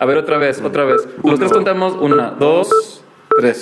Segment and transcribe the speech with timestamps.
[0.00, 1.06] A ver, otra vez, otra vez.
[1.22, 1.94] Los tres contamos.
[2.00, 3.04] Una, dos,
[3.38, 3.60] tres.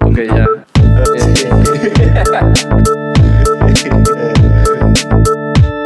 [0.00, 0.46] Ok, ya.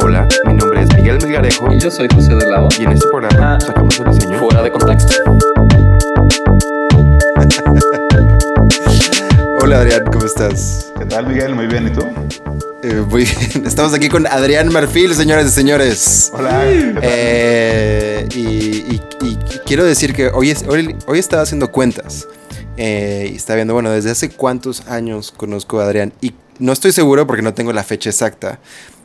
[0.03, 2.67] Hola, mi nombre es Miguel Melgarejo Y yo soy José de Lavo.
[2.79, 3.59] y en este programa Ah.
[3.59, 4.37] sacamos el diseño.
[4.39, 5.13] Fuera de contexto.
[9.61, 10.91] Hola Adrián, ¿cómo estás?
[10.97, 11.53] ¿Qué tal, Miguel?
[11.55, 12.01] Muy bien, ¿y tú?
[12.89, 13.65] Eh, muy bien.
[13.67, 16.31] Estamos aquí con Adrián Marfil, señoras y señores.
[16.33, 16.63] Hola.
[16.65, 22.27] Eh, y, y- y quiero decir que hoy, es- hoy, hoy estaba haciendo cuentas.
[22.77, 26.13] Eh, y estaba viendo, bueno, desde hace cuántos años conozco a Adrián.
[26.21, 28.59] Y no estoy seguro porque no tengo la fecha exacta.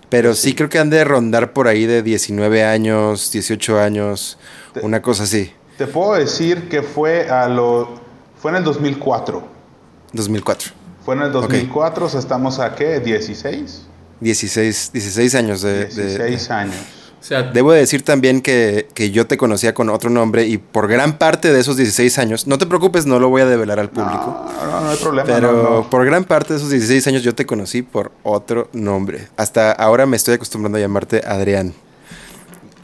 [0.09, 4.39] Pero sí creo que han de rondar por ahí de 19 años, 18 años,
[4.73, 5.53] Te- una cosa así.
[5.77, 8.01] Te puedo decir que fue a lo
[8.41, 9.43] fue en el 2004.
[10.13, 10.71] 2004.
[11.05, 13.01] Fue en el 2004, o sea, estamos a qué?
[13.01, 13.83] 16.
[14.21, 15.87] 16, 16 años de...
[15.87, 15.87] de-
[16.19, 16.77] 16 años.
[17.21, 20.89] O sea, Debo decir también que, que yo te conocía con otro nombre y por
[20.89, 23.89] gran parte de esos 16 años, no te preocupes, no lo voy a develar al
[23.89, 25.27] público, No, no, no hay problema.
[25.27, 25.91] pero no, no.
[25.91, 29.29] por gran parte de esos 16 años yo te conocí por otro nombre.
[29.39, 31.73] Hasta ahora me estoy acostumbrando a llamarte Adrián.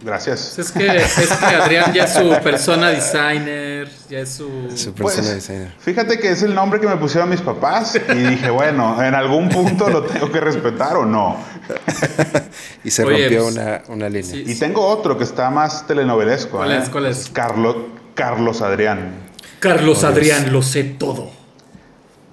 [0.03, 0.59] Gracias.
[0.59, 4.49] es que, es que Adrián ya es su persona designer, ya es su...
[4.75, 5.73] Su Pues, persona designer.
[5.79, 9.49] Fíjate que es el nombre que me pusieron mis papás y dije, bueno, en algún
[9.51, 11.37] punto lo tengo que respetar o no.
[12.85, 14.23] Y se Oye, rompió pues, una, una línea.
[14.31, 14.43] sí.
[14.47, 16.57] Y tengo otro que está más telenovelesco.
[16.57, 16.79] ¿Cuál ¿eh?
[16.79, 16.89] es?
[16.89, 17.29] ¿Cuál es?
[17.31, 17.77] Carlos,
[18.15, 19.13] Carlos Adrián.
[19.61, 21.31] Carlos Adrián, lo sé todo.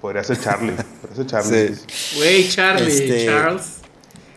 [0.00, 0.72] Podría ser Charlie.
[1.02, 1.74] Podría ser Charlie.
[1.74, 2.16] Sí.
[2.16, 3.64] Güey, Charlie, Este- Charles.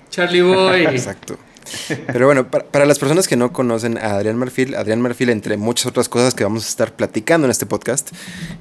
[0.09, 0.85] Charlie Boy.
[0.87, 1.37] Exacto.
[2.07, 5.57] Pero bueno, para, para las personas que no conocen a Adrián Marfil, Adrián Marfil, entre
[5.57, 8.09] muchas otras cosas que vamos a estar platicando en este podcast,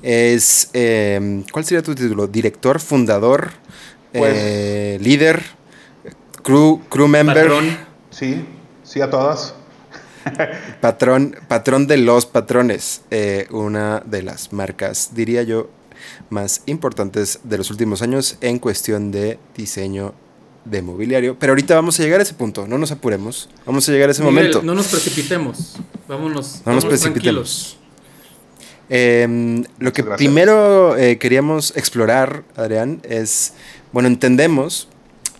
[0.02, 2.26] es, eh, ¿cuál sería tu título?
[2.26, 3.50] Director, fundador,
[4.12, 5.42] Pues- eh, líder,
[6.42, 7.78] crew, crew member, Patrón.
[8.10, 8.44] Sí,
[8.82, 9.54] sí a todas.
[10.80, 15.70] patrón, patrón de los patrones, eh, una de las marcas, diría yo,
[16.28, 20.14] más importantes de los últimos años en cuestión de diseño
[20.64, 21.36] de mobiliario.
[21.38, 24.12] Pero ahorita vamos a llegar a ese punto, no nos apuremos, vamos a llegar a
[24.12, 24.62] ese Miguel, momento.
[24.62, 25.76] No nos precipitemos.
[26.08, 26.62] Vámonos.
[26.66, 27.76] No nos vámonos precipitemos.
[28.88, 30.16] Eh, lo que gracias.
[30.18, 33.52] primero eh, queríamos explorar, Adrián, es,
[33.92, 34.88] bueno, entendemos,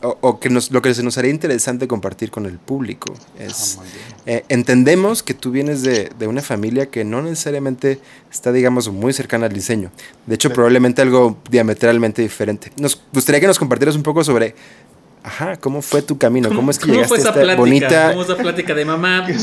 [0.02, 3.78] o, o que nos, lo que se nos haría interesante compartir con el público, es,
[3.80, 3.84] Ah,
[4.26, 7.98] eh, entendemos que tú vienes de, de una familia que no necesariamente
[8.30, 9.90] está, digamos, muy cercana al diseño.
[10.26, 10.54] De hecho, Sí.
[10.54, 12.70] probablemente algo diametralmente diferente.
[12.76, 14.54] Nos gustaría que nos compartieras un poco sobre,
[15.22, 17.60] ajá, cómo fue tu camino, cómo, es que ¿Cómo llegaste fue a esa esta plática?
[17.60, 18.08] bonita...
[18.10, 19.26] ¿Cómo es plática de mamá?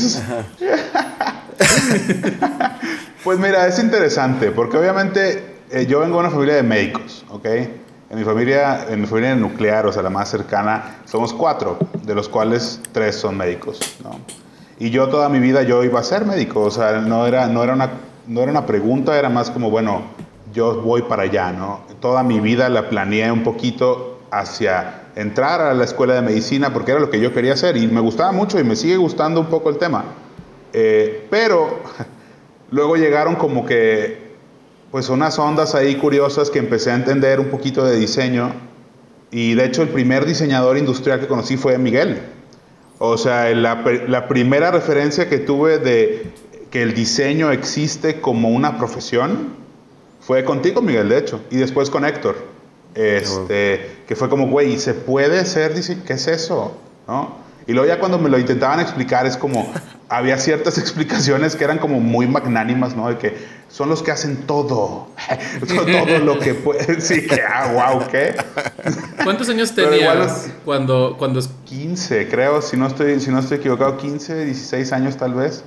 [3.24, 7.44] Pues mira, es interesante, porque obviamente eh, yo vengo de una familia de médicos, ¿ok?
[7.44, 12.14] En mi familia, en mi familia nuclear, o sea, la más cercana, somos cuatro, de
[12.14, 14.18] los cuales tres son médicos, ¿no?
[14.78, 17.64] Y yo toda mi vida yo iba a ser médico, o sea, no era, no
[17.64, 17.90] era, una,
[18.28, 20.04] no era una pregunta, era más como, bueno,
[20.54, 21.80] yo voy para allá, ¿no?
[22.00, 26.92] Toda mi vida la planeé un poquito hacia entrar a la escuela de medicina porque
[26.92, 29.48] era lo que yo quería hacer y me gustaba mucho y me sigue gustando un
[29.48, 30.04] poco el tema.
[30.72, 31.80] Eh, pero
[32.70, 34.28] luego llegaron como que,
[34.92, 38.52] pues unas ondas ahí curiosas que empecé a entender un poquito de diseño.
[39.32, 42.22] Y de hecho el primer diseñador industrial que conocí fue Miguel.
[43.00, 46.30] O sea, la, la primera referencia que tuve de
[46.70, 49.56] que el diseño existe como una profesión
[50.20, 51.40] fue contigo, Miguel, de hecho.
[51.50, 52.57] Y después con Héctor.
[52.98, 56.02] Este, que fue como, güey, ¿se puede ser diseño?
[56.04, 56.76] ¿Qué es eso?
[57.06, 57.36] ¿No?
[57.68, 59.72] Y luego ya cuando me lo intentaban explicar es como,
[60.08, 63.08] había ciertas explicaciones que eran como muy magnánimas, ¿no?
[63.08, 63.36] De que
[63.68, 65.06] son los que hacen todo,
[65.68, 68.34] todo, lo que pueden, sí, que, ah, wow, ¿qué?
[69.22, 74.44] ¿Cuántos años tenías cuando, cuando 15, creo, si no estoy, si no estoy equivocado, 15,
[74.44, 75.62] 16 años tal vez.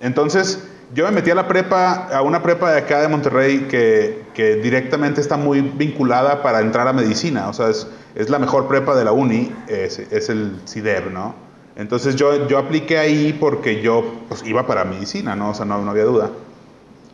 [0.00, 0.60] Entonces,
[0.94, 4.56] yo me metí a la prepa, a una prepa de acá de Monterrey que, que
[4.56, 7.48] directamente está muy vinculada para entrar a medicina.
[7.48, 11.34] O sea, es, es la mejor prepa de la uni, es, es el CIDEB, ¿no?
[11.76, 15.50] Entonces yo, yo apliqué ahí porque yo pues, iba para medicina, ¿no?
[15.50, 16.30] O sea, no, no había duda.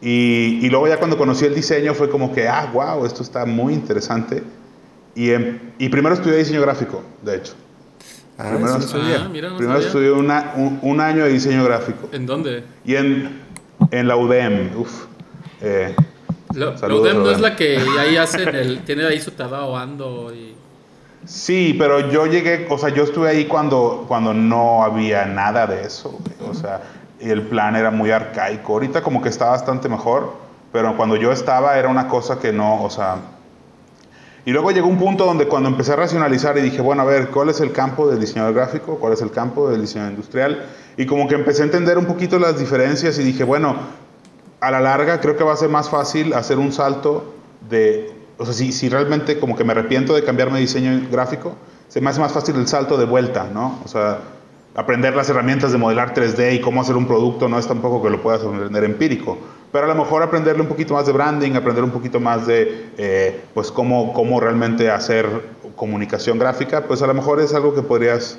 [0.00, 3.44] Y, y luego ya cuando conocí el diseño fue como que, ah, wow, esto está
[3.47, 4.43] muy interesante.
[5.14, 7.55] Y, em- y primero estudié diseño gráfico, de hecho.
[8.38, 9.17] Ah, Primero estudié-.
[9.25, 12.08] Ah, mira, no Primero estudié una- un, un año de diseño gráfico.
[12.12, 12.64] ¿En dónde?
[12.85, 13.41] Y en,
[13.90, 15.06] en la UDEM, uff.
[15.61, 15.94] eh,
[16.55, 18.84] La, la UDEM no es la que ahí hacen el.
[18.84, 20.55] Tiene ahí su tabao ando y.
[21.25, 25.82] sí, pero yo llegué, o sea, yo estuve ahí cuando, cuando no había nada de
[25.84, 26.11] eso.
[26.11, 26.50] güey.
[26.50, 26.82] O sea,
[27.20, 28.73] el plan era muy arcaico.
[28.75, 30.35] Ahorita como que está bastante mejor,
[30.73, 33.17] pero cuando yo estaba era una cosa que no, o sea,
[34.44, 37.28] Y luego llegó un punto donde cuando empecé a racionalizar y dije, bueno, a ver,
[37.31, 38.99] ¿cuál es el campo del diseñador gráfico?
[38.99, 40.64] ¿Cuál es el campo del diseño industrial?
[40.97, 43.77] Y como que empecé a entender un poquito las diferencias y dije, bueno,
[44.61, 47.35] a la larga creo que va a ser más fácil hacer un salto
[47.69, 51.56] de, o sea, si, si realmente como que me arrepiento de cambiarme de diseño gráfico,
[51.89, 53.81] se me hace más fácil el salto de vuelta, ¿no?
[53.85, 54.19] O sea,
[54.75, 58.11] aprender las herramientas de modelar 3D y cómo hacer un producto no es tampoco que
[58.11, 59.38] lo puedas aprender empírico
[59.73, 62.91] pero a lo mejor aprenderle un poquito más de branding, aprender un poquito más de
[62.99, 65.27] eh, pues cómo, cómo realmente hacer
[65.75, 68.38] comunicación gráfica, pues a lo mejor es algo que podrías,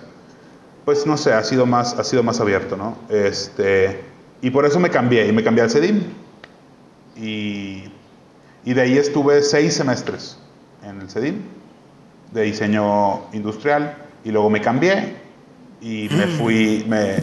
[0.86, 2.98] pues no sé, ha sido más, ha sido más abierto, ¿no?
[3.10, 4.02] Este,
[4.42, 6.02] y por eso me cambié, y me cambié al CEDIM.
[7.16, 7.84] Y,
[8.66, 10.38] y de ahí estuve seis semestres
[10.84, 11.36] en el CEDIM,
[12.32, 15.16] de diseño industrial, y luego me cambié
[15.82, 17.18] y me fui, me,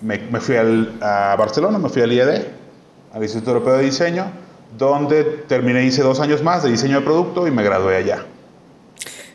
[0.00, 2.46] me, me fui al, a Barcelona, me fui al IED
[3.12, 4.26] al Instituto Europeo de Diseño,
[4.76, 8.24] donde terminé, hice dos años más de diseño de producto y me gradué allá.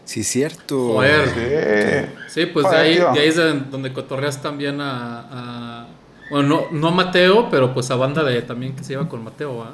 [0.10, 0.94] Sí, cierto.
[0.94, 2.10] Joder.
[2.30, 3.36] Sí, pues de, ahí, de, ahí, es
[3.70, 5.88] donde cotorreas también a, a,
[6.32, 9.24] bueno, no, no a Mateo, pero pues a banda de también que se lleva con
[9.24, 9.74] Mateo, ¿ah?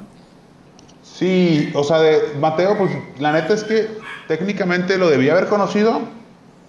[1.02, 3.88] Sí, o sea, de Mateo, pues la neta es que
[4.28, 6.02] técnicamente lo debía haber conocido,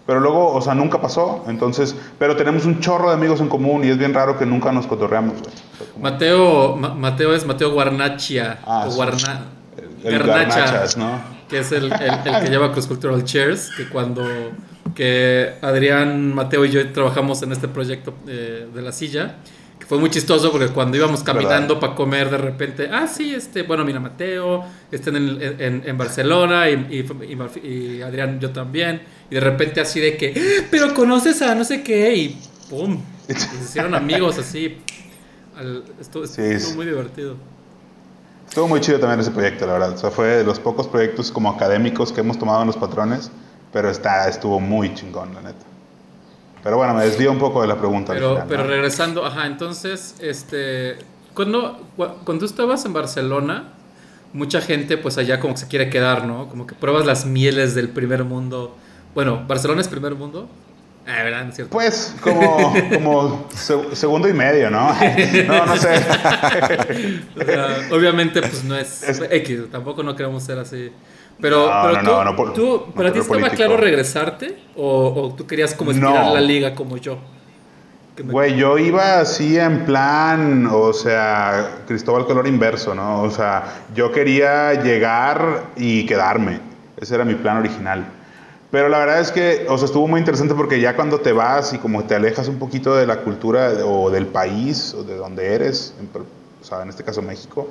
[0.06, 1.44] pero luego, o sea, nunca pasó.
[1.50, 4.72] Entonces, pero tenemos un chorro de amigos en común y es bien raro que nunca
[4.72, 5.54] nos cotorreamos, güey.
[6.02, 8.60] Mateo, Mateo es Mateo Guarnachia.
[8.66, 8.96] Ah, o sí.
[8.96, 9.48] Guarna,
[10.06, 11.37] El, el Garnachas, ¿no?
[11.50, 13.72] Que es el, el, el que lleva Cross Cultural Chairs.
[13.76, 14.24] Que cuando
[14.98, 19.36] que Adrián, Mateo y yo trabajamos en este proyecto eh, de la silla.
[19.80, 23.62] Que fue muy chistoso porque cuando íbamos caminando para comer de repente, ah, sí, este,
[23.62, 29.02] bueno, mira, Mateo, estén en, en, en Barcelona y, y, y, Adrián, yo también.
[29.30, 33.00] Y de repente así de que, ¡Ah, pero conoces a no sé qué, y ¡pum!
[33.30, 34.78] Y se hicieron amigos así.
[35.56, 36.26] Al, estuvo,
[36.76, 37.38] muy divertido.
[38.48, 39.92] Estuvo muy chido también ese proyecto, la verdad.
[39.92, 43.30] O sea, fue de los pocos proyectos como académicos que hemos tomado en los patrones,
[43.72, 45.66] pero está, estuvo muy chingón, la neta.
[46.64, 48.14] Pero bueno, me desvío un poco de la pregunta.
[48.14, 48.70] Pero, final, pero ¿no?
[48.70, 50.98] regresando, ajá, entonces, este,
[51.34, 53.74] cuando, cu- cuando estabas en Barcelona,
[54.34, 56.48] mucha gente pues allá como que se quiere quedar, ¿no?
[56.50, 58.76] Como que pruebas las mieles del primer mundo.
[59.14, 60.50] Bueno, ¿Barcelona es primer mundo?
[61.10, 61.44] Ah, ¿verdad?
[61.46, 61.72] ¿No es cierto?
[61.72, 64.90] Pues como, como se- segundo y medio, ¿no?
[65.48, 65.90] No, no sé.
[67.40, 70.92] O sea, obviamente pues no es, Es- X, tampoco no queremos ser así.
[71.40, 73.78] Pero, No, pero no, tú, no, no por- tú- no ¿pero a ti estaba claro
[73.78, 74.58] regresarte?
[74.76, 77.18] ¿O, o tú querías como estirar la liga como yo?
[78.24, 83.22] Me- Güey, yo iba así en plan, o sea, Cristóbal Color inverso, ¿no?
[83.22, 83.64] O sea,
[83.94, 86.60] yo quería llegar y quedarme.
[87.00, 88.06] Ese era mi plan original.
[88.72, 91.72] Pero la verdad es que, o sea, estuvo muy interesante porque ya cuando te vas
[91.74, 95.54] y como te alejas un poquito de la cultura o del país o de donde
[95.54, 96.10] eres, en,
[96.62, 97.68] o sea, en este caso México,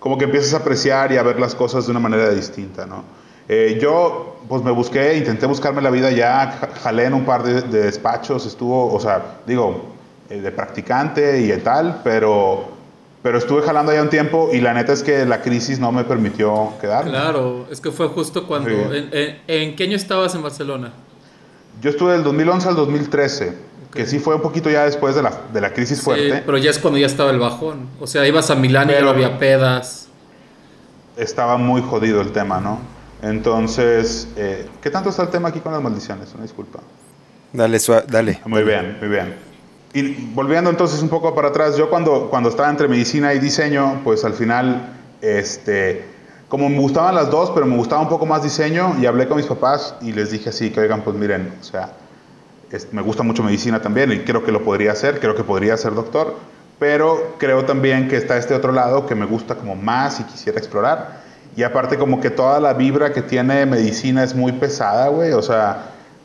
[0.00, 3.04] como que empiezas a apreciar y a ver las cosas de una manera distinta, ¿no?
[3.48, 7.42] Eh, yo, pues me busqué, intenté buscarme la vida ya, ja- jalé en un par
[7.44, 9.82] de, de despachos, estuvo, o sea, digo,
[10.28, 12.69] eh, de practicante y tal, pero,
[13.22, 16.04] pero estuve jalando ya un tiempo y la neta es que la crisis no me
[16.04, 17.10] permitió quedarme.
[17.10, 18.70] Claro, es que fue justo cuando...
[18.70, 18.76] Sí.
[18.96, 20.92] En, en- ¿en qué año estabas en Barcelona?
[21.82, 23.54] Yo estuve del 2011 al 2013,
[23.92, 26.30] que sí fue un poquito ya después de la, de la crisis fuerte.
[26.36, 27.88] Sí, pero ya es cuando ya estaba el bajón.
[28.00, 30.08] O sea, ibas a Milán y no había pedas.
[31.16, 32.78] Estaba muy jodido el tema, ¿no?
[33.22, 36.32] Entonces, eh, ¿qué tanto está el tema aquí con las maldiciones?
[36.34, 36.80] Una disculpa.
[37.52, 37.78] Dale,
[38.08, 38.40] dale.
[38.46, 39.49] Muy bien, muy bien.
[39.92, 44.00] Y volviendo entonces un poco para atrás, yo cuando, cuando estaba entre medicina y diseño,
[44.04, 44.88] pues al final,
[45.20, 46.04] este,
[46.48, 49.36] como me gustaban las dos, pero me gustaba un poco más diseño, y hablé con
[49.36, 51.90] mis papás y les dije así, que oigan, pues miren, o sea,
[52.70, 55.76] es- me gusta mucho medicina también y creo que lo podría hacer, creo que podría
[55.76, 56.36] ser doctor,
[56.78, 60.58] pero creo también que está este otro lado que me gusta como más y quisiera
[60.58, 61.20] explorar.
[61.56, 65.42] Y aparte como que toda la vibra que tiene medicina es muy pesada, güey, o
[65.42, 65.78] sea,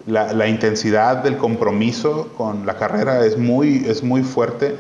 [0.08, 4.76] la, la intensidad del compromiso con la carrera es muy, es muy fuerte.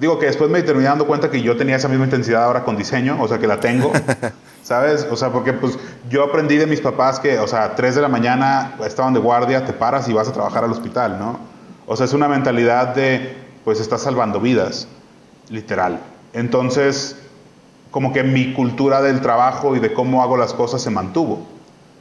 [0.00, 2.76] Digo que después me terminé dando cuenta que yo tenía esa misma intensidad ahora con
[2.76, 3.92] diseño, o sea, que la tengo,
[4.62, 5.06] ¿sabes?
[5.10, 5.76] O sea, porque pues
[6.08, 9.64] yo aprendí de mis papás que, o sea, 3 de la mañana estaban de guardia,
[9.64, 11.40] te paras y vas a trabajar al hospital, ¿no?
[11.86, 14.86] O sea, es una mentalidad de, pues estás salvando vidas,
[15.48, 15.98] literal.
[16.32, 17.16] Entonces,
[17.90, 21.44] como que mi cultura del trabajo y de cómo hago las cosas se mantuvo,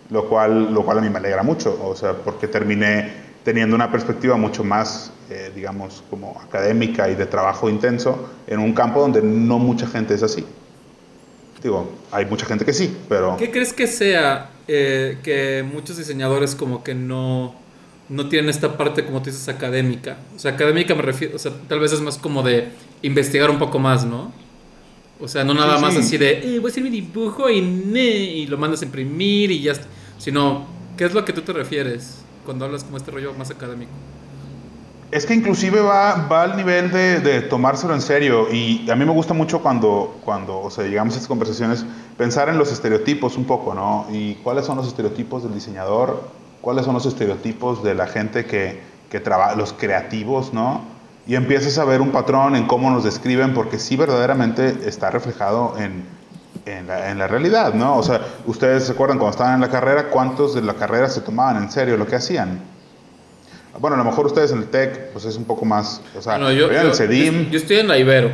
[0.10, 3.92] lo cual, lo cual a mí me alegra mucho, o sea, porque terminé teniendo una
[3.92, 9.22] perspectiva mucho más, eh, digamos, como académica y de trabajo intenso en un campo donde
[9.22, 10.46] no mucha gente es así.
[11.64, 13.36] Digo, hay mucha gente que sí, pero...
[13.38, 17.56] ¿Qué crees que sea eh, que muchos diseñadores como que no,
[18.10, 20.18] no tienen esta parte, como tú dices, académica?
[20.36, 22.70] O sea, académica me refiero, o sea, tal vez es más como de
[23.02, 24.32] investigar un poco más, ¿no?
[25.20, 26.00] O sea, no nada Sí, más sí.
[26.02, 29.50] así de, eh, voy a hacer mi dibujo y, ne", y lo mandas a imprimir
[29.50, 29.88] y ya, está.
[30.18, 33.92] Sino ¿Qué es lo que tú te refieres cuando hablas como este rollo más académico?
[35.12, 39.06] Es que inclusive va, va al nivel de, de, tomárselo en serio y a mí
[39.06, 41.86] me gusta mucho cuando, cuando o sea, llegamos a estas conversaciones
[42.18, 44.08] pensar en los estereotipos un poco, ¿no?
[44.12, 46.24] Y cuáles son los estereotipos del diseñador,
[46.62, 48.82] cuáles son los estereotipos de la gente que,
[49.12, 50.82] que trabaja, los creativos, ¿no?
[51.28, 55.76] Y empiezas a ver un patrón en cómo nos describen porque sí verdaderamente está reflejado
[55.78, 56.17] en,
[56.68, 57.98] en, la, en la realidad, ¿no?
[57.98, 61.22] O sea, ustedes se acuerdan cuando estaban en la carrera, ¿cuántos de la carrera se
[61.22, 62.60] tomaban en serio lo que hacían?
[63.80, 66.02] Bueno, a lo mejor ustedes en el TEC, pues es un poco más.
[66.18, 67.46] O sea, Bueno, yo, el CEDIM.
[67.46, 68.32] yo- yo estoy en la Ibero.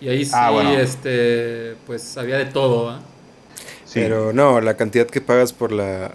[0.00, 0.70] Y ahí sí, Ah, bueno.
[0.72, 2.98] este, pues había de todo,
[3.84, 3.94] sí.
[4.00, 6.12] Pero no, la cantidad que pagas por la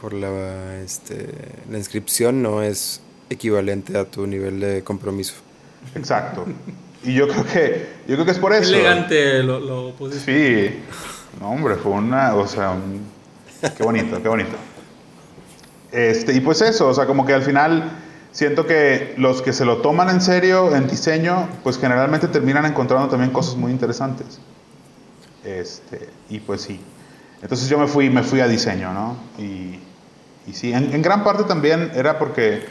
[0.00, 1.28] por la este
[1.70, 5.34] la inscripción no es equivalente a tu nivel de compromiso.
[5.94, 6.44] Exacto.
[7.04, 8.74] Y yo creo que, yo creo que es por Qué eso.
[8.74, 10.70] elegante lo, lo pusiste.
[10.70, 10.80] Sí.
[11.40, 12.34] No, hombre, fue una.
[12.36, 13.02] O sea, un-
[13.76, 14.50] qué bonito, qué bonito.
[15.90, 17.90] Este, y pues eso, o sea, como que al final
[18.30, 23.08] siento que los que se lo toman en serio en diseño, pues generalmente terminan encontrando
[23.08, 24.38] también cosas muy interesantes.
[25.44, 26.80] Este, y pues sí.
[27.42, 29.16] Entonces yo me fui, me fui a diseño, ¿no?
[29.38, 29.80] Y,
[30.46, 32.64] y sí, en, en gran parte también era porque,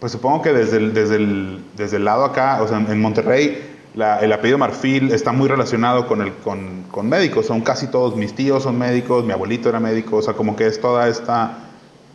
[0.00, 3.62] pues supongo que desde el, desde el, desde el lado acá, o sea, en Monterrey,
[3.94, 7.46] la- el apellido Marfil está muy relacionado con, el, con, con médicos.
[7.46, 10.66] Son casi todos mis tíos son médicos, mi abuelito era médico, o sea, como que
[10.66, 11.58] es toda esta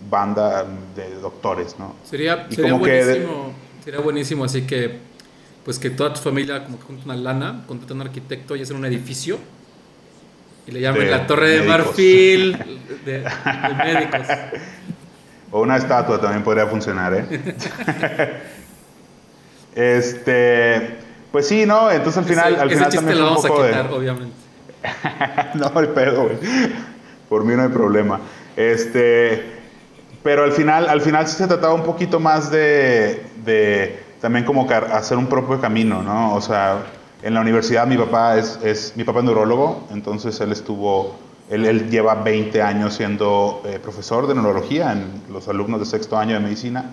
[0.09, 0.65] banda
[0.95, 1.95] de doctores, ¿no?
[2.03, 3.53] Sería, sería como que de- buenísimo.
[3.83, 4.99] Sería buenísimo, así que,
[5.63, 8.61] pues que toda tu familia como que junte una lana, contrate a un arquitecto y
[8.63, 9.37] hacer un edificio.
[10.67, 11.77] Y le llamen De la Torre de médicos.
[11.85, 12.51] Marfil
[13.05, 13.23] de, de
[13.83, 14.27] médicos.
[15.51, 17.25] O una estatua también podría funcionar, ¿eh?
[19.75, 20.97] este,
[21.31, 21.91] pues sí, ¿no?
[21.91, 24.35] Entonces al final, ese, al final también lo un a poco de- obviamente.
[25.55, 26.37] no hay pedo, güey.
[27.29, 28.19] Por mí no hay problema.
[28.55, 29.43] Este,
[30.23, 34.69] pero al final, al final sí se trataba un poquito más de, de también como
[34.69, 36.33] hacer un propio camino, ¿no?
[36.35, 36.77] O sea,
[37.21, 41.15] en la universidad mi papá es, es mi papá es neurólogo, entonces él estuvo,
[41.49, 46.17] él, él lleva 20 años siendo eh, profesor de neurología en los alumnos de sexto
[46.17, 46.91] año de medicina.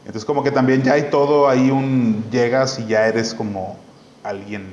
[0.00, 3.78] Entonces como que también ya hay todo ahí un, llegas y ya eres como
[4.22, 4.66] alguien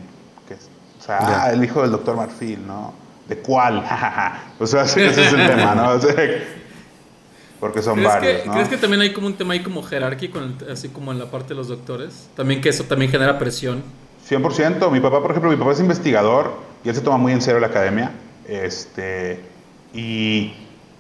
[0.48, 1.44] que, es- o sea, Ya.
[1.44, 2.94] ah, el hijo del doctor Marfil, ¿no?
[3.28, 3.84] ¿De cuál?
[4.60, 5.92] o sea, ese es el tema, ¿no?
[5.92, 6.16] O sea,
[7.60, 8.54] porque son ¿Crees varios, que, ¿no?
[8.54, 10.40] ¿Crees que también hay como un tema ahí como jerárquico,
[10.72, 12.28] así como en la parte de los doctores?
[12.36, 13.84] También que eso también genera presión.
[14.28, 14.90] 100%.
[14.92, 16.54] Mi papá, por ejemplo, mi papá es investigador
[16.84, 18.12] y él se toma muy en serio la academia.
[18.48, 19.40] Este,
[19.94, 20.54] y,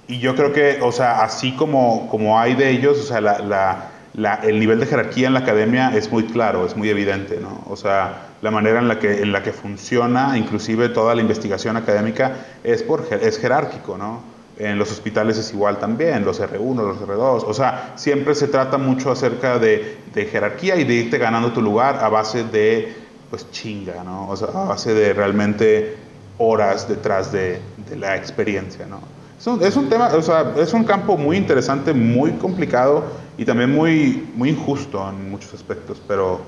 [0.08, 3.40] y yo creo que, o sea, así como, como hay de ellos, o sea, la,
[3.40, 7.40] la- la- el nivel de jerarquía en la academia es muy claro, es muy evidente,
[7.42, 7.64] ¿no?
[7.70, 11.78] O sea, la manera en la que, en la que funciona, inclusive toda la investigación
[11.78, 14.22] académica, es, por, es jerárquico, ¿no?
[14.58, 17.44] En los hospitales es igual también, los R1, los R2.
[17.48, 21.62] O sea, siempre se trata mucho acerca de, de jerarquía y de irte ganando tu
[21.62, 22.94] lugar a base de,
[23.30, 24.28] pues, chinga, ¿no?
[24.30, 25.96] O sea, a base de realmente
[26.42, 29.00] horas detrás de, de la experiencia, ¿no?
[29.40, 33.04] Es un, es un tema, o sea, es un campo muy interesante, muy complicado
[33.38, 36.42] y también muy, muy injusto en muchos aspectos, pero,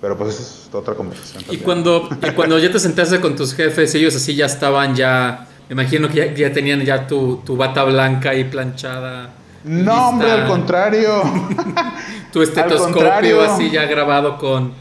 [0.00, 1.44] pero pues eso es otra conversación.
[1.50, 5.46] Y cuando, y cuando ya te sentaste con tus jefes, ellos así ya estaban ya,
[5.68, 9.30] me imagino que ya, ya tenían ya tu, tu bata blanca ahí planchada.
[9.64, 11.22] No, hombre, lista, al contrario.
[12.32, 13.42] Tu estetoscopio contrario.
[13.42, 14.72] así ya grabado con,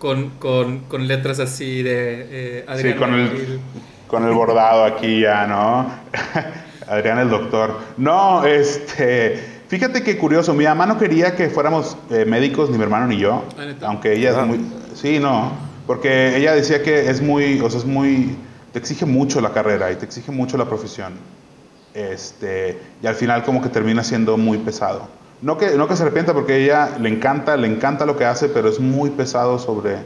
[0.00, 3.60] con, con, con letras así de eh, Sí, Adrián con el,
[4.08, 5.86] con el bordado aquí ya, ¿no?
[6.88, 7.78] Adrián el doctor.
[7.98, 9.36] No, este,
[9.68, 13.18] fíjate que curioso, mi mamá no quería que fuéramos eh, médicos, ni mi hermano ni
[13.18, 14.40] yo, Ah, aunque ella Ah.
[14.40, 14.60] es muy...
[14.94, 15.52] Sí, no,
[15.86, 18.36] porque ella decía que es muy, o sea, es muy...
[18.72, 21.12] Te exige mucho la carrera y te exige mucho la profesión.
[21.92, 25.08] Este, y al final como que termina siendo muy pesado.
[25.42, 28.48] No que, no que se arrepienta porque ella le encanta, le encanta lo que hace,
[28.48, 29.98] pero es muy pesado sobre,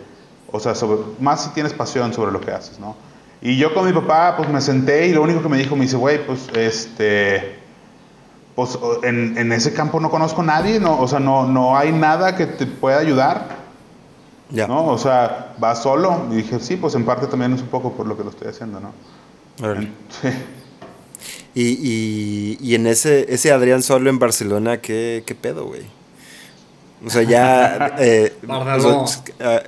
[0.52, 2.94] o sea, sobre, más si tienes pasión sobre lo que haces, ¿no?
[3.42, 5.82] Y yo con mi papá, pues me senté y lo único que me dijo, me
[5.84, 7.58] dice, güey, pues, este,
[8.54, 11.92] pues en, en ese campo no conozco a nadie, no, o sea, no, no hay
[11.92, 13.64] nada que te pueda ayudar,
[14.50, 14.68] Ya.
[14.68, 14.86] ¿no?
[14.86, 16.26] O sea, vas solo.
[16.30, 18.48] Y dije, sí, pues en parte también es un poco por lo que lo estoy
[18.48, 18.92] haciendo, ¿no?
[20.22, 20.28] Sí.
[21.54, 25.82] Y, y, y en ese, ese Adrián solo en Barcelona, ¿qué, qué pedo, güey?
[27.06, 27.94] O sea, ya...
[27.98, 29.06] eh, Barcelona.
[29.40, 29.62] ah,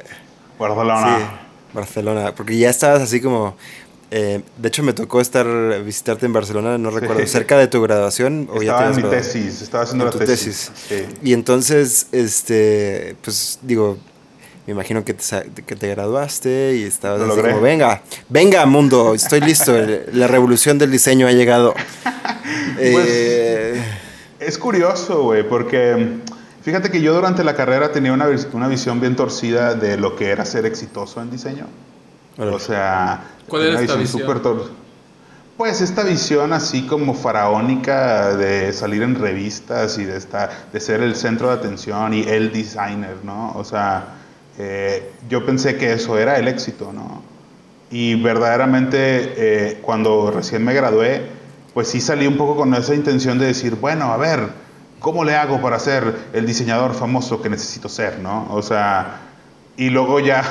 [0.59, 1.19] Barcelona.
[1.19, 1.25] Sí,
[1.73, 2.35] Barcelona.
[2.35, 3.57] Porque ya estabas así como.
[4.11, 5.47] eh, de hecho, me tocó estar
[5.85, 9.23] visitarte en Barcelona, no recuerdo, cerca de tu graduación o Estaba en mi graduado?
[9.23, 10.73] tesis, estaba haciendo En la tu tesis.
[10.89, 11.05] Sí.
[11.23, 13.99] Y entonces, este, pues digo,
[14.67, 15.25] me imagino que te,
[15.67, 17.53] que te graduaste y estabas Lo así logré.
[17.53, 19.73] como, venga, venga mundo, estoy listo,
[20.13, 21.75] la revolución del diseño ha llegado.
[22.77, 23.83] Pues, Eh,
[24.39, 26.19] Es curioso, güey, porque
[26.63, 30.29] fíjate que yo durante la carrera tenía una, una visión bien torcida de lo que
[30.29, 31.67] era ser exitoso en diseño.
[32.39, 34.27] O sea, ¿cuál era esta visión?
[35.57, 41.01] Pues esta visión así como faraónica de salir en revistas y de, estar, de ser
[41.01, 43.53] el centro de atención y el designer, ¿no?
[43.57, 44.05] O sea,
[44.59, 47.23] eh, yo pensé que eso era el éxito, ¿no?
[47.91, 48.97] Y verdaderamente
[49.37, 51.23] eh, cuando recién me gradué,
[51.75, 54.49] pues sí salí un poco con esa intención de decir, bueno, a ver,
[54.99, 58.49] ¿cómo le hago para ser el diseñador famoso que necesito ser, no?
[58.51, 59.21] O sea,
[59.77, 60.43] y luego ya,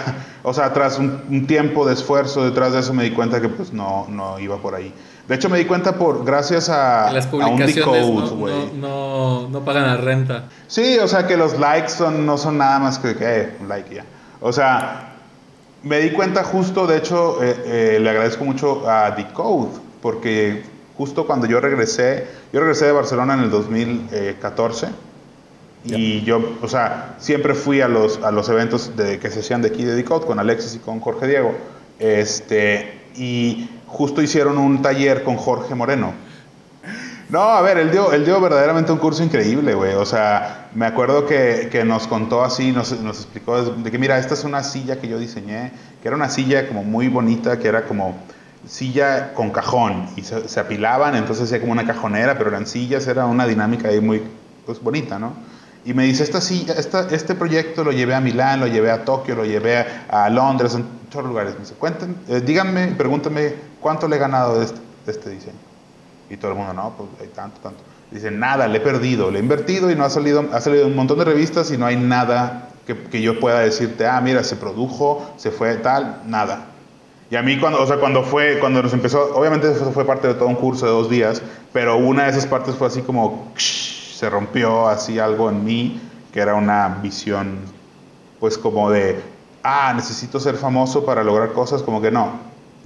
[0.43, 3.73] o sea, tras un, tiempo de esfuerzo detrás de eso me di cuenta que pues
[3.73, 4.93] no, no iba por ahí.
[5.27, 7.83] De hecho me di cuenta por gracias a, Las publicaciones
[8.75, 10.49] no, no, pagan la renta.
[10.67, 13.95] Sí, o sea que los likes son, no son nada más que, eh, un like
[13.95, 14.05] ya.
[14.39, 15.15] O sea,
[15.81, 20.63] me di cuenta justo, de hecho, eh, eh, le agradezco mucho a Decode, porque
[20.95, 24.89] justo cuando yo regresé, yo regresé de Barcelona en el 2014
[25.85, 29.61] y yo, o sea, siempre fui a los, a los eventos de, que se hacían
[29.61, 31.53] de aquí de Decode con Alexis y con Jorge Diego.
[31.99, 36.13] Este, y justo hicieron un taller con Jorge Moreno.
[37.29, 39.93] No, a ver, él dio, él dio verdaderamente un curso increíble, güey.
[39.93, 44.19] O sea, me acuerdo que, que nos contó así, nos, nos, explicó de que, mira,
[44.19, 47.67] esta es una silla que yo diseñé, que era una silla como muy bonita, que
[47.67, 48.15] era como
[48.67, 53.25] silla con cajón y se, apilaban, entonces hacía como una cajonera, pero eran sillas, era
[53.25, 54.23] una dinámica ahí muy
[54.65, 55.33] pues, bonita, ¿no?
[55.85, 59.05] Y me dice, esta silla, esta, este proyecto lo llevé a Milán, lo llevé a
[59.05, 61.53] Tokio, lo llevé a, Londres, en todos lugares.
[61.53, 65.53] Me dice, cuenten, eh, díganme, pregúntame cuánto le he ganado de este, de este, diseño.
[66.27, 67.83] Y todo el mundo, no, pues hay tanto, tanto.
[68.09, 70.95] Dice, nada, le he perdido, le he invertido y no ha salido, ha salido un
[70.95, 74.55] montón de revistas y no hay nada que, que yo pueda decirte, ah, mira, se
[74.55, 76.65] produjo, se fue tal, nada.
[77.29, 80.27] Y a mí cuando, o sea, cuando fue, cuando nos empezó, obviamente eso fue parte
[80.27, 81.41] de todo un curso de dos días,
[81.73, 83.51] pero una de esas partes fue así como,
[84.15, 85.99] se rompió así algo en mí,
[86.31, 87.57] que era una visión,
[88.39, 89.19] pues como de,
[89.61, 92.39] ah, necesito ser famoso para lograr cosas, como que no,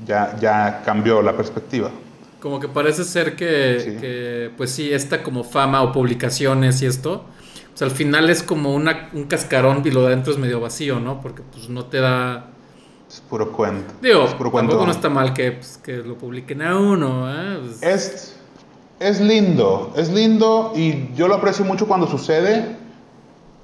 [0.07, 1.91] ya, ya cambió la perspectiva.
[2.39, 7.25] Como que parece ser que, que pues sí, esta como fama o publicaciones y esto,
[7.69, 10.99] pues al final es como una, un cascarón y lo de adentro es medio vacío,
[10.99, 11.21] ¿no?
[11.21, 12.47] Porque pues no te da
[13.07, 13.95] es puro cuento.
[14.01, 17.27] Digo, es puro tampoco no está mal que, pues, que lo publiquen a uno.
[17.29, 17.59] ¿eh?
[17.59, 18.38] Pues, es,
[18.99, 22.77] es lindo, es lindo y yo lo aprecio mucho cuando sucede.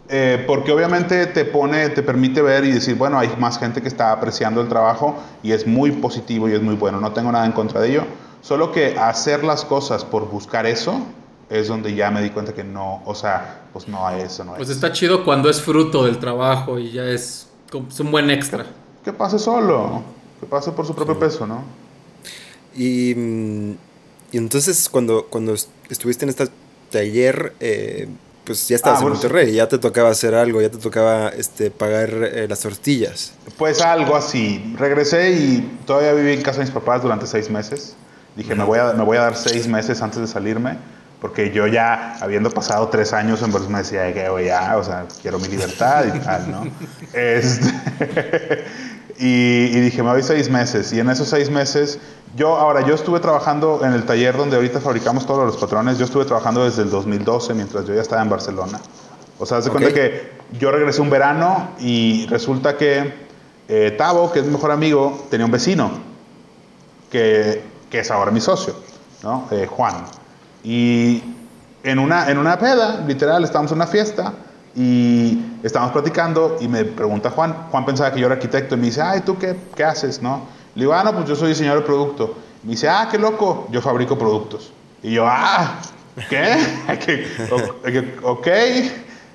[0.07, 3.87] Eh, porque obviamente te pone, te permite ver y decir, bueno, hay más gente que
[3.87, 6.99] está apreciando el trabajo y es muy positivo y es muy bueno.
[7.01, 8.03] No tengo nada en contra de ello.
[8.41, 11.01] Solo que hacer las cosas por buscar eso
[11.49, 14.53] es donde ya me di cuenta que no, o sea, pues no hay eso, no
[14.53, 17.47] Pues está chido cuando es fruto del trabajo y ya es,
[17.89, 18.65] es un buen extra
[19.05, 20.01] que pase solo,
[20.39, 21.63] que pase por su propio peso, ¿no?
[22.75, 23.71] Y, mm,
[24.31, 25.55] y, entonces cuando, cuando
[25.89, 26.47] estuviste en este
[26.91, 28.07] taller, eh,
[28.45, 31.71] pues ya estabas ah, en Monterrey, ya te tocaba hacer algo, ya te tocaba este,
[31.71, 33.33] pagar eh, las tortillas.
[33.57, 34.75] Pues algo así.
[34.77, 37.95] Regresé y todavía viví en casa de mis papás durante seis meses.
[38.35, 40.77] Dije, me, voy a, me voy a dar seis meses antes de salirme,
[41.21, 45.39] porque yo ya, habiendo pasado tres años en Barcelona, decía que ya, o sea, quiero
[45.39, 46.67] mi libertad y tal, ¿no?
[47.13, 48.65] este,
[49.17, 50.91] y, dije, me voy seis meses.
[50.91, 51.99] Y en esos seis meses,
[52.35, 55.97] yo, ahora, yo estuve trabajando en el taller donde ahorita fabricamos todos los patrones.
[55.97, 58.79] Yo estuve trabajando desde el 2012, mientras yo ya estaba en Barcelona.
[59.39, 63.13] O sea, se cuenta que yo regresé un verano y resulta que
[63.67, 65.91] eh, Tavo, que es mi mejor amigo, tenía un vecino
[67.09, 68.75] que, que es ahora mi socio,
[69.23, 69.47] ¿no?
[69.51, 70.05] Eh, Juan.
[70.63, 71.23] Y
[71.83, 74.33] en una, en una peda, literal, estábamos en una fiesta
[74.75, 78.85] y estábamos platicando y me pregunta Juan, Juan pensaba que yo era arquitecto y me
[78.87, 80.21] dice, ay, ¿tú qué, qué haces?
[80.21, 80.41] ¿No?
[80.75, 82.35] Le digo, ah, no, pues yo soy diseñador de producto.
[82.63, 84.73] Me dice, ah, qué loco, yo fabrico productos.
[85.01, 85.79] Y yo, ah,
[86.29, 86.57] ¿qué?
[88.23, 88.47] ok.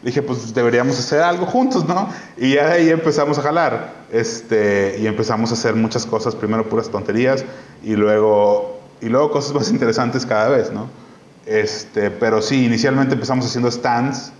[0.02, 2.08] Dije, pues deberíamos hacer algo juntos, ¿no?
[2.36, 3.94] Y ya de ahí empezamos a jalar.
[4.10, 7.44] Este, y empezamos a hacer muchas cosas, primero puras tonterías
[7.82, 10.88] y luego, y luego cosas más interesantes cada vez, ¿no?
[11.46, 14.32] Este, pero sí, inicialmente empezamos haciendo stands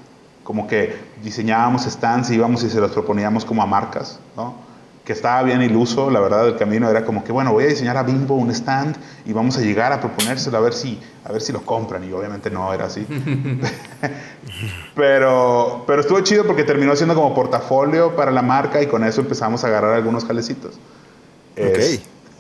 [0.43, 4.71] como que diseñábamos stands y íbamos y se los proponíamos como a marcas, ¿no?
[5.11, 7.97] que estaba bien iluso, la verdad, el camino era como que, bueno, voy a diseñar
[7.97, 11.43] a Bimbo un stand y vamos a llegar a proponérselo a ver si, a ver
[11.43, 13.05] si lo compran, y obviamente no era así.
[14.95, 19.21] pero, pero estuvo chido porque terminó siendo como portafolio para la marca y con eso
[19.23, 20.79] empezamos a agarrar algunos jalecitos.
[21.59, 21.81] Ok.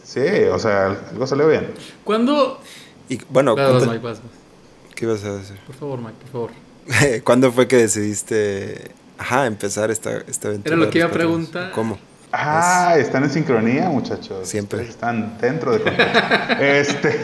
[0.04, 0.20] sí,
[0.52, 1.72] o sea, algo salió bien.
[2.04, 2.60] ¿Cuándo?
[3.08, 5.58] Y bueno, ¿qué ibas a decir?
[5.66, 6.69] Por favor, Mike, por favor.
[7.24, 10.76] ¿Cuándo fue que decidiste ajá, empezar esta, esta aventura?
[10.76, 11.72] Era lo que iba a preguntar.
[11.72, 11.98] ¿Cómo?
[12.32, 14.48] Ah, están en sincronía, muchachos.
[14.48, 14.82] Siempre.
[14.82, 15.82] están dentro de
[16.80, 17.20] este.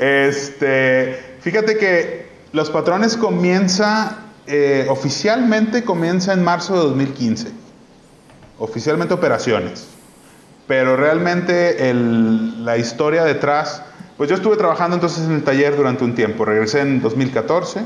[0.26, 1.36] este.
[1.40, 7.48] fíjate que los patrones comienza, eh, oficialmente comienza en marzo de 2015.
[8.58, 9.86] Oficialmente operaciones.
[10.66, 13.82] Pero realmente el, la historia detrás,
[14.18, 16.44] pues yo estuve trabajando entonces en el taller durante un tiempo.
[16.44, 17.82] Regresé en 2014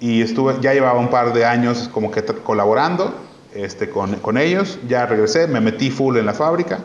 [0.00, 3.14] y estuve, ya llevaba un par de años como que colaborando
[3.54, 4.78] este, con, con ellos.
[4.86, 6.80] Ya regresé, me metí full en la fábrica.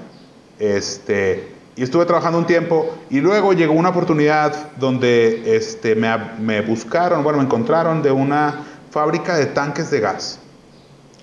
[0.58, 6.62] Este, y estuve trabajando un tiempo y luego llegó una oportunidad donde este, me, me,
[6.62, 10.40] buscaron, bueno, me encontraron de una fábrica de tanques de gas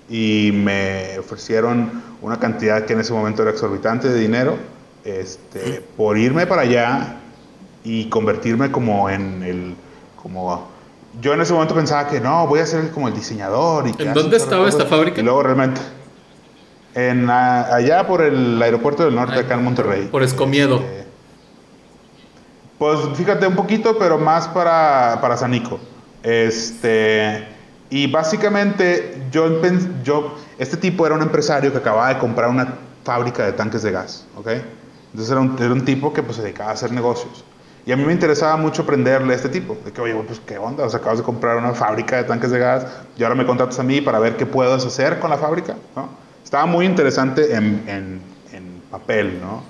[0.07, 4.55] y me ofrecieron una cantidad que en ese momento era exorbitante de dinero
[5.03, 7.21] este, por irme para allá
[7.85, 9.75] y convertirme como en el,
[10.21, 10.67] como
[11.21, 13.87] yo en ese momento pensaba que no, voy a ser como el diseñador.
[13.87, 15.21] Y ¿En dónde estaba esta fábrica?
[15.21, 15.79] Y luego realmente
[16.95, 20.07] en, allá por el aeropuerto del norte, acá en Monterrey.
[20.07, 20.77] Por Escomiedo.
[20.77, 21.05] Este,
[22.79, 25.79] pues fíjate un poquito, pero más para, para Sanico.
[26.23, 27.47] Este,
[27.89, 29.61] y básicamente yo,
[30.03, 33.91] yo, este tipo era un empresario que acababa de comprar una fábrica de tanques de
[33.91, 34.47] gas, ¿ok?
[35.11, 37.43] Entonces era un, era un tipo que pues, se dedicaba a hacer negocios.
[37.85, 39.77] Y a mí me interesaba mucho aprenderle a este tipo.
[39.85, 40.85] De que, oye, pues, ¿qué onda?
[40.85, 43.79] O sea, acabas de comprar una fábrica de tanques de gas y ahora me contratas
[43.79, 46.09] a mí para ver qué puedes hacer con la fábrica, ¿no?
[46.43, 48.21] Estaba muy interesante en, en,
[48.53, 49.63] en papel, ¿no?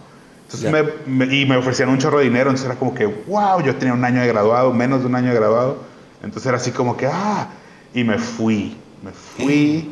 [0.46, 0.72] Entonces
[1.08, 3.94] me, y me ofrecían un chorro de dinero, entonces era como que, wow, yo tenía
[3.94, 5.78] un año de graduado, menos de un año de graduado.
[6.22, 7.50] Entonces era así como que, ah,
[7.94, 9.92] y me fui, me fui,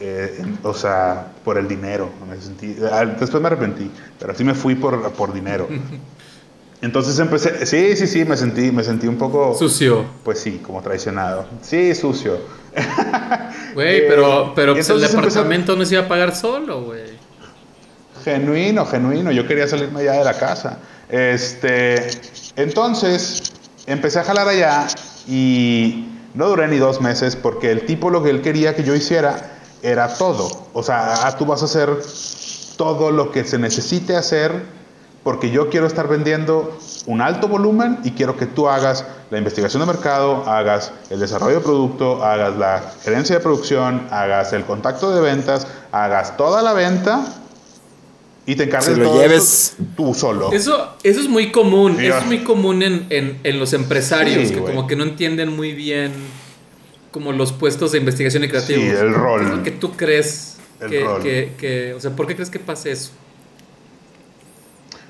[0.00, 2.10] eh, o sea, por el dinero.
[2.28, 5.68] Me sentí, ah, después me arrepentí, pero así me fui por, por dinero.
[6.82, 9.54] Entonces empecé, sí, sí, sí, me sentí, me sentí un poco...
[9.54, 10.04] Sucio.
[10.22, 11.46] Pues sí, como traicionado.
[11.62, 12.38] Sí, sucio.
[13.74, 17.10] Güey, pero, pero pues el departamento no se iba a pagar solo, güey.
[18.24, 19.30] Genuino, genuino.
[19.32, 20.78] Yo quería salirme ya de la casa.
[21.10, 22.08] Este,
[22.56, 23.52] entonces,
[23.86, 24.86] empecé a jalar allá
[25.28, 28.94] y no duré ni dos meses porque el tipo lo que él quería que yo
[28.94, 30.68] hiciera era todo.
[30.72, 31.90] O sea, tú vas a hacer
[32.76, 34.52] todo lo que se necesite hacer
[35.26, 39.80] porque yo quiero estar vendiendo un alto volumen y quiero que tú hagas la investigación
[39.80, 45.12] de mercado, hagas el desarrollo de producto, hagas la gerencia de producción, hagas el contacto
[45.12, 47.26] de ventas, hagas toda la venta
[48.46, 50.52] y te encargues de lo lleves tú solo.
[50.52, 54.86] Eso, eso es muy común, eso es muy común en, en, los empresarios que como
[54.86, 56.12] que no entienden muy bien
[57.10, 58.84] como los puestos de investigación y creativos.
[58.84, 59.40] Sí, el rol.
[59.40, 60.58] ¿Qué es lo que tú crees
[60.88, 63.10] que, que, o sea, ¿por qué crees que pase eso?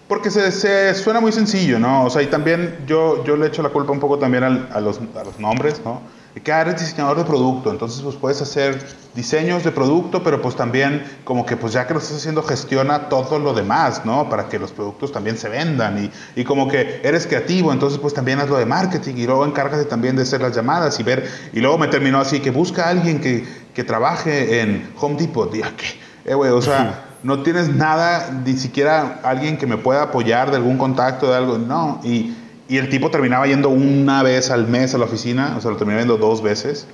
[0.09, 2.05] Porque se, se, suena muy sencillo, ¿no?
[2.05, 4.81] O sea, y también yo, yo le echo la culpa un poco también al, a,
[4.81, 6.01] los, a los nombres, ¿no?
[6.45, 10.55] Que ah, eres diseñador de producto, entonces pues puedes hacer diseños de producto, pero pues
[10.55, 14.29] también como que pues ya que lo estás haciendo gestiona todo lo demás, ¿no?
[14.29, 18.13] Para que los productos también se vendan y, y como que eres creativo, entonces pues
[18.13, 21.27] también haz lo de marketing y luego encárgate también de hacer las llamadas y ver,
[21.55, 25.53] y luego me terminó así, que busca a alguien que, que trabaje en Home Depot,
[25.55, 25.99] y ¿qué?
[26.27, 30.59] Eh, güey, o sea no tienes nada, ni siquiera alguien que me pueda apoyar de
[30.59, 32.01] algún contacto, de algo, no.
[32.05, 32.33] Y,
[32.69, 35.77] y el tipo terminaba yendo una vez al mes a la oficina, o sea, lo
[35.77, 36.87] terminaba yendo dos veces.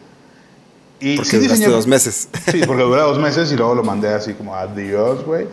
[1.01, 2.31] Y porque sí dos meses.
[2.51, 5.47] Sí, porque dura dos meses y luego lo mandé así como adiós, güey.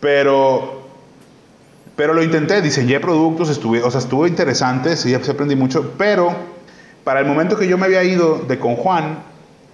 [0.00, 0.84] Pero,
[1.94, 6.34] pero lo intenté, diseñé productos, estuve, o sea, estuvo interesante, sí, aprendí mucho, pero
[7.04, 9.18] para el momento que yo me había ido de con Juan,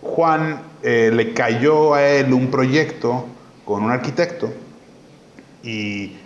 [0.02, 3.26] Juan eh, le cayó a él un proyecto
[3.64, 4.52] con un arquitecto
[5.62, 6.16] y,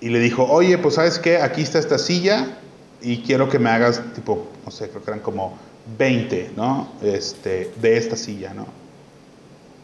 [0.00, 2.58] y, le dijo, oye, pues sabes qué, aquí está esta silla
[3.00, 5.56] y quiero que me hagas tipo, no sé, creo que eran como
[5.98, 6.88] 20, ¿no?
[7.02, 8.66] Este, de esta silla, ¿no?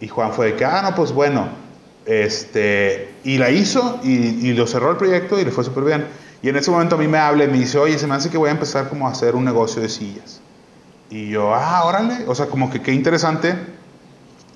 [0.00, 1.48] Y Juan fue de que, ah, no, pues bueno,
[2.05, 6.07] este, y la hizo y, y lo cerró el proyecto y le fue súper bien.
[6.42, 8.29] Y en ese momento a mí me habla y me dice, oye, se me hace
[8.29, 10.40] que voy a empezar como a hacer un negocio de sillas.
[11.09, 13.55] Y yo, ah, órale, o sea, como que qué interesante.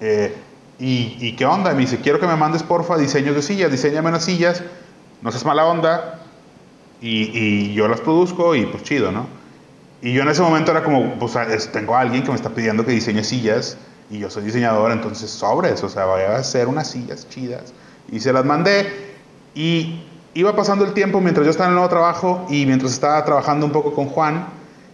[0.01, 0.35] Eh,
[0.81, 1.73] ¿Y, qué onda?
[1.73, 4.63] Me dice, quiero que me mandes porfa diseños de sillas, diseñame unas sillas,
[5.23, 6.21] no seas mala onda,
[7.01, 9.27] y, yo las produzco y pues chido, ¿no?
[10.01, 11.37] Y yo en ese momento era como, pues
[11.73, 13.77] tengo a alguien que me está pidiendo que diseñe sillas,
[14.11, 17.75] y yo soy diseñador, entonces sobres, o sea, voy a hacer unas sillas chidas.
[18.11, 18.87] Y se las mandé,
[19.57, 23.25] y iba pasando el tiempo mientras yo estaba en el nuevo trabajo, y mientras estaba
[23.25, 24.47] trabajando un poco con Juan,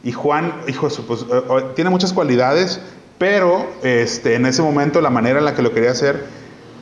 [0.03, 2.81] y Juan, hijo, pues, eh, eh, tiene muchas cualidades,
[3.19, 6.25] pero este, en ese momento la manera en la que lo quería hacer,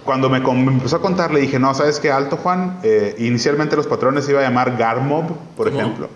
[0.04, 2.80] cuando me, empezó a contar, le dije, no, ¿sabes qué alto, Juan?
[2.82, 6.08] Eh, inicialmente los patrones se iba a llamar Garmob, por ejemplo.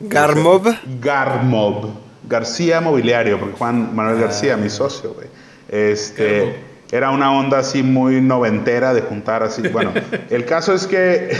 [0.00, 0.74] ¿Garmob?
[1.00, 2.04] Garmob.
[2.26, 5.28] García Mobiliario, porque Juan Manuel García, mi socio, güey.
[5.68, 6.54] Este,
[6.90, 9.62] era una onda así muy noventera de juntar así.
[9.68, 9.92] Bueno,
[10.30, 11.36] el caso es que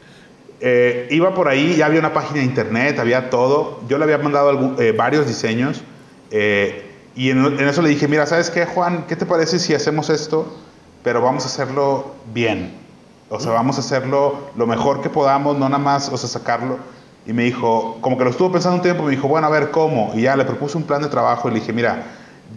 [0.60, 3.80] eh, iba por ahí, ya había una página de internet, había todo.
[3.88, 5.82] Yo le había mandado eh, varios diseños
[6.30, 6.87] eh,
[7.18, 9.04] y en, eso le dije, mira, ¿sabes qué, Juan?
[9.08, 10.46] ¿Qué te parece si hacemos esto,
[11.02, 12.72] pero vamos a hacerlo bien?
[13.28, 16.78] O sea, vamos a hacerlo lo mejor que podamos, no nada más, o sea, sacarlo.
[17.26, 19.72] Y me dijo, como que lo estuvo pensando un tiempo, me dijo, bueno, a ver,
[19.72, 20.12] ¿cómo?
[20.14, 22.04] Y ya le propuse un plan de trabajo y le dije, mira,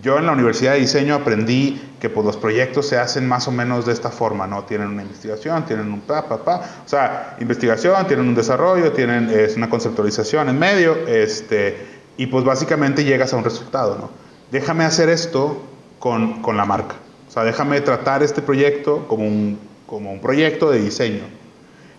[0.04, 3.52] yo en la Universidad de Diseño aprendí que pues, los proyectos se hacen más o
[3.52, 4.62] menos de esta forma, ¿no?
[4.66, 6.62] Tienen una investigación, tienen un pa, pa, pa.
[6.86, 11.84] O sea, investigación, tienen un desarrollo, tienen es una conceptualización en medio, este,
[12.16, 14.21] y pues básicamente llegas a un resultado, ¿no?
[14.52, 15.62] Déjame hacer esto
[16.00, 16.96] con, con la marca.
[17.28, 21.24] O sea, déjame tratar este proyecto como un, como un proyecto de diseño.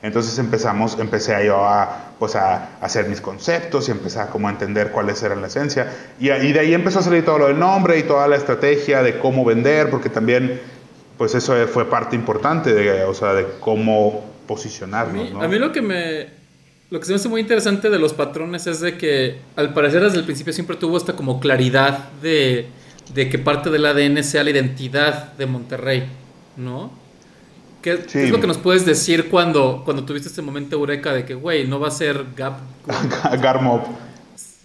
[0.03, 4.49] Entonces empezamos, empecé a yo a, pues a, hacer mis conceptos y empecé a como
[4.49, 5.91] a entender cuáles eran la esencia.
[6.19, 9.03] Y, y, de ahí empezó a salir todo lo del nombre y toda la estrategia
[9.03, 10.61] de cómo vender, porque también,
[11.17, 15.15] pues eso fue parte importante de, o sea, de cómo posicionarnos.
[15.15, 15.43] A mí, ¿no?
[15.43, 16.42] a mí lo que me,
[16.93, 20.03] lo que se me hace muy interesante de los patrones es de que al parecer
[20.03, 22.67] desde el principio siempre tuvo esta como claridad de,
[23.15, 26.05] de que parte del ADN sea la identidad de Monterrey,
[26.59, 26.93] ¿no?
[27.81, 28.03] ¿Qué, sí.
[28.13, 31.33] ¿Qué, es lo que nos puedes decir cuando, cuando tuviste este momento eureka de que,
[31.33, 32.59] güey, no va a ser Gap...
[33.41, 33.87] Garmop.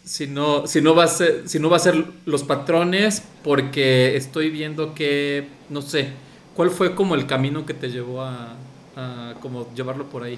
[0.04, 4.50] Sino, si no va a ser, si no va a ser los patrones porque estoy
[4.50, 6.10] viendo que, no sé,
[6.58, 8.58] ¿cuál fue como el camino que te llevó a,
[8.98, 10.38] a como llevarlo por ahí?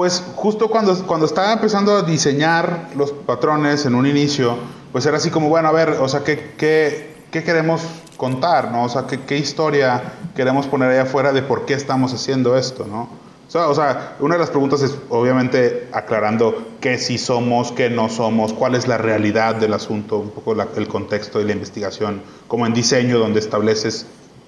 [0.00, 4.56] Pues justo cuando, cuando estaba empezando a diseñar los patrones en un inicio,
[4.92, 7.82] pues era así como, bueno, a ver, o sea, ¿qué, qué, qué queremos
[8.16, 8.84] contar, ¿no?
[8.84, 10.02] O sea, ¿qué, ¿qué, historia
[10.34, 13.10] queremos poner allá afuera de por qué estamos haciendo esto, ¿no?
[13.46, 18.08] O sea, o una de las preguntas es obviamente aclarando qué sí somos, qué no
[18.08, 22.64] somos, cuál es la realidad del asunto, un poco el contexto y la investigación, como
[22.66, 24.06] en diseño donde estableces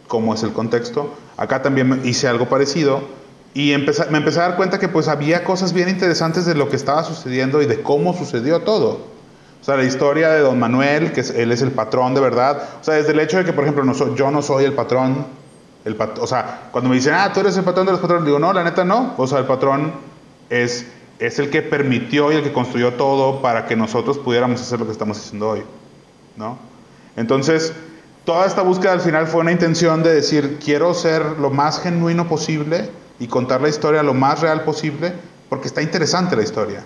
[0.08, 1.10] cómo es el contexto.
[1.36, 3.02] Acá también hice algo parecido
[3.54, 6.68] y empecé, me empecé a dar cuenta que pues había cosas bien interesantes de lo
[6.68, 9.12] que estaba sucediendo y de cómo sucedió todo.
[9.60, 12.68] O sea, la historia de don Manuel, que es, él es el patrón de verdad.
[12.80, 15.26] O sea, desde el hecho de que, por ejemplo, no yo no soy el patrón.
[15.84, 18.24] El pat, o sea, cuando me dicen, ah, tú eres el patrón de los patrones,
[18.24, 19.14] digo, no, la neta no.
[19.18, 19.92] O sea, el patrón
[20.48, 20.86] es,
[21.18, 24.86] es el que permitió y el que construyó todo para que nosotros pudiéramos hacer lo
[24.86, 25.62] que estamos haciendo hoy.
[26.36, 26.58] ¿No?
[27.16, 27.72] Entonces,
[28.24, 32.26] toda esta búsqueda al final fue una intención de decir, quiero ser lo más genuino
[32.28, 32.90] posible
[33.22, 35.12] y contar la historia lo más real posible,
[35.48, 36.84] porque está interesante la historia.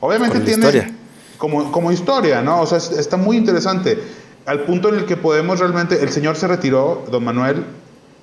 [0.00, 0.66] Obviamente tiene...
[0.66, 0.94] Historia
[1.38, 2.60] como, como historia, ¿no?
[2.60, 4.02] O sea, está muy interesante.
[4.46, 7.64] Al punto en el que podemos realmente, el señor se retiró, don Manuel,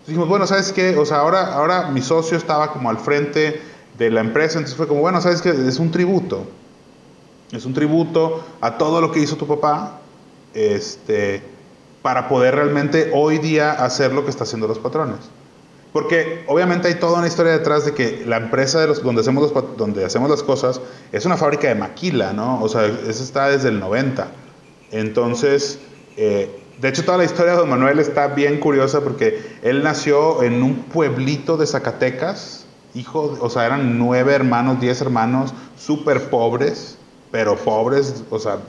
[0.08, 0.98] dijimos, bueno, ¿sabes qué?
[0.98, 3.62] O sea, ahora, ahora mi socio estaba como al frente
[3.98, 5.50] de la empresa, entonces fue como, bueno, ¿sabes qué?
[5.50, 6.48] Es un tributo.
[7.52, 10.00] Es un tributo a todo lo que hizo tu papá,
[10.54, 11.44] este,
[12.02, 15.20] para poder realmente hoy día hacer lo que está haciendo los patrones.
[15.94, 20.80] Porque obviamente hay toda una historia detrás de que la empresa donde hacemos las cosas
[21.12, 22.62] es una fábrica de maquila, ¿no?
[22.64, 24.28] O sea, eso está desde el 90.
[24.92, 25.80] Entonces,
[26.16, 30.44] eh, de hecho toda la historia de Don Manuel está bien curiosa porque él nació
[30.44, 36.98] en un pueblito de Zacatecas, hijo, o sea, eran nueve hermanos, diez hermanos, súper pobres,
[37.32, 38.60] pero pobres, o sea,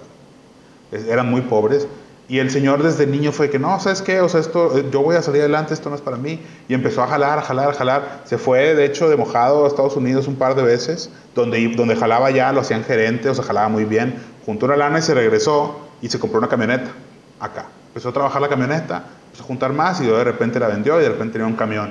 [0.93, 1.87] eran muy pobres.
[2.29, 4.21] Y el Señor desde niño fue que, no, ¿sabes qué?
[4.21, 6.41] O sea, esto, yo voy a salir adelante, esto no es para mí.
[6.69, 8.21] Y empezó a jalar, a jalar, a jalar.
[8.25, 11.97] Se fue, de hecho, de mojado a Estados Unidos un par de veces, donde, donde
[11.97, 14.15] jalaba ya, lo hacían gerente, o sea, jalaba muy bien.
[14.47, 16.93] Juntó una lana y se regresó y se compró una camioneta
[17.41, 17.67] acá.
[17.89, 21.03] Empezó a trabajar la camioneta, empezó a juntar más y de repente la vendió y
[21.03, 21.91] de repente tenía un camión,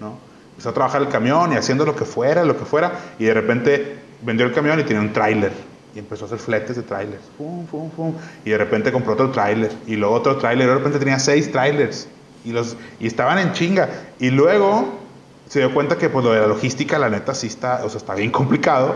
[0.00, 0.16] ¿no?
[0.52, 3.34] Empezó a trabajar el camión y haciendo lo que fuera, lo que fuera, y de
[3.34, 5.52] repente vendió el camión y tenía un tráiler
[5.98, 7.24] y empezó a hacer fletes de trailers.
[7.36, 8.14] Fum, fum, fum.
[8.44, 9.72] Y de repente compró otro trailer.
[9.84, 10.68] Y luego otro trailer.
[10.68, 12.06] De repente tenía seis trailers.
[12.44, 13.88] Y, los, y estaban en chinga.
[14.20, 15.00] Y luego
[15.48, 17.98] se dio cuenta que pues lo de la logística, la neta, sí está, o sea,
[17.98, 18.94] está bien complicado.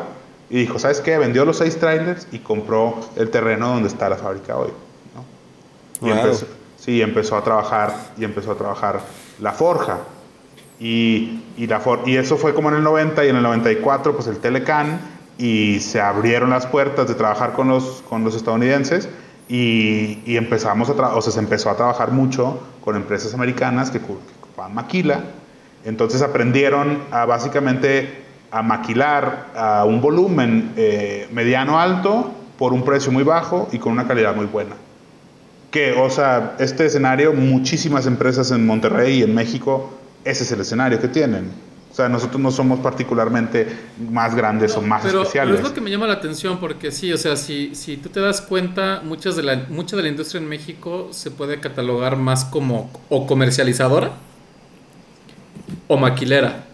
[0.48, 1.18] Y dijo, ¿sabes qué?
[1.18, 4.70] Vendió los seis trailers y compró el terreno donde está la fábrica hoy.
[5.16, 6.06] ¿no?
[6.06, 6.20] Y wow.
[6.20, 6.46] empezó,
[6.78, 9.00] sí, empezó a trabajar, y empezó a trabajar
[9.40, 9.98] la forja.
[10.78, 14.14] Y, y, la for y eso fue como en el 90 y en el 94
[14.14, 19.08] pues el Telecan y se abrieron las puertas de trabajar con los, con los estadounidenses
[19.48, 23.98] y, y empezamos a o sea, se empezó a trabajar mucho con empresas americanas que,
[23.98, 25.20] que ocupaban maquila.
[25.84, 33.10] Entonces aprendieron a básicamente a maquilar a un volumen eh, mediano alto por un precio
[33.10, 34.76] muy bajo y con una calidad muy buena.
[35.70, 39.90] Que, o sea, este escenario, muchísimas empresas en Monterrey y en México,
[40.24, 41.50] ese es el escenario que tienen.
[41.92, 43.68] O sea, nosotros no somos particularmente
[44.10, 45.56] más grandes o más pero, especiales.
[45.56, 48.08] Pero es lo que me llama la atención porque sí, o sea, si, si tú
[48.08, 52.16] te das cuenta, muchas de la, mucha de la industria en México se puede catalogar
[52.16, 54.12] más como o comercializadora
[55.86, 56.64] o maquilera.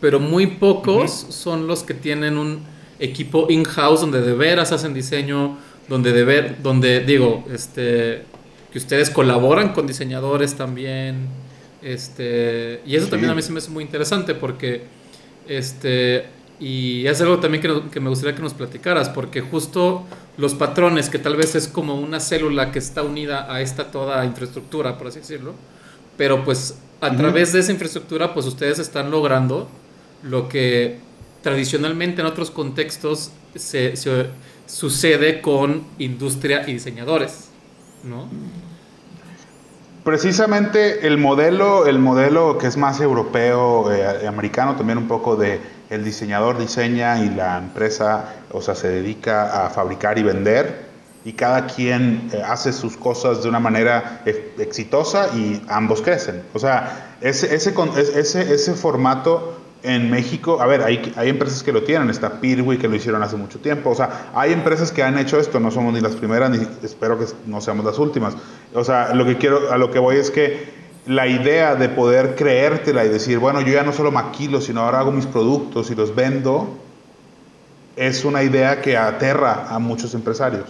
[0.00, 2.62] pero muy pocos son los que tienen un
[3.00, 5.56] equipo in-house donde de veras hacen diseño,
[5.88, 8.22] donde de ver, donde digo, este,
[8.72, 11.26] que ustedes colaboran con diseñadores también,
[11.84, 14.84] este, y eso también a mí se me hace muy interesante porque,
[15.46, 16.24] este,
[16.58, 20.04] y es algo también que, que, me gustaría que nos platicaras, porque justo
[20.38, 24.24] los patrones, que tal vez es como una célula que está unida a esta toda
[24.24, 25.54] infraestructura, por así decirlo,
[26.16, 29.68] pero pues a través de esa infraestructura, pues ustedes están logrando
[30.22, 30.98] lo que
[31.42, 33.94] tradicionalmente en otros contextos se,
[34.66, 37.50] sucede con industria y diseñadores,
[38.02, 38.30] ¿no?
[40.04, 45.60] Precisamente el modelo, el modelo que es más europeo, eh, americano, también un poco de
[45.88, 50.84] el diseñador diseña y la empresa, o sea, se dedica a fabricar y vender
[51.24, 54.20] y cada quien eh, hace sus cosas de una manera
[54.58, 56.42] exitosa y ambos crecen.
[56.52, 57.72] O sea, ese, ese,
[58.14, 62.78] ese, ese formato en México, a ver, hay, hay empresas que lo tienen, está Pirwi
[62.78, 65.70] que lo hicieron hace mucho tiempo, o sea, hay empresas que han hecho esto, no
[65.70, 68.34] somos ni las primeras, ni espero que no seamos las últimas.
[68.72, 70.72] O sea, lo que quiero, a lo que voy es que
[71.04, 75.00] la idea de poder creértela y decir, bueno, yo ya no solo maquilo, sino ahora
[75.00, 76.78] hago mis productos y los vendo,
[77.94, 80.64] es una idea que aterra a muchos empresarios.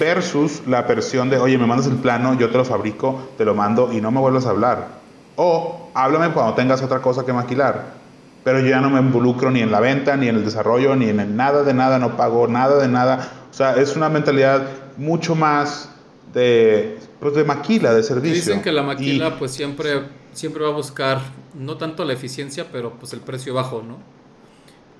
[0.00, 3.54] Versus la versión de, oye, me mandas el plano, yo te lo fabrico, te lo
[3.54, 4.88] mando y no me vuelvas a hablar.
[5.36, 8.03] O háblame cuando tengas otra cosa que maquilar
[8.44, 11.08] pero yo ya no me involucro ni en la venta, ni en el desarrollo, ni
[11.08, 13.32] en nada de nada, no pago nada de nada.
[13.50, 15.90] O sea, es una mentalidad mucho más
[16.34, 18.36] de, pues de maquila, de servicio.
[18.36, 20.02] Dicen que la maquila pues siempre,
[20.32, 21.20] siempre va a buscar
[21.54, 23.98] no tanto la eficiencia, pero pues el precio bajo, ¿no?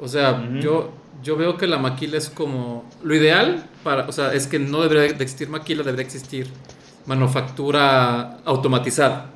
[0.01, 0.91] O sea, yo,
[1.23, 4.83] yo veo que la maquila es como lo ideal para, o sea, es que no
[4.83, 6.49] debería de existir maquila, debería existir
[7.07, 9.31] manufactura automatizada.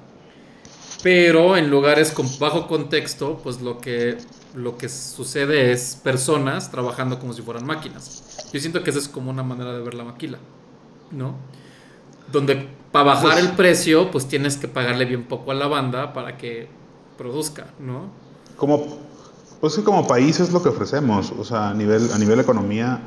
[1.02, 4.18] Pero en lugares con bajo contexto, pues lo que,
[4.54, 8.48] lo que sucede es personas trabajando como si fueran máquinas.
[8.52, 10.38] Yo siento que esa es como una manera de ver la maquila,
[11.12, 11.36] ¿no?
[12.32, 16.12] Donde para bajar pues el precio, pues tienes que pagarle bien poco a la banda
[16.12, 16.68] para que
[17.16, 18.10] produzca, ¿no?
[18.56, 18.98] Como,
[19.60, 23.00] pues sí, como país es lo que ofrecemos, o sea, a nivel, a nivel economía,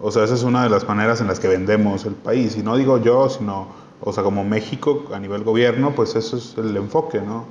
[0.00, 2.56] o sea, esa es una de las maneras en las que vendemos el país.
[2.56, 3.68] Y no digo yo, sino
[4.04, 7.46] o sea, como México a nivel gobierno, pues eso es el enfoque, ¿no?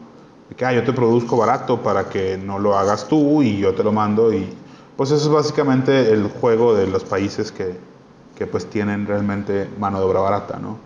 [0.50, 3.74] De que ah, yo te produzco barato para que no lo hagas tú y yo
[3.74, 4.50] te lo mando y
[4.98, 7.76] pues eso es básicamente el juego de los países que,
[8.38, 10.78] que pues tienen realmente mano de obra barata, ¿no?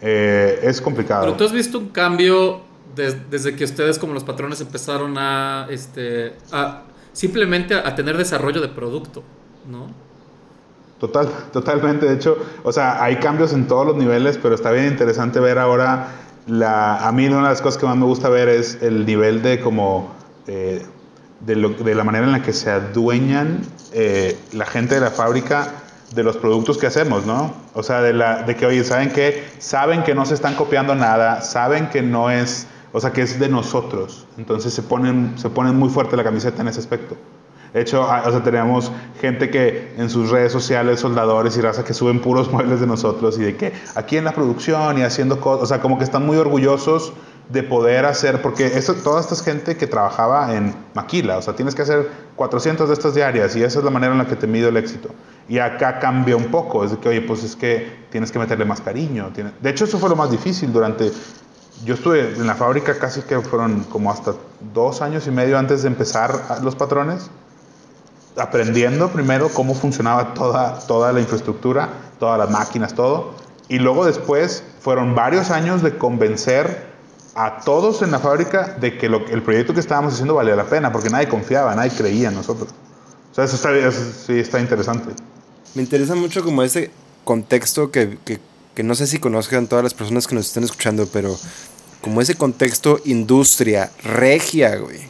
[0.00, 1.24] Eh, es complicado.
[1.24, 2.60] Pero tú has visto un cambio
[2.94, 8.68] desde que ustedes como los patrones empezaron a, este, a simplemente a tener desarrollo de
[8.68, 9.22] producto,
[9.70, 10.03] ¿no?
[11.04, 12.06] Total, totalmente.
[12.06, 15.58] De hecho, o sea, hay cambios en todos los niveles, pero está bien interesante ver
[15.58, 16.08] ahora
[16.46, 17.06] la...
[17.06, 19.60] A mí una de las cosas que más me gusta ver es el nivel de
[19.60, 20.14] como...
[20.46, 20.82] Eh,
[21.40, 23.60] de, de, la manera en la que se adueñan
[23.92, 25.72] eh, la gente de la fábrica
[26.14, 27.52] de los productos que hacemos, ¿no?
[27.74, 29.44] O sea, de, la, de que, oye, ¿saben qué?
[29.58, 33.38] Saben que no se están copiando nada, saben que no es, o sea, que es
[33.38, 34.26] de nosotros.
[34.38, 37.14] Entonces se ponen, se ponen muy fuerte la camiseta en ese aspecto.
[37.74, 41.84] De hecho, ah, o sea, tenemos gente que en sus redes sociales, soldadores y raza,
[41.84, 45.40] que suben puros muebles de nosotros y de que aquí en la producción y haciendo
[45.40, 47.12] cosas, o sea, como que están muy orgullosos
[47.48, 51.74] de poder hacer, porque eso, toda esta gente que trabajaba en maquila, o sea, tienes
[51.74, 54.46] que hacer 400 de estas diarias y esa es la manera en la que te
[54.46, 55.10] mido el éxito.
[55.48, 58.64] Y acá cambia un poco, es de que, oye, pues es que tienes que meterle
[58.64, 59.30] más cariño.
[59.60, 61.10] De hecho, eso fue lo más difícil durante...
[61.84, 64.34] Yo estuve en la fábrica casi que fueron como hasta
[64.72, 67.30] dos años y medio antes de empezar los patrones
[68.36, 73.34] aprendiendo primero cómo funcionaba toda, toda la infraestructura, todas las máquinas, todo.
[73.68, 76.92] Y luego después fueron varios años de convencer
[77.34, 80.66] a todos en la fábrica de que lo, el proyecto que estábamos haciendo valía la
[80.66, 82.70] pena, porque nadie confiaba, nadie creía en nosotros.
[83.32, 85.10] O sea, eso está, sí está interesante.
[85.74, 86.90] Me interesa mucho como ese
[87.24, 88.38] contexto que, que,
[88.74, 91.36] que no sé si conozcan todas las personas que nos están escuchando, pero
[92.00, 95.00] como ese contexto industria regia, güey.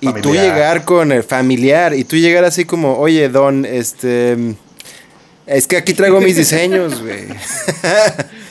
[0.00, 4.56] Y tú llegar con el familiar, y tú llegar así como, oye, Don, este...
[5.46, 7.26] Es que aquí traigo mis diseños, güey.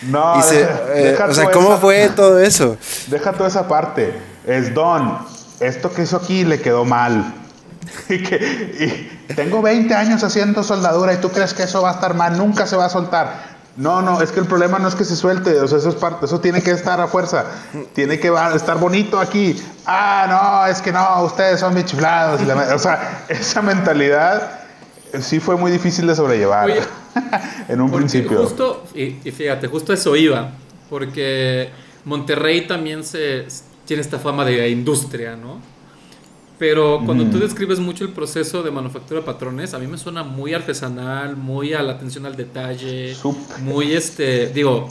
[0.03, 2.77] No, eh, o sea, ¿cómo fue todo eso?
[3.07, 4.13] Deja toda esa parte.
[4.45, 5.17] Es Don,
[5.59, 7.33] esto que hizo aquí le quedó mal.
[8.09, 11.93] y que y tengo 20 años haciendo soldadura y tú crees que eso va a
[11.93, 13.56] estar mal, nunca se va a soltar.
[13.77, 15.95] No, no, es que el problema no es que se suelte, o sea, eso es
[15.95, 17.45] parte, eso tiene que estar a fuerza,
[17.93, 19.55] tiene que estar bonito aquí.
[19.85, 22.41] Ah, no, es que no, ustedes son bichiflados.
[22.41, 24.61] o sea, esa mentalidad
[25.21, 26.71] sí fue muy difícil de sobrellevar
[27.67, 28.41] en un principio.
[28.41, 30.49] Justo, y, fíjate, justo eso iba,
[30.89, 31.69] porque
[32.05, 33.45] Monterrey también se
[33.85, 35.61] tiene esta fama de industria, ¿no?
[36.59, 40.23] Pero cuando tú describes mucho el proceso de manufactura de patrones, a mí me suena
[40.23, 43.15] muy artesanal, muy a la atención al detalle,
[43.61, 44.87] muy este, digo,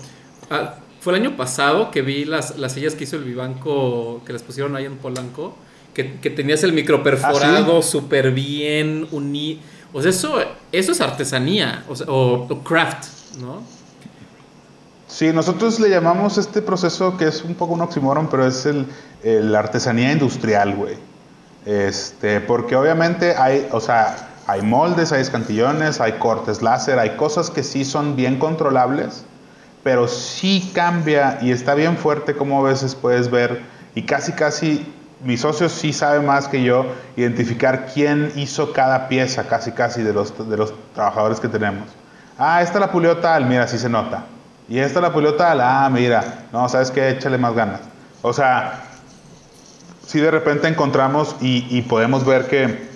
[0.49, 4.33] ah, fue el año pasado que vi las, las sillas que hizo el Vivanco, que
[4.33, 5.57] les pusieron ahí en Polanco,
[5.93, 9.61] que, tenías el micro perforado ¿Ah, súper bien unido.
[9.93, 10.39] O sea, eso,
[10.71, 13.09] eso es artesanía, o, o craft,
[13.41, 13.63] ¿no?
[15.09, 18.87] Sí, nosotros le llamamos este proceso que es un poco un oxímoron, pero es el,
[19.23, 20.97] la artesanía industrial, güey.
[21.67, 27.51] Este, porque obviamente hay, o sea, hay moldes, hay escantillones, hay cortes láser, hay cosas
[27.51, 29.25] que sí son bien controlables,
[29.83, 33.63] pero sí cambia y está bien fuerte como a veces puedes ver
[33.97, 34.93] y casi casi
[35.25, 36.87] mi socio sí sabe más que yo
[37.17, 41.89] identificar quién hizo cada pieza, casi casi de los, de los trabajadores que tenemos.
[42.39, 44.25] Ah, esta la pulió tal, mira, sí se nota.
[44.69, 47.81] Y esta la pulió tal, ah, mira, no, sabes qué, échale más ganas.
[48.23, 48.86] O sea,
[50.07, 52.87] si de repente encontramos y, podemos ver que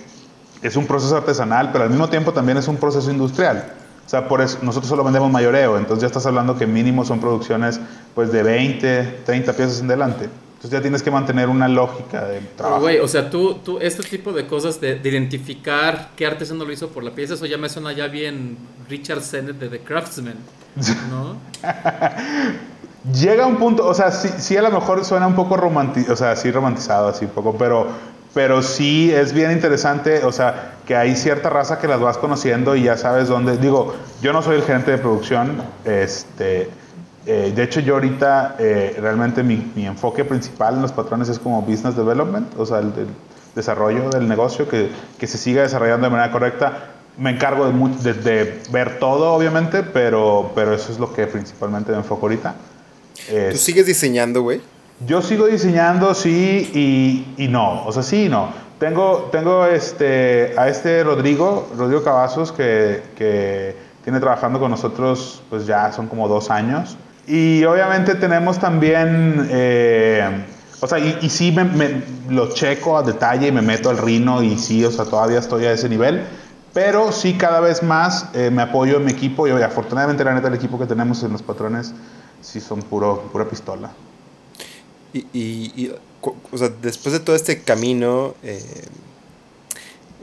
[0.61, 3.73] es un proceso artesanal, pero al mismo tiempo también es un proceso industrial.
[4.05, 7.19] O sea, por eso nosotros solo vendemos mayoreo, entonces ya estás hablando que mínimo son
[7.19, 7.79] producciones
[8.15, 10.25] pues de 20, 30 piezas en delante.
[10.25, 12.81] Entonces ya tienes que mantener una lógica de trabajo.
[12.81, 16.89] Güey, o sea, tú, tú, este tipo de cosas de, identificar qué artesano lo hizo
[16.89, 18.57] por la pieza, eso ya me suena ya bien
[18.87, 20.35] Richard Sennett de The Craftsman.
[21.09, 21.37] ¿no?
[23.03, 26.35] Llega un punto, o sea, sí, a lo mejor suena un poco romantizado, o sea,
[26.35, 27.87] sí romantizado, así un poco, pero,
[28.31, 32.75] pero sí es bien interesante, o sea, que hay cierta raza que las vas conociendo
[32.75, 33.57] y ya sabes dónde.
[33.57, 36.69] Digo, yo no soy el gerente de producción, este,
[37.25, 41.63] eh, de hecho yo ahorita eh, realmente mi, enfoque principal en los patrones es como
[41.63, 42.93] business development, o sea, el,
[43.55, 44.89] desarrollo del negocio, que,
[45.19, 50.51] que se siga desarrollando de manera correcta me encargo de, de, ver todo, obviamente, pero,
[50.55, 52.55] pero eso es lo que principalmente me enfoco ahorita.
[53.51, 54.61] ¿Tú sigues diseñando, güey?
[55.05, 57.85] Yo sigo diseñando, sí y, y, no.
[57.85, 58.49] O sea, sí y no.
[58.79, 65.65] Tengo, tengo este, a este Rodrigo, Rodrigo Cavazos, que, que tiene trabajando con nosotros, pues
[65.65, 66.97] ya son como dos años.
[67.27, 70.45] Y obviamente tenemos también, eh,
[70.79, 73.97] o sea, y, y sí me, me, lo checo a detalle y me meto al
[73.97, 76.23] rino y sí, o sea, todavía estoy a ese nivel.
[76.73, 80.47] Pero sí, cada vez más eh, me apoyo en mi equipo y afortunadamente la neta
[80.47, 81.93] el equipo que tenemos en los patrones
[82.41, 83.91] sí son puro, pura pistola.
[85.13, 88.63] Y, y, o sea, después de todo este camino, eh,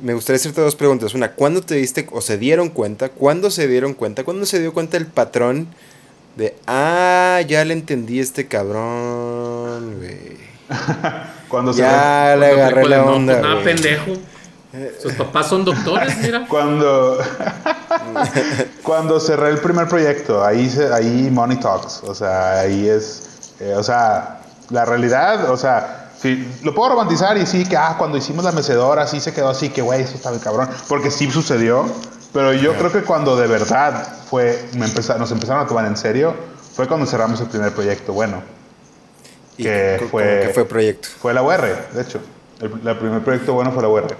[0.00, 1.14] me gustaría hacerte dos preguntas.
[1.14, 3.10] Una, ¿cuándo te diste o se dieron cuenta?
[3.10, 4.24] ¿Cuándo se dieron cuenta?
[4.24, 5.68] ¿Cuándo se dio cuenta el patrón
[6.36, 10.48] de, ah, ya le entendí este cabrón, güey?
[11.48, 13.40] cuando ya le agarré la onda.
[13.40, 14.12] No, pendejo.
[15.00, 16.46] Sus papás son doctores, mira.
[16.48, 17.18] Cuando,
[18.82, 22.02] cuando cerré el primer proyecto, ahí, ahí Money Talks.
[22.04, 23.54] O sea, ahí es.
[23.60, 24.40] Eh, o sea,
[24.70, 28.52] la realidad, o sea, sí, lo puedo romantizar y sí, que ah, cuando hicimos la
[28.52, 30.68] mecedora, sí se quedó así, que güey, eso está bien cabrón.
[30.88, 31.86] Porque sí sucedió.
[32.34, 36.34] Pero yo creo que cuando de verdad fue, me nos empezaron a tomar en serio,
[36.74, 38.12] fue cuando cerramos el primer proyecto.
[38.12, 38.42] Bueno,
[39.56, 40.42] que fue.
[40.46, 41.08] ¿Qué fue proyecto?
[41.20, 42.20] Fue la UR, de hecho.
[42.60, 44.16] El, el primer proyecto bueno fue la UR.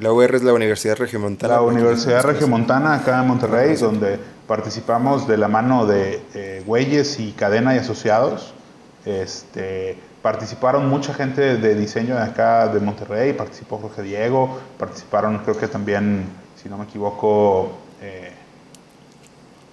[0.00, 1.56] La UR es la Universidad Regiomontana.
[1.56, 7.32] La Universidad Regiomontana acá en Monterrey, donde participamos de la mano de eh, Güeyes y
[7.32, 8.54] Cadena y Asociados.
[9.04, 15.58] Este, participaron mucha gente de diseño de acá de Monterrey, participó Jorge Diego, participaron creo
[15.58, 16.24] que también,
[16.56, 17.70] si no me equivoco,
[18.00, 18.32] eh,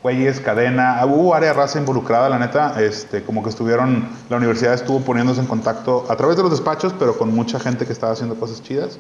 [0.04, 5.00] Güeyes, Cadena, hubo área raza involucrada, la neta, este, como que estuvieron, la universidad estuvo
[5.00, 8.36] poniéndose en contacto a través de los despachos, pero con mucha gente que estaba haciendo
[8.36, 9.00] cosas chidas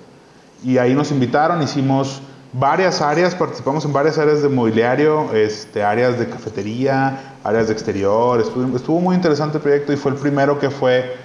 [0.64, 2.22] y ahí nos invitaron, hicimos
[2.54, 8.40] varias áreas, participamos en varias áreas de mobiliario, este, áreas de cafetería, áreas de exterior,
[8.40, 11.16] estuvo, estuvo muy interesante el proyecto y fue el primero que fue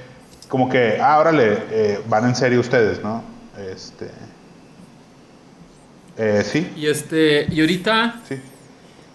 [0.48, 3.22] como que, ah, órale, eh, van en serio ustedes, ¿no?
[3.56, 4.10] Este,
[6.18, 6.70] eh, sí.
[6.76, 8.34] Y este, y ahorita, sí.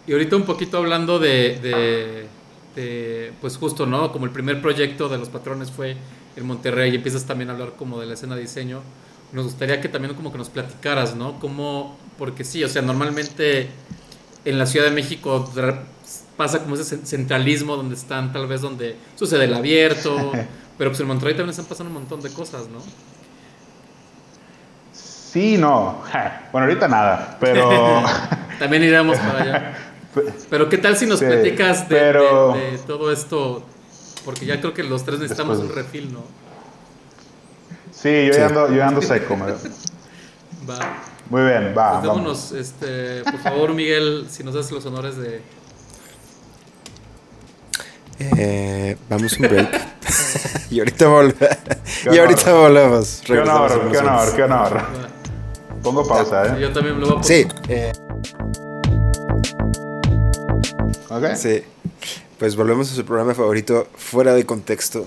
[0.08, 2.28] y ahorita un poquito hablando de, de,
[2.76, 4.12] de, pues justo, ¿no?
[4.12, 5.96] Como el primer proyecto de los patrones fue
[6.36, 8.82] en Monterrey y empiezas también a hablar como de la escena de diseño
[9.32, 11.40] nos gustaría que también como que nos platicaras, ¿no?
[11.40, 13.70] Cómo, porque sí, o sea, normalmente
[14.46, 15.52] en la Ciudad de México
[16.38, 20.32] pasa como ese centralismo donde están, tal vez donde sucede el abierto,
[20.78, 22.80] pero pues en Monterrey también están pasando un montón de cosas, ¿no?
[24.94, 26.02] Sí, no.
[26.52, 27.70] Bueno, ahorita nada, pero...
[28.60, 29.78] también iremos para allá.
[30.50, 33.64] Pero ¿qué tal si nos platicas de, de, todo esto?
[34.26, 36.24] Porque ya creo que los tres necesitamos un refil, ¿no?
[38.08, 39.36] Sí, yo, Ando, yo ando seco.
[39.38, 41.04] Va.
[41.30, 42.00] Muy bien, va.
[42.00, 45.42] Pues vámonos, este, por favor, Miguel, si nos das los honores de.
[48.20, 49.82] Eh, vamos un break.
[50.70, 51.58] y ahorita volver.
[52.10, 53.22] y ahorita volvemos.
[53.26, 54.82] Qué honor, qué honor, qué honor.
[55.84, 56.62] Pongo pausa, ¿eh?
[56.62, 57.46] Yo también lo voy a Sí.
[57.68, 57.92] Eh,
[61.10, 61.36] ¿Ok?
[61.36, 61.62] Sí.
[62.40, 65.06] Pues volvemos a su programa favorito, Fuera de Contexto.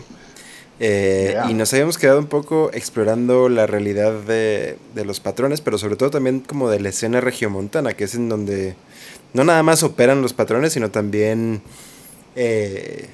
[0.83, 1.51] Eh, Yeah.
[1.51, 5.97] Y nos habíamos quedado un poco explorando la realidad de, de los patrones, pero sobre
[5.97, 8.75] todo también como de la escena regiomontana, que es en donde
[9.35, 11.61] no nada más operan los patrones, sino también
[12.35, 13.09] eh,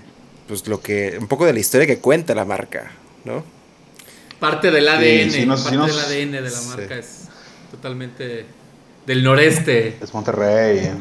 [0.47, 2.93] pues lo que un poco de la historia que cuenta la marca,
[3.25, 3.43] ¿no?
[4.39, 6.69] Parte del ADN, sí nos- parte nos- del ADN de la Sí.
[6.69, 7.23] marca es
[7.73, 8.45] totalmente
[9.07, 9.97] del noreste.
[10.01, 10.93] Es Monterrey.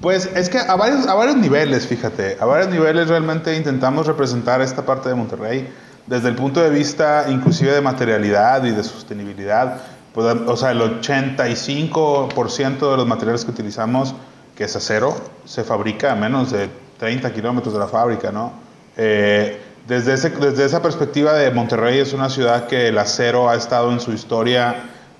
[0.00, 4.60] Pues es que a varios, a varios niveles, fíjate, a varios niveles realmente intentamos representar
[4.60, 5.66] esta parte de Monterrey
[6.06, 9.80] desde el punto de vista inclusive de materialidad y de sostenibilidad.
[10.12, 14.14] Pues, o sea, el 85% de los materiales que utilizamos,
[14.54, 16.68] que es acero, se fabrica a menos de
[16.98, 18.52] 30 kilómetros de la fábrica, ¿no?
[18.96, 23.92] Eh, desde, desde esa perspectiva de Monterrey es una ciudad que el acero ha estado
[23.92, 24.76] en su historia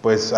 [0.07, 0.33] pues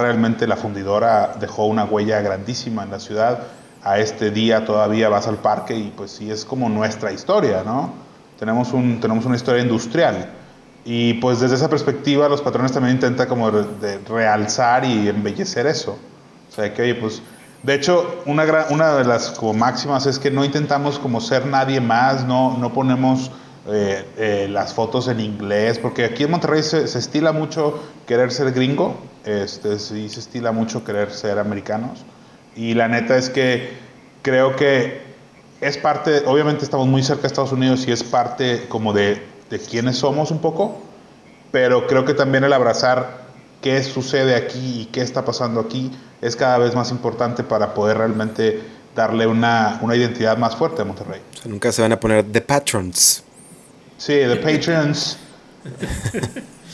[0.00, 3.44] realmente la fundidora dejó una huella grandísima en la ciudad.
[3.84, 7.92] A este día todavía vas al parque y pues sí es como nuestra historia, ¿no?
[8.36, 10.28] Tenemos, un, tenemos una historia industrial.
[10.84, 13.48] Y pues desde esa perspectiva los patrones también intentan como
[14.08, 15.96] realzar y embellecer eso.
[16.50, 17.22] O sea, que oye, pues...
[17.62, 21.80] De hecho, una, una de las como máximas es que no intentamos como ser nadie
[21.80, 23.30] más, no, no ponemos
[23.66, 28.30] eh, eh, las fotos en inglés, porque aquí en Monterrey se, se estila mucho querer
[28.30, 32.04] ser gringo, este, sí se estila mucho querer ser americanos.
[32.56, 33.72] Y la neta es que
[34.22, 35.02] creo que
[35.60, 39.58] es parte, obviamente estamos muy cerca de Estados Unidos y es parte como de, de
[39.58, 40.78] quiénes somos un poco,
[41.50, 43.24] pero creo que también el abrazar
[43.62, 45.90] qué sucede aquí y qué está pasando aquí
[46.20, 48.60] es cada vez más importante para poder realmente
[48.94, 51.22] darle una, una identidad más fuerte a Monterrey.
[51.32, 53.24] O sea, nunca se van a poner The Patrons.
[54.04, 55.16] Sí, The Patrons.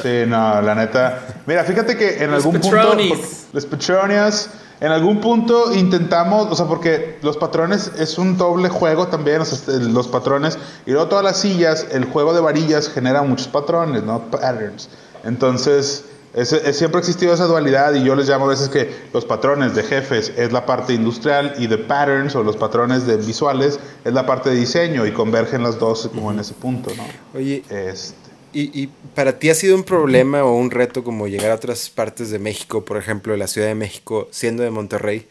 [0.03, 1.21] Sí, no, la neta.
[1.47, 3.11] Mira, fíjate que en Los algún Patronis.
[3.13, 3.27] punto.
[3.53, 4.51] Los Patronias.
[4.81, 9.45] En algún punto intentamos, o sea, porque los patrones es un doble juego también, o
[9.45, 13.47] sea, este, los patrones, y luego todas las sillas, el juego de varillas genera muchos
[13.47, 14.23] patrones, ¿no?
[14.31, 14.89] Patterns.
[15.23, 18.89] Entonces, ese- es- siempre ha existido esa dualidad y yo les llamo a veces que
[19.13, 23.17] los patrones de jefes es la parte industrial y de patterns o los patrones de
[23.17, 27.05] visuales es la parte de diseño y convergen las dos como en ese punto, ¿no?
[27.39, 28.15] Oye, Este,
[28.53, 31.91] ¿y, y para ti ha sido un problema o un reto como llegar a otras
[31.91, 35.27] partes de México, por ejemplo, la Ciudad de México, siendo de Monterrey?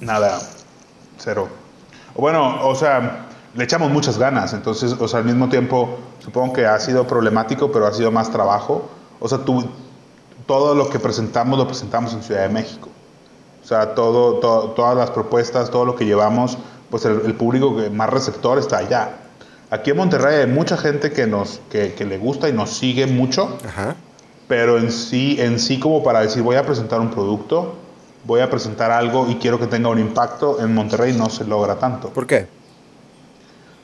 [0.00, 0.40] Nada,
[1.18, 1.48] cero.
[2.16, 6.66] Bueno, o sea, le echamos muchas ganas, entonces, o sea, al mismo tiempo, supongo que
[6.66, 8.88] ha sido problemático, pero ha sido más trabajo.
[9.20, 9.68] O sea, tú,
[10.48, 12.88] todo lo que presentamos lo presentamos en Ciudad de México.
[13.62, 16.58] O sea, todo, to- todas las propuestas, todo lo que llevamos,
[16.90, 19.10] pues el, el público más receptor está allá.
[19.70, 23.06] Aquí en Monterrey hay mucha gente que, nos, que, que le gusta y nos sigue
[23.06, 23.94] mucho, Ajá.
[24.48, 27.74] pero en sí, en sí como para decir voy a presentar un producto,
[28.24, 31.74] voy a presentar algo y quiero que tenga un impacto, en Monterrey no se logra
[31.78, 32.08] tanto.
[32.08, 32.48] ¿Por qué?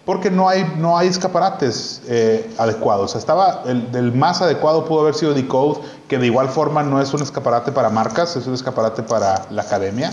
[0.05, 3.17] Porque no hay, no hay escaparates eh, adecuados.
[3.17, 7.23] Estaba el, más adecuado pudo haber sido Decode, que de igual forma no es un
[7.23, 10.13] escaparate para marcas, es un escaparate para la academia.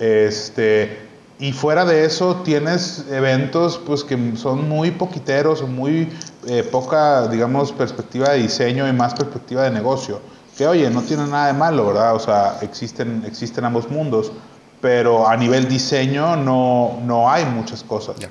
[0.00, 6.12] Este, y fuera de eso tienes eventos pues que son muy poquiteros, muy
[6.46, 10.20] eh, poca, digamos, perspectiva de diseño y más perspectiva de negocio.
[10.58, 12.14] Que oye, no tiene nada de malo, ¿verdad?
[12.14, 14.32] O sea, existen, existen ambos mundos,
[14.80, 18.16] pero a nivel diseño no, no hay muchas cosas.
[18.16, 18.28] Ya.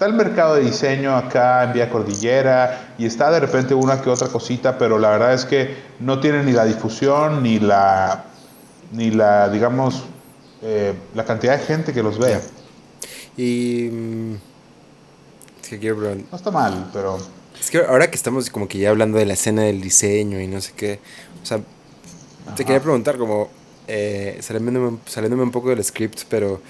[0.00, 4.08] Está el mercado de diseño acá en Vía Cordillera y está de repente una que
[4.08, 8.24] otra cosita, pero la verdad es que no tiene ni la difusión ni la,
[8.92, 10.04] ni la digamos,
[10.62, 12.40] eh, la cantidad de gente que los ve.
[13.36, 13.90] Y...
[13.92, 14.34] mm,
[15.64, 17.18] Es que quiero pregun- No está mal, pero
[17.60, 20.46] Es que ahora que estamos como que ya hablando de la escena del diseño y
[20.46, 20.98] no sé qué,
[21.42, 21.60] o sea,
[22.56, 23.50] te quería preguntar como,
[23.86, 26.62] eh, saliéndome, saliéndome un poco del script, pero,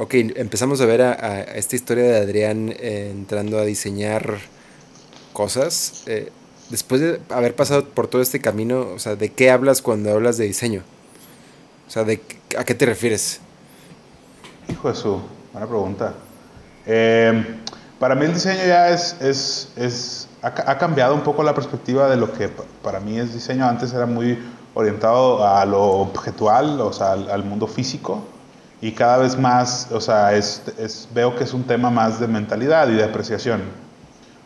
[0.00, 4.38] ok, empezamos a ver a, a esta historia de Adrián eh, entrando a diseñar
[5.32, 5.94] cosas.
[6.06, 6.32] eh,
[6.70, 10.38] después de haber pasado por todo este camino, o sea, ¿de qué hablas cuando hablas
[10.38, 10.84] de diseño?
[11.88, 12.20] O sea, ¿de,
[12.58, 13.40] ¿a qué te refieres?
[14.68, 15.20] hijo de su,
[15.52, 16.14] buena pregunta.
[16.86, 17.60] Eh,
[17.98, 22.08] para mí el diseño ya es, es, es ha, ha cambiado un poco la perspectiva
[22.10, 23.66] de lo que pa- para mí es diseño.
[23.66, 24.38] Antes era muy
[24.74, 28.24] orientado a lo objetual, o sea, al, al mundo físico.
[28.82, 32.26] Y cada vez más, o sea, es, es- veo que es un tema más de
[32.26, 33.60] mentalidad y de apreciación.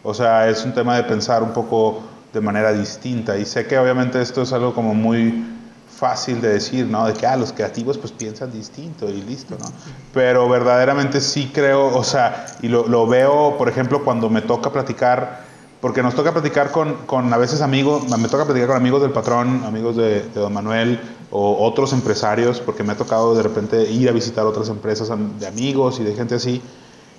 [0.02, 3.38] O sea, es un tema de pensar un poco de manera distinta.
[3.38, 5.44] Y sé que obviamente esto es algo como muy
[5.88, 7.06] fácil de decir, ¿no?
[7.06, 9.66] De que ah, los creativos pues piensan distinto y listo, ¿no?
[10.12, 14.70] Pero verdaderamente sí creo, o sea, y lo, lo veo, por ejemplo, cuando me toca
[14.72, 15.44] platicar
[15.80, 19.10] porque nos toca platicar con, con, a veces amigos, me toca platicar con amigos del
[19.10, 20.98] patrón, amigos de, de, don Manuel
[21.36, 25.10] o otros empresarios, porque me ha tocado de repente ir a visitar otras empresas
[25.40, 26.62] de amigos y de gente así,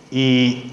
[0.09, 0.71] y,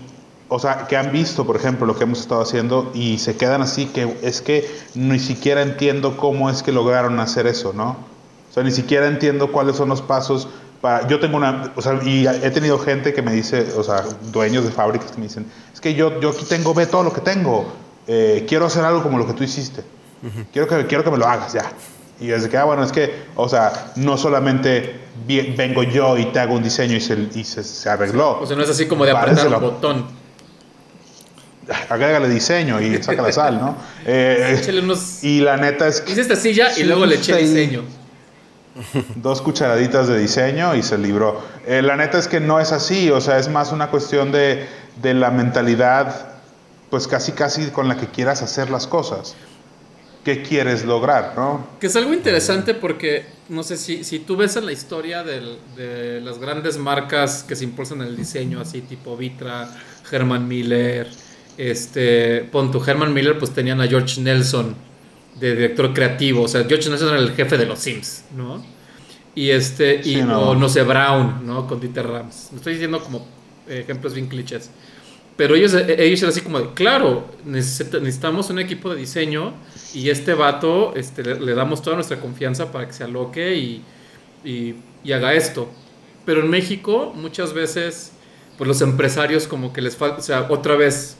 [0.49, 3.61] o sea, que han visto, por ejemplo, lo que hemos estado haciendo y se quedan
[3.61, 7.97] así, que es que ni siquiera entiendo cómo es que lograron hacer eso, ¿no?
[8.49, 10.47] O sea, ni siquiera entiendo cuáles son los pasos
[11.09, 14.65] yo tengo una, o sea, y he tenido gente que me dice, o sea, dueños
[14.65, 17.21] de fábricas que me dicen, es que yo, yo aquí tengo, ve todo lo que
[17.21, 17.73] tengo,
[18.09, 19.85] eh, quiero hacer algo como lo que tú hiciste,
[20.53, 21.73] quiero, que, quiero que me lo hagas ya.
[22.23, 26.39] Y desde que, ah, bueno, es que, o sea, no solamente vengo yo y te
[26.39, 28.39] hago un diseño y se, y se, arregló.
[28.41, 30.07] O sea, no es así como de apretar un botón.
[31.89, 33.77] Agrégale diseño y saca la sal, ¿no?
[34.07, 35.25] Eh, unos...
[35.25, 36.13] Y la neta es que...
[36.13, 37.83] Hice esta silla y luego le eché diseño.
[39.17, 41.43] Dos cucharaditas de diseño y se libró.
[41.67, 44.67] Eh, la neta es que no es así, o sea, es más una cuestión de,
[45.03, 46.29] de, la mentalidad,
[46.89, 49.35] pues casi casi con la que quieras hacer las cosas.
[50.25, 51.67] ¿Qué quieres lograr, no?
[51.81, 56.21] Que es algo interesante porque, no sé, si, si tú ves en la historia de
[56.21, 59.69] las grandes marcas que se impulsan en el diseño, así tipo Vitra,
[60.11, 61.09] Herman Miller,
[61.59, 64.75] este, pon tu Herman Miller, pues tenían a George Nelson
[65.39, 66.43] de director creativo.
[66.43, 68.65] O sea, George Nelson era el jefe de los Sims, ¿no?
[69.35, 71.67] Y este, y, o no sé, Brown, ¿no?
[71.67, 72.51] Con Dieter Rams.
[72.55, 73.27] estoy diciendo como
[73.67, 74.71] ejemplos bien clichés.
[75.37, 79.55] Pero ellos, ellos eran así como de, claro, necesitamos un equipo de diseño
[79.95, 83.83] y este vato este, le, damos toda nuestra confianza para que se aloque y,
[84.45, 85.71] y, y haga esto.
[86.27, 88.13] Pero en México muchas veces,
[88.59, 91.17] pues los empresarios como que les falta, o sea, otra vez,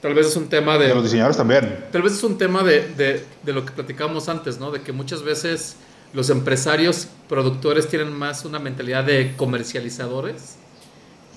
[0.00, 0.94] Tal vez es un tema de...
[0.94, 1.84] los diseñadores también.
[1.90, 4.70] Tal vez es un tema de, de, de, lo que platicamos antes, ¿no?
[4.70, 5.76] De que muchas veces
[6.12, 10.58] los empresarios productores tienen más una mentalidad de comercializadores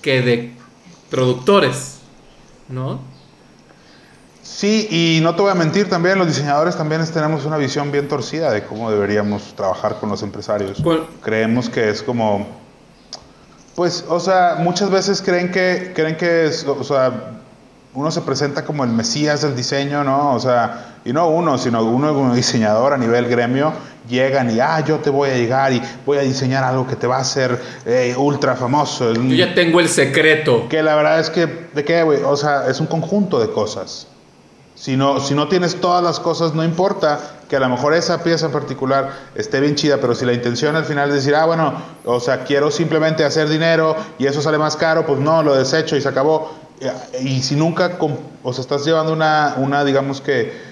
[0.02, 0.52] que de
[1.10, 1.98] productores,
[2.68, 3.00] ¿no?
[4.42, 8.08] Sí, y no te voy a mentir también, los diseñadores también tenemos una visión bien
[8.08, 10.82] torcida de cómo deberíamos trabajar con los empresarios.
[11.22, 12.46] Creemos que es como,
[13.74, 17.40] pues, o sea, muchas veces creen que, creen que es, o sea,
[17.94, 20.34] uno se presenta como el mesías del diseño, ¿no?
[20.34, 23.72] O sea, y no uno, sino uno como diseñador a nivel gremio,
[24.08, 27.06] llegan y, ah, yo te voy a llegar y voy a diseñar algo que te
[27.06, 29.12] va a hacer eh, ultra famoso.
[29.12, 30.68] Yo ya tengo el secreto.
[30.68, 32.20] Que la verdad es que, ¿de qué, güey?
[32.24, 34.06] O sea, es un conjunto de cosas.
[34.74, 38.22] Si no, si no tienes todas las cosas, no importa que a lo mejor esa
[38.22, 41.44] pieza en particular esté bien chida, pero si la intención al final es decir, ah,
[41.44, 41.74] bueno,
[42.06, 45.96] o sea, quiero simplemente hacer dinero y eso sale más caro, pues no, lo desecho
[45.96, 46.50] y se acabó
[47.20, 47.98] y si nunca,
[48.42, 50.69] o sea, estás llevando una, una, digamos que,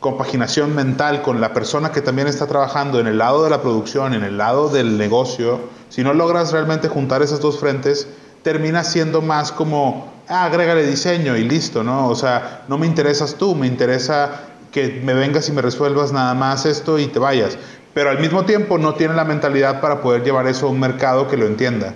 [0.00, 4.14] compaginación mental con la persona que también está trabajando en el lado de la producción,
[4.14, 8.08] en el lado del negocio, si no logras realmente juntar esos dos frentes,
[8.42, 12.08] termina siendo más como, ah, agrégale diseño y listo, ¿no?
[12.08, 14.40] O sea, no me interesas tú, me interesa
[14.72, 17.58] que me vengas y me resuelvas nada más esto y te vayas.
[17.92, 21.28] Pero al mismo tiempo no tiene la mentalidad para poder llevar eso a un mercado
[21.28, 21.94] que lo entienda.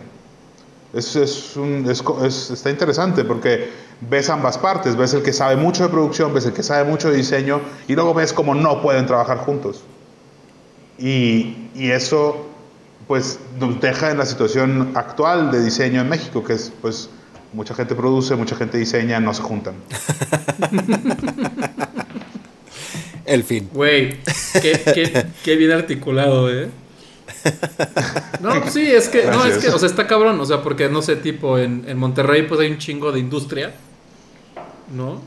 [0.93, 3.71] Es, es, un, es, está interesante porque
[4.01, 7.11] ves ambas partes, ves el que sabe mucho de producción, ves el que sabe mucho
[7.11, 9.83] de diseño y luego ves cómo no pueden trabajar juntos.
[10.99, 12.49] Y, y eso
[13.07, 17.11] pues nos deja en la situación actual de diseño en México, que es pues
[17.53, 19.75] mucha gente produce, mucha gente diseña, no se juntan.
[23.27, 23.69] el fin.
[23.73, 24.21] Güey,
[24.61, 26.71] qué, qué, qué bien articulado, ¿eh?
[28.41, 30.89] No, pues sí, es que, no, es que, o sea, está cabrón, o sea, porque
[30.89, 33.73] no sé, tipo, en, en Monterrey pues hay un chingo de industria,
[34.95, 35.21] ¿no?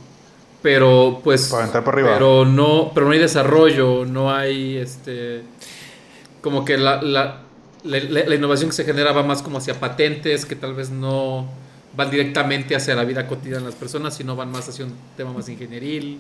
[0.62, 1.50] Pero pues...
[1.50, 2.14] Para entrar para arriba.
[2.14, 5.44] Pero no, pero no hay desarrollo, no hay, este,
[6.42, 7.42] como que la, la,
[7.84, 11.48] la, innovación que se genera va más como hacia patentes, que tal vez no
[11.96, 15.34] van directamente hacia la vida cotidiana de las personas, sino van más hacia un tema
[15.34, 16.20] más ingenieril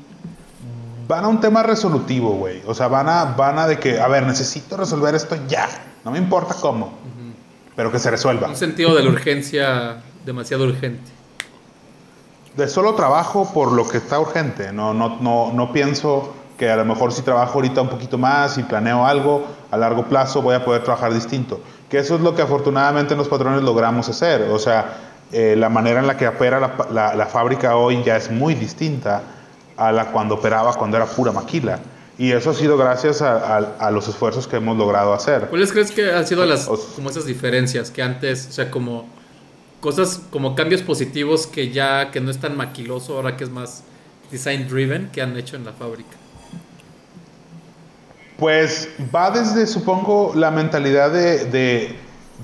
[1.07, 2.61] van a un tema resolutivo, güey.
[2.65, 5.67] O sea, van a, van a de que, a ver, necesito resolver esto ya.
[6.03, 6.93] No me importa cómo,
[7.75, 8.47] pero que se resuelva.
[8.47, 11.11] Un sentido de la urgencia demasiado urgente.
[12.55, 14.71] De solo trabajo por lo que está urgente.
[14.73, 18.57] No, no, no, no pienso que a lo mejor si trabajo ahorita un poquito más
[18.57, 21.61] y planeo algo, a largo plazo voy a poder trabajar distinto.
[21.87, 24.49] Que eso es lo que afortunadamente los patrones logramos hacer.
[24.51, 24.97] O sea,
[25.31, 29.21] eh, la manera en la que opera la, la fábrica hoy ya es muy distinta
[29.77, 31.79] a la cuando operaba cuando era pura maquila.
[32.17, 35.47] Y eso ha sido gracias a, los esfuerzos que hemos logrado hacer.
[35.49, 36.65] ¿Cuáles crees que han sido las,
[36.95, 39.07] como esas diferencias que antes, o sea, como
[39.79, 43.83] cosas, como cambios positivos que ya, que no es tan maquiloso, ahora que es más
[44.31, 46.17] design driven, que han hecho en la fábrica?
[48.39, 51.95] Pues va desde, supongo, la mentalidad de, de,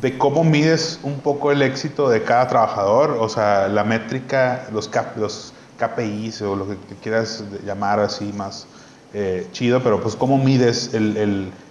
[0.01, 4.87] de cómo mides un poco el éxito de cada trabajador, o sea, la métrica, los,
[4.87, 8.67] cap, los KPIs o lo que quieras llamar así más
[9.13, 10.91] eh, chido, pero pues cómo mides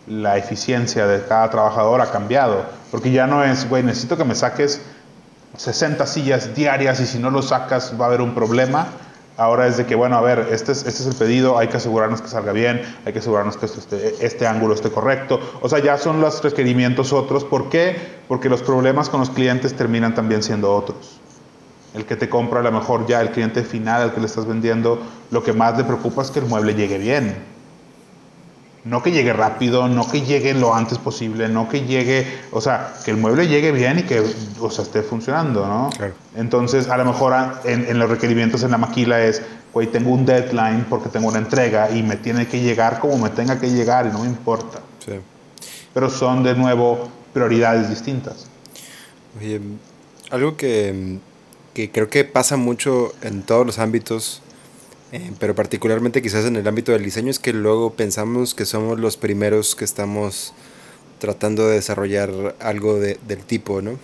[0.07, 2.65] la eficiencia de cada trabajador ha cambiado.
[2.91, 4.81] Porque ya no es, güey, necesito que me saques
[5.57, 8.87] 60 sillas diarias y si no lo sacas va a haber un problema.
[9.37, 11.79] Ahora es de que, bueno, a ver, este es, este es el pedido, hay que
[11.79, 15.41] asegurarnos que salga bien, hay que asegurarnos que este, este ángulo esté correcto.
[15.63, 17.43] O sea, ya son los requerimientos otros.
[17.45, 17.97] ¿Por qué?
[18.29, 21.22] Porque los problemas con los clientes terminan también siendo otros.
[21.95, 24.47] El que te compra, a lo mejor ya el cliente final al que le estás
[24.47, 27.53] vendiendo, lo que más le preocupa es que el mueble llegue bien
[28.85, 32.95] no que llegue rápido, no que llegue lo antes posible, no que llegue, o sea,
[33.05, 34.23] que el mueble llegue bien y que,
[34.61, 35.91] o sea, esté funcionando, ¿no?
[36.37, 37.35] Entonces, a lo mejor
[37.65, 41.91] en, los requerimientos en la maquila es, güey, tengo un deadline porque tengo una entrega
[41.91, 44.81] y me tiene que llegar como me tenga que llegar y no me importa.
[45.05, 45.13] Sí.
[45.95, 48.49] Pero son, de nuevo, prioridades distintas.
[49.39, 49.61] Oye,
[50.31, 51.19] algo que,
[51.75, 54.43] que creo que pasa mucho en todos los ámbitos
[55.13, 58.99] eh, pero particularmente quizás en el ámbito del diseño es que luego pensamos que somos
[58.99, 60.55] los primeros que estamos
[61.19, 63.99] tratando de desarrollar algo de, del tipo, ¿no?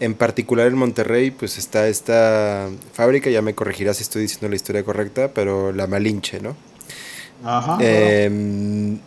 [0.00, 4.56] En particular en Monterrey, pues está esta fábrica, ya me corregirás si estoy diciendo la
[4.56, 6.56] historia correcta, pero la Malinche, ¿no?
[7.42, 7.78] Ajá.
[7.80, 8.98] Em,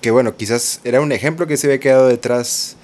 [0.00, 2.76] que bueno, quizás era un ejemplo que se había quedado detrás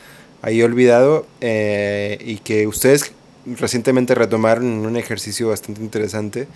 [0.42, 3.12] ahí olvidado eh, y que ustedes
[3.47, 6.49] recientemente retomaron un ejercicio bastante interesante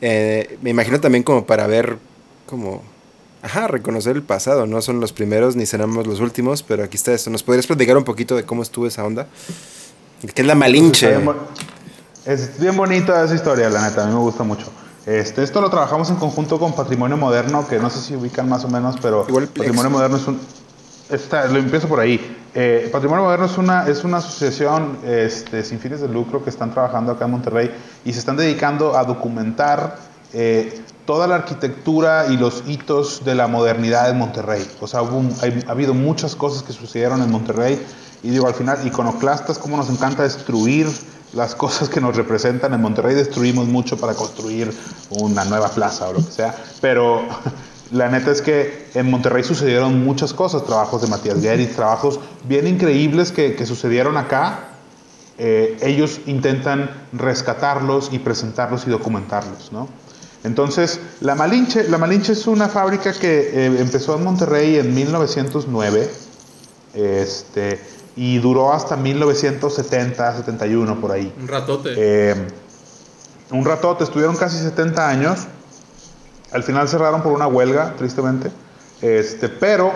[0.00, 1.98] eh, me imagino también como para ver,
[2.46, 2.82] como,
[3.42, 4.66] ajá, reconocer el pasado.
[4.66, 7.30] No son los primeros ni seremos los últimos, pero aquí está esto.
[7.30, 9.26] ¿Nos podrías platicar un poquito de cómo estuvo esa onda?
[10.34, 11.18] ¿Qué es la Malinche?
[12.26, 14.66] Es bien bonita esa historia, la neta, a mí me gusta mucho.
[15.06, 18.64] Este, esto lo trabajamos en conjunto con Patrimonio Moderno, que no sé si ubican más
[18.64, 20.38] o menos, pero Patrimonio Moderno es un...
[21.08, 22.36] Está, lo empiezo por ahí.
[22.54, 26.72] Eh, Patrimonio Moderno es una, es una asociación este, sin fines de lucro que están
[26.72, 27.70] trabajando acá en Monterrey
[28.04, 29.98] y se están dedicando a documentar
[30.32, 34.68] eh, toda la arquitectura y los hitos de la modernidad en Monterrey.
[34.80, 37.80] O sea, ha habido muchas cosas que sucedieron en Monterrey
[38.22, 40.88] y digo, al final, iconoclastas, como nos encanta destruir
[41.32, 42.74] las cosas que nos representan.
[42.74, 44.72] En Monterrey destruimos mucho para construir
[45.10, 47.22] una nueva plaza o lo que sea, pero
[47.90, 52.66] la neta es que en Monterrey sucedieron muchas cosas, trabajos de Matías Gueritz, trabajos bien
[52.66, 54.68] increíbles que, sucedieron acá.
[55.38, 59.88] Eh, ellos intentan rescatarlos y presentarlos y documentarlos, ¿no?
[60.44, 66.10] Entonces, la Malinche, la Malinche es una fábrica que eh, empezó en Monterrey en 1909
[66.94, 67.80] este,
[68.16, 71.32] y duró hasta 1970, 71 por ahí.
[71.40, 71.94] Un ratote.
[71.96, 72.34] Eh,
[73.50, 75.46] un ratote, estuvieron casi 70 años
[76.52, 78.50] al final cerraron por una huelga, tristemente.
[79.02, 79.92] Este, pero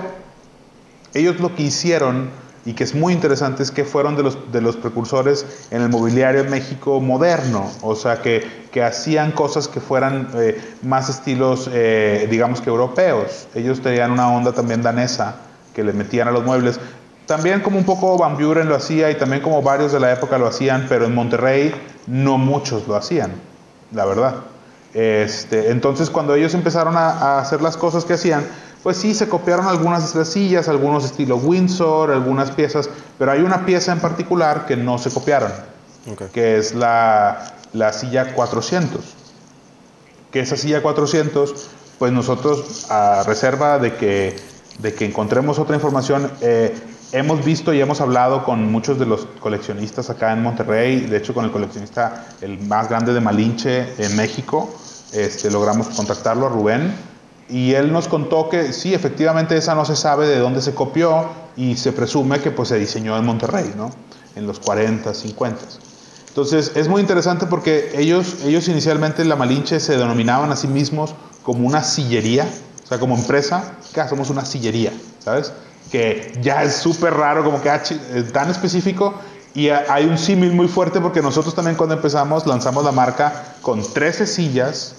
[1.12, 2.30] ellos lo que hicieron,
[2.64, 5.88] y que es muy interesante, es que fueron de los, de los precursores en el
[5.88, 7.70] mobiliario México moderno.
[7.82, 13.48] O sea, que, que hacían cosas que fueran eh, más estilos, eh, digamos que europeos.
[13.54, 15.36] Ellos tenían una onda también danesa
[15.74, 16.78] que le metían a los muebles.
[17.26, 20.38] También como un poco Van Buren lo hacía y también como varios de la época
[20.38, 21.74] lo hacían, pero en Monterrey
[22.06, 23.32] no muchos lo hacían,
[23.92, 24.34] la verdad.
[24.94, 28.46] Este, entonces, cuando ellos empezaron a, hacer las cosas que hacían,
[28.82, 32.88] pues sí, se copiaron algunas de las sillas, algunos estilo Windsor, algunas piezas,
[33.18, 35.50] pero hay una pieza en particular que no se copiaron,
[36.32, 39.00] que es la, la, silla 400.
[40.30, 44.36] Que esa silla 400, pues nosotros, a reserva de que,
[44.78, 46.74] de que encontremos otra información, eh,
[47.14, 51.32] hemos visto y hemos hablado con muchos de los coleccionistas acá en Monterrey, de hecho
[51.32, 54.74] con el coleccionista el más grande de Malinche en México,
[55.12, 56.92] este, logramos contactarlo Rubén
[57.48, 61.28] y él nos contó que sí, efectivamente esa no se sabe de dónde se copió
[61.56, 63.92] y se presume que pues se diseñó en Monterrey, ¿no?
[64.34, 65.60] En los 40, 50.
[66.26, 71.14] Entonces es muy interesante porque ellos, ellos inicialmente la Malinche se denominaban a sí mismos
[71.44, 72.48] como una sillería,
[72.82, 75.52] o sea, como empresa, que hacemos una sillería, ¿sabes?
[75.90, 77.82] Que ya es súper raro, como que ah,
[78.32, 79.14] tan específico
[79.54, 83.80] y hay un símil muy fuerte porque nosotros también cuando empezamos lanzamos la marca con
[83.92, 84.96] 13 sillas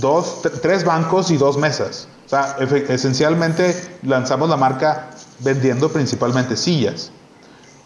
[0.00, 2.08] dos, tres bancos y dos mesas.
[2.26, 2.56] O sea,
[2.88, 5.10] esencialmente lanzamos la marca
[5.40, 7.10] vendiendo principalmente sillas.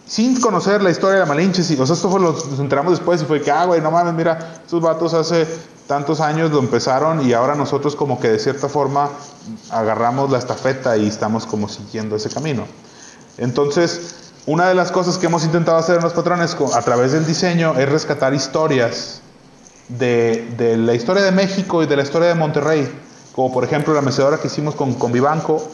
[0.07, 3.25] Sin conocer la historia de la Malinche, o sea, esto fue nos enteramos después y
[3.25, 5.47] fue que, ah, güey, no mames, mira, estos vatos hace
[5.87, 9.11] tantos años lo empezaron y ahora nosotros como que de cierta forma
[9.71, 12.67] agarramos la estafeta y estamos como siguiendo ese camino.
[13.39, 17.27] Entonces, una de las cosas que hemos intentado hacer en los patrones a través del
[17.27, 19.23] diseño es rescatar historias
[19.89, 22.91] de, la historia de México y de la historia de Monterrey,
[23.35, 25.67] como por ejemplo la mecedora que hicimos con, con Vivanco,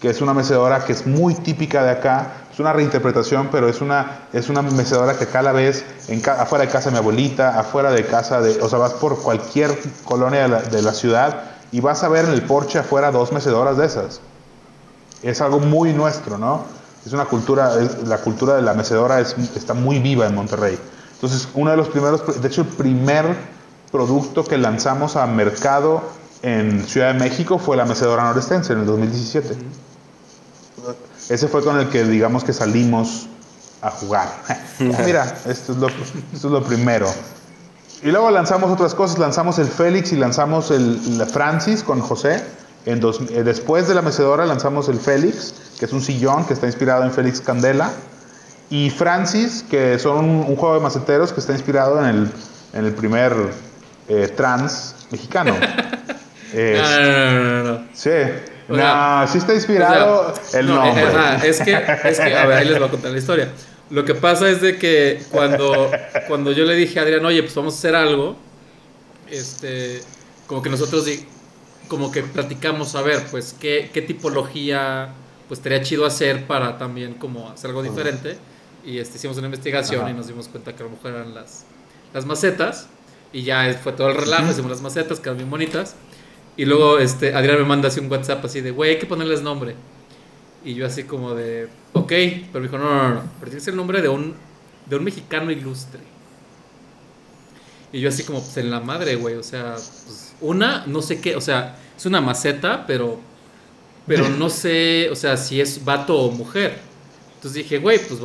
[0.00, 3.82] que es una mecedora que es muy típica de acá, es una reinterpretación, pero es
[3.82, 5.84] una, es una mecedora que cada vez
[6.38, 9.78] afuera de casa de mi abuelita, afuera de casa de, o sea, vas por cualquier
[10.04, 13.30] colonia de la, de la ciudad y vas a ver en el porche afuera dos
[13.30, 14.22] mecedoras de esas.
[15.22, 16.64] Es algo muy nuestro, ¿no?
[17.04, 17.74] Es una cultura,
[18.06, 20.78] la cultura de la mecedora es, está muy viva en Monterrey.
[21.12, 23.36] Entonces, uno de los primeros, de hecho, el primer
[23.92, 26.04] producto que lanzamos a mercado
[26.40, 29.58] en Ciudad de México fue la mecedora norestense en el 2017.
[31.28, 33.26] Ese fue con el que digamos que salimos
[33.82, 34.28] a jugar.
[34.78, 35.98] Mira, esto es, lo, esto
[36.34, 37.08] es lo primero.
[38.02, 41.00] Y luego lanzamos otras cosas, lanzamos el Félix y lanzamos el,
[41.32, 42.42] Francis con José.
[42.84, 46.54] En dos, eh, después de la mecedora lanzamos el Félix, que es un sillón que
[46.54, 47.90] está inspirado en Félix Candela.
[48.70, 52.32] Y Francis, que son un, juego de maceteros que está inspirado en el,
[52.74, 53.34] en el primer
[54.08, 55.54] eh, trans mexicano.
[56.52, 58.10] Es, no, no, no, Sí.
[58.68, 61.04] No, sí está inspirado el nombre.
[61.44, 61.72] es, que,
[62.04, 63.52] es que, a ver, ahí les voy a contar la historia.
[63.90, 65.90] Lo que pasa es de que cuando,
[66.26, 68.36] cuando yo le dije a Adrián, oye, pues vamos a hacer algo,
[69.30, 70.00] este,
[70.46, 71.08] como que nosotros
[71.86, 75.10] como que platicamos a ver, pues, qué, qué tipología,
[75.46, 78.38] pues, estaría chido hacer para también como hacer algo diferente.
[78.84, 81.64] Y este, hicimos una investigación y nos dimos cuenta que a lo mejor eran las,
[82.12, 82.88] las macetas.
[83.32, 85.94] Y ya fue todo el relajo, hicimos las macetas, quedaron bien bonitas.
[86.56, 89.42] Y luego este, Adrián me manda así un WhatsApp así de, güey, hay que ponerles
[89.42, 89.74] nombre.
[90.64, 93.60] Y yo así como de, ok, pero me dijo, no, no, no, pero tiene que
[93.60, 94.34] ser el nombre de un,
[94.86, 96.00] de un mexicano ilustre.
[97.92, 101.20] Y yo así como, pues en la madre, güey, o sea, pues, una, no sé
[101.20, 103.20] qué, o sea, es una maceta, pero,
[104.06, 106.78] pero no sé, o sea, si es vato o mujer.
[107.36, 108.20] Entonces dije, güey, pues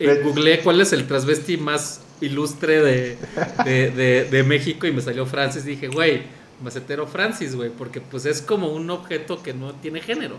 [0.00, 3.18] eh, googleé cuál es el transvesti más ilustre de,
[3.64, 5.64] de, de, de México y me salió Francis.
[5.64, 6.22] Y dije, güey,
[6.62, 10.36] macetero Francis, güey, porque pues es como un objeto que no tiene género.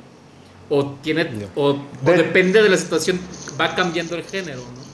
[0.69, 3.19] O tiene o, depende de la situación
[3.59, 4.89] va cambiando el género, ¿no?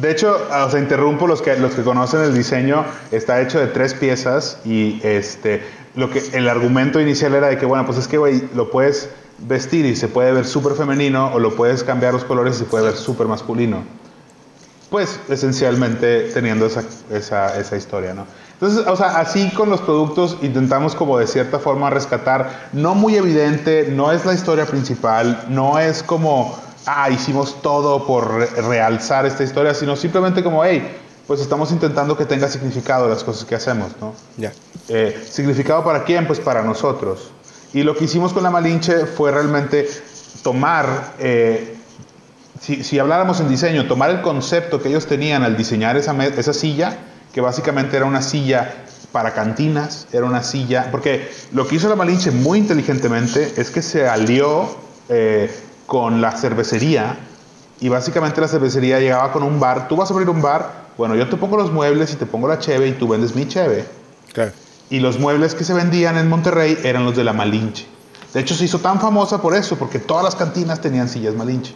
[0.00, 3.68] De hecho, o sea, interrumpo los que los que conocen el diseño, está hecho de
[3.68, 5.62] tres piezas y este
[5.96, 9.08] lo que el argumento inicial era de que bueno, pues es que güey, lo puedes
[9.38, 12.64] vestir y se puede ver súper femenino o lo puedes cambiar los colores y se
[12.64, 13.82] puede ver súper masculino.
[14.90, 18.26] Pues esencialmente teniendo esa, esa, esa historia, ¿no?
[18.60, 23.14] Entonces, o sea, así con los productos intentamos como de cierta forma rescatar, no muy
[23.14, 28.28] evidente, no es la historia principal, no es como, ah, hicimos todo por
[28.64, 30.96] realzar esta historia, sino simplemente como, hey,
[31.28, 34.14] pues estamos intentando que tenga significado las cosas que hacemos, ¿no?
[34.38, 34.52] Ya.
[34.88, 36.26] Eh, ¿Significado para quién?
[36.26, 37.30] Pues para nosotros.
[37.74, 39.86] Y lo que hicimos con la Malinche fue realmente
[40.42, 41.76] tomar, eh,
[42.60, 46.52] si, si, habláramos en diseño, tomar el concepto que ellos tenían al diseñar esa, esa
[46.52, 46.96] silla,
[47.32, 51.96] que básicamente era una silla para cantinas, era una silla, porque lo que hizo la
[51.96, 54.76] Malinche muy inteligentemente es que se alió
[55.08, 55.50] eh,
[55.86, 57.16] con la cervecería
[57.80, 61.14] y básicamente la cervecería llegaba con un bar, tú vas a abrir un bar, bueno,
[61.14, 63.86] yo te pongo los muebles y te pongo la cheve y tú vendes mi cheve.
[64.90, 67.86] Y los muebles que se vendían en Monterrey eran los de la Malinche.
[68.34, 71.74] De hecho, se hizo tan famosa por eso, porque todas las cantinas tenían sillas Malinche.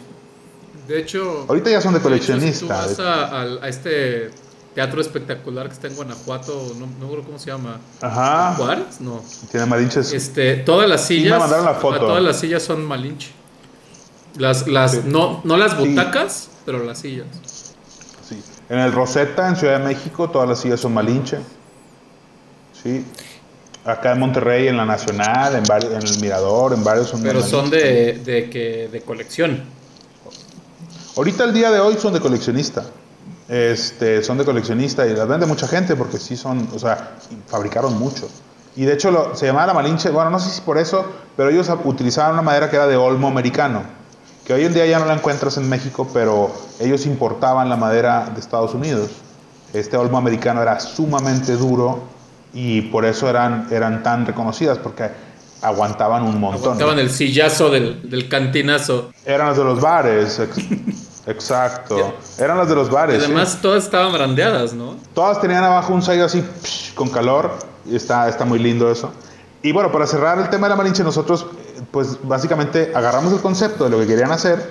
[0.89, 2.53] De hecho, ahorita ya son de coleccionista.
[2.53, 4.30] si tú vas a, a, este
[4.74, 7.78] teatro espectacular que está en Guanajuato, no, no recuerdo cómo se llama.
[8.01, 8.55] Ajá.
[8.57, 9.01] ¿Juárez?
[9.01, 9.22] No.
[9.51, 10.12] Tiene malinches.
[10.12, 11.35] Este, todas las sillas.
[11.35, 11.99] me mandaron la foto.
[12.01, 13.30] Todas las sillas son malinche.
[14.39, 15.03] Las, las, sí.
[15.05, 16.51] no, no las butacas, sí.
[16.64, 17.26] pero las sillas.
[18.26, 18.43] Sí.
[18.68, 21.39] En el Rosetta, en Ciudad de México, todas las sillas son malinche.
[22.83, 23.05] Sí.
[23.85, 27.43] Acá en Monterrey, en la Nacional, en, varios, en el Mirador, en varios son Pero
[27.43, 29.64] son de, de, que, de colección.
[31.16, 32.84] Ahorita, el día de hoy, son de coleccionista.
[33.48, 37.16] Este, son de coleccionista y las vende mucha gente porque sí son, o sea,
[37.48, 38.28] fabricaron mucho.
[38.76, 41.04] Y de hecho se llamaba la Malinche, bueno, no sé si por eso,
[41.36, 43.82] pero ellos utilizaban una madera que era de olmo americano,
[44.46, 46.50] que hoy en día ya no la encuentras en México, pero
[46.80, 49.10] ellos importaban la madera de Estados Unidos.
[49.74, 52.04] Este olmo americano era sumamente duro
[52.54, 55.10] y por eso eran, eran tan reconocidas, porque
[55.62, 56.62] aguantaban un montón.
[56.62, 59.12] Aguantaban el sillazo del, del cantinazo.
[59.24, 60.40] Eran los de los bares.
[61.26, 62.14] Exacto.
[62.38, 63.22] Eran las de los bares.
[63.22, 63.58] Y además ¿sí?
[63.62, 64.96] todas estaban brandeadas, ¿no?
[65.14, 67.50] Todas tenían abajo un sello así psh, con calor.
[67.86, 69.12] Y está, está muy lindo eso.
[69.62, 71.46] Y bueno, para cerrar el tema de la Malinche, nosotros
[71.90, 74.70] pues básicamente agarramos el concepto de lo que querían hacer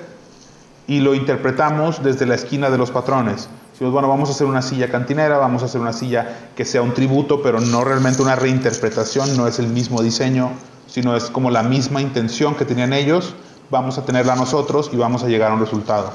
[0.87, 3.47] y lo interpretamos desde la esquina de los patrones.
[3.82, 6.84] Decimos, bueno, vamos a hacer una silla cantinera, vamos a hacer una silla que sea
[6.84, 10.51] un tributo, pero no realmente una reinterpretación, no es el mismo diseño,
[10.86, 13.34] sino es como la misma intención que tenían ellos,
[13.71, 16.13] vamos a tenerla nosotros y vamos a llegar a un resultado.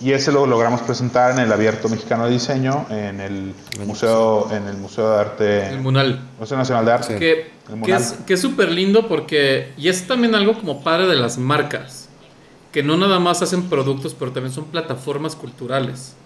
[0.00, 3.54] Y ese lo logramos presentar en el Abierto Mexicano de Diseño, en el
[3.86, 5.68] Museo, en el Museo de Arte.
[5.68, 6.20] El Munal.
[6.40, 7.16] Museo Nacional de Arte.
[7.16, 7.52] Que,
[8.26, 9.72] que es súper lindo porque.
[9.78, 12.08] Y es también algo como padre de las marcas.
[12.72, 16.16] que no nada más hacen productos, pero también son plataformas culturales,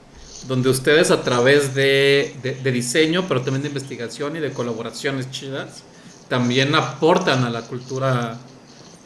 [0.47, 5.82] donde ustedes a través de, de, diseño, pero también de investigación y de colaboraciones chidas,
[6.28, 8.39] también aportan a la cultura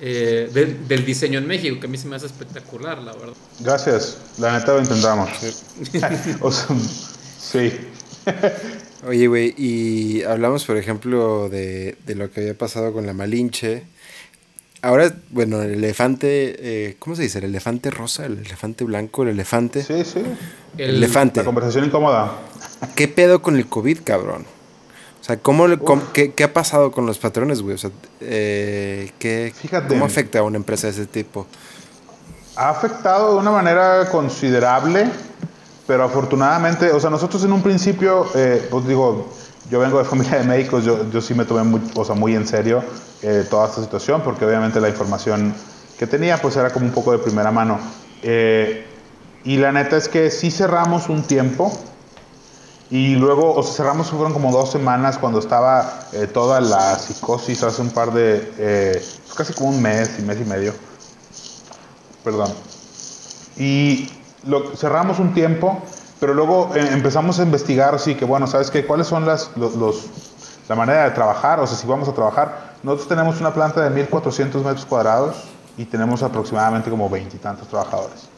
[0.00, 3.34] eh, del diseño en México, que a mí se me hace espectacular, la verdad.
[3.60, 5.30] Gracias, la neta lo intentamos.
[7.40, 7.72] sí.
[9.06, 13.82] Oye, güey, y hablamos, por ejemplo, de, de, lo que había pasado con la Malinche.
[14.84, 17.38] Ahora, bueno, el elefante, eh, ¿cómo se dice?
[17.38, 18.26] ¿El elefante rosa?
[18.26, 19.22] ¿El elefante blanco?
[19.22, 19.80] ¿El elefante?
[19.84, 20.20] Sí, sí.
[20.76, 21.38] El, elefante.
[21.38, 22.32] La conversación incómoda.
[22.96, 24.44] ¿Qué pedo con el COVID, cabrón?
[25.20, 25.66] O sea, ¿cómo,
[26.12, 27.76] qué, qué, ha pasado con los patrones, güey?
[27.76, 29.54] O sea, eh, ¿qué,
[29.88, 31.46] ¿cómo afecta a una empresa de ese tipo?
[32.56, 35.08] Ha afectado de una manera considerable,
[35.86, 39.32] pero afortunadamente, o sea, nosotros en un principio, eh, pues digo,
[39.72, 41.80] yo vengo de familia de médicos, yo, yo sí me tomé muy,
[42.16, 42.84] muy en serio
[43.22, 45.54] eh, toda esta situación, porque obviamente la información
[45.98, 47.78] que tenía, pues era como un poco de primera mano.
[48.22, 48.86] Eh,
[49.44, 51.72] y la neta es que sí cerramos un tiempo,
[52.90, 57.62] y luego, o sea, cerramos, fueron como dos semanas cuando estaba eh, toda la psicosis,
[57.62, 60.74] hace un par de, eh, pues casi como un mes y mes y medio.
[62.22, 62.52] Perdón.
[63.56, 64.10] Y
[64.44, 65.80] lo, cerramos un tiempo,
[66.22, 68.86] pero luego eh, empezamos a investigar, así que bueno, ¿sabes qué?
[68.86, 70.06] ¿Cuáles son las, los,
[70.68, 71.58] la manera de trabajar?
[71.58, 72.74] O sea, si vamos a trabajar.
[72.84, 75.34] Nosotros tenemos una planta de 1400 metros cuadrados
[75.76, 78.28] y tenemos aproximadamente como veintitantos trabajadores.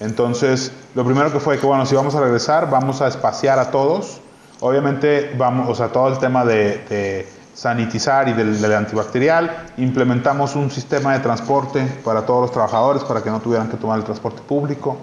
[0.00, 3.70] Entonces, lo primero que fue que, bueno, si vamos a regresar, vamos a espaciar a
[3.70, 4.20] todos.
[4.58, 9.66] Obviamente, vamos, o sea, todo el tema de, sanitizar y del, antibacterial.
[9.76, 13.98] Implementamos un sistema de transporte para todos los trabajadores para que no tuvieran que tomar
[13.98, 14.98] el transporte público.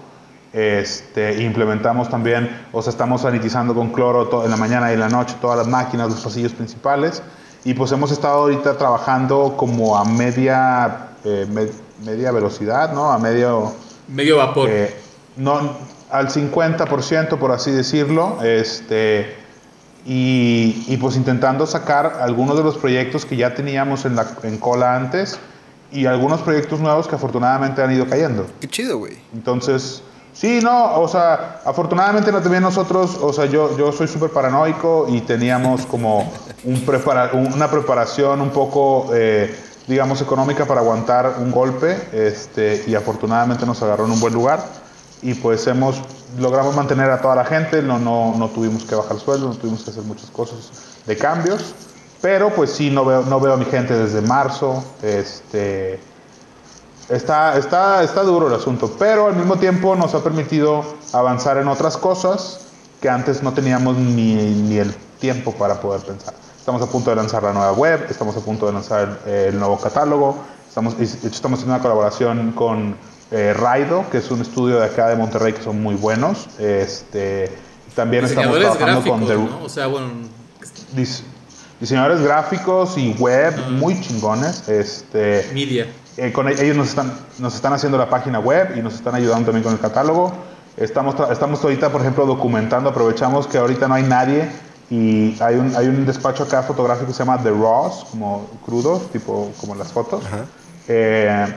[0.53, 5.09] Este, implementamos también, o sea, estamos sanitizando con cloro en la mañana y en la
[5.09, 7.23] noche todas las máquinas, los pasillos principales.
[7.63, 11.45] Y pues hemos estado ahorita trabajando como a media, eh,
[12.03, 13.11] media velocidad, ¿no?
[13.11, 13.73] A medio
[14.11, 14.69] Medio vapor.
[14.69, 14.93] Eh,
[15.37, 15.77] no,
[16.09, 19.35] al 50%, por así decirlo, este,
[20.05, 24.57] y, y, pues intentando sacar algunos de los proyectos que ya teníamos en, la, en
[24.57, 25.39] cola antes
[25.91, 28.47] y algunos proyectos nuevos que afortunadamente han ido cayendo.
[28.59, 29.17] Qué chido, güey.
[29.33, 35.07] Entonces, sí, no, o sea, afortunadamente también nosotros, o sea, yo, yo soy súper paranoico
[35.09, 36.31] y teníamos como
[36.63, 36.83] un
[37.53, 39.09] una preparación un poco...
[39.13, 39.55] Eh,
[39.87, 44.63] digamos, económica para aguantar un golpe este, y afortunadamente nos agarró en un buen lugar
[45.21, 46.01] y pues hemos,
[46.39, 49.83] logramos mantener a toda la gente, no, no, no tuvimos que bajar sueldo, no tuvimos
[49.83, 50.71] que hacer muchas cosas
[51.05, 51.75] de cambios,
[52.21, 55.99] pero pues sí, no veo, no veo a mi gente desde marzo, este,
[57.11, 60.83] está, está, está duro el asunto, pero al mismo tiempo nos ha permitido
[61.13, 62.67] avanzar en otras cosas
[63.01, 66.33] que antes no teníamos ni, ni el tiempo para poder pensar.
[66.57, 69.79] Estamos a punto de lanzar la nueva web, estamos a punto de lanzar el, nuevo
[69.79, 70.37] catálogo,
[70.67, 72.95] estamos, estamos haciendo una colaboración con
[73.31, 76.47] eh, Raido, que es un estudio de acá de Monterrey que son muy buenos.
[76.59, 77.51] Este,
[77.95, 79.23] también estamos trabajando con...
[79.63, 80.07] O sea, bueno...
[81.79, 84.69] diseñadores gráficos y web muy chingones.
[84.69, 85.87] Este, Media.
[86.17, 89.45] Eh, con, ellos nos están, nos están haciendo la página web y nos están ayudando
[89.45, 90.33] también con el catálogo.
[90.77, 94.49] Estamos, estamos ahorita, por ejemplo, documentando, aprovechamos que ahorita no hay nadie
[94.89, 98.99] y hay un, hay un despacho acá fotográfico que se llama The Raws, como crudo,
[99.11, 100.23] tipo como las fotos,
[100.87, 101.47] eh,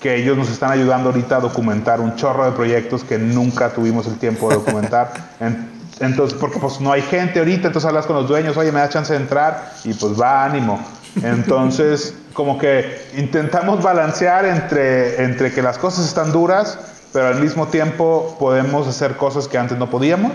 [0.00, 4.06] que ellos nos están ayudando ahorita a documentar un chorro de proyectos que nunca tuvimos
[4.06, 5.12] el tiempo de documentar.
[6.00, 8.88] entonces, porque pues no hay gente ahorita, entonces hablas con los dueños, oye, me da
[8.88, 10.80] chance de entrar y pues va ánimo.
[11.22, 16.78] Entonces, como que intentamos balancear entre, entre que las cosas están duras,
[17.12, 20.32] pero al mismo tiempo podemos hacer cosas que antes no podíamos.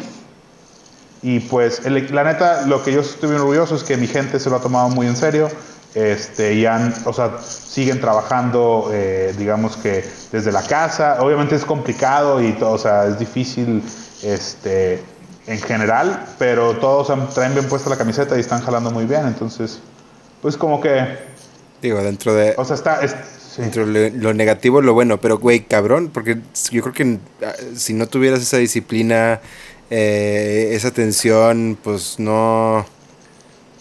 [1.21, 4.49] Y pues, la neta, lo que yo estoy bien orgulloso es que mi gente se
[4.49, 5.49] lo ha tomado muy en serio.
[5.95, 11.17] Este, y o sea, siguen trabajando, eh, digamos que desde la casa.
[11.19, 13.83] Obviamente es complicado y todo, o sea, es difícil
[14.21, 15.03] este,
[15.47, 19.25] en general, pero todos han, traen bien puesta la camiseta y están jalando muy bien.
[19.25, 19.79] Entonces,
[20.41, 21.17] pues como que...
[21.81, 22.53] Digo, dentro de...
[22.57, 22.99] O sea, está...
[23.57, 26.37] Dentro de lo negativo, lo bueno, pero güey, cabrón, porque
[26.71, 29.41] yo creo que ah, si no tuvieras esa disciplina
[29.89, 32.85] eh, esa tensión, pues no...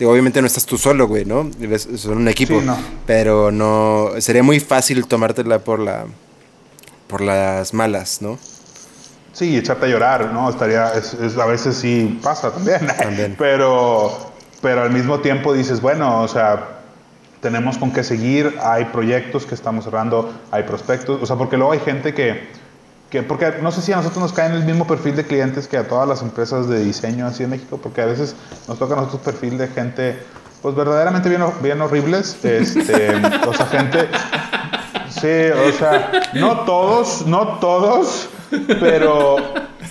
[0.00, 1.50] obviamente no estás tú solo, güey, ¿no?
[1.96, 2.62] Son un equipo.
[3.06, 4.10] Pero no...
[4.18, 6.06] Sería muy fácil tomártela por la...
[7.06, 8.38] Por las malas, ¿no?
[9.32, 10.48] Sí, echarte a llorar, ¿no?
[10.50, 10.88] Estaría...
[10.92, 12.86] Es, a veces sí pasa también.
[12.86, 13.34] también.
[13.38, 14.27] pero...
[14.60, 16.80] Pero al mismo tiempo dices, bueno, o sea,
[17.40, 21.72] tenemos con qué seguir, hay proyectos que estamos cerrando, hay prospectos, o sea, porque luego
[21.72, 22.68] hay gente que
[23.26, 25.78] porque no sé si a nosotros nos cae en el mismo perfil de clientes que
[25.78, 28.36] a todas las empresas de diseño así en México, porque a veces
[28.66, 30.18] nos toca a nosotros perfil de gente,
[30.60, 33.14] pues verdaderamente bien, bien horribles, este,
[33.46, 34.08] o sea, gente,
[35.20, 38.28] Sí, o sea, no todos, no todos,
[38.78, 39.36] pero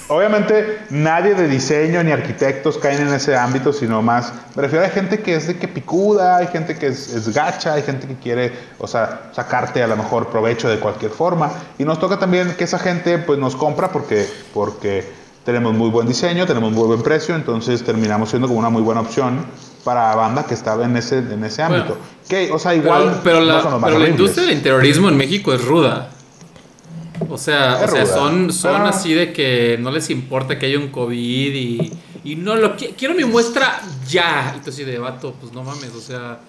[0.08, 4.90] obviamente nadie de diseño ni arquitectos caen en ese ámbito, sino más, me refiero a
[4.90, 8.16] gente que es de que picuda, hay gente que es, es, gacha, hay gente que
[8.16, 11.52] quiere, o sea, sacarte a lo mejor provecho de cualquier forma.
[11.78, 15.10] Y nos toca también que esa gente pues nos compra porque, porque
[15.46, 19.02] tenemos muy buen diseño, tenemos muy buen precio, entonces terminamos siendo como una muy buena
[19.02, 19.46] opción
[19.84, 21.98] para banda que estaba en ese, en ese ámbito.
[22.28, 23.22] que, o sea, igual...
[23.24, 26.10] Pero, la, pero la industria del interiorismo en México es ruda.
[27.30, 30.90] O sea, o sea son, son así de que no les importa que haya un
[30.90, 31.94] COVID y,
[32.24, 34.56] y no lo quiero mi muestra ya.
[34.58, 36.40] Y tú así de vato, pues no mames, o sea,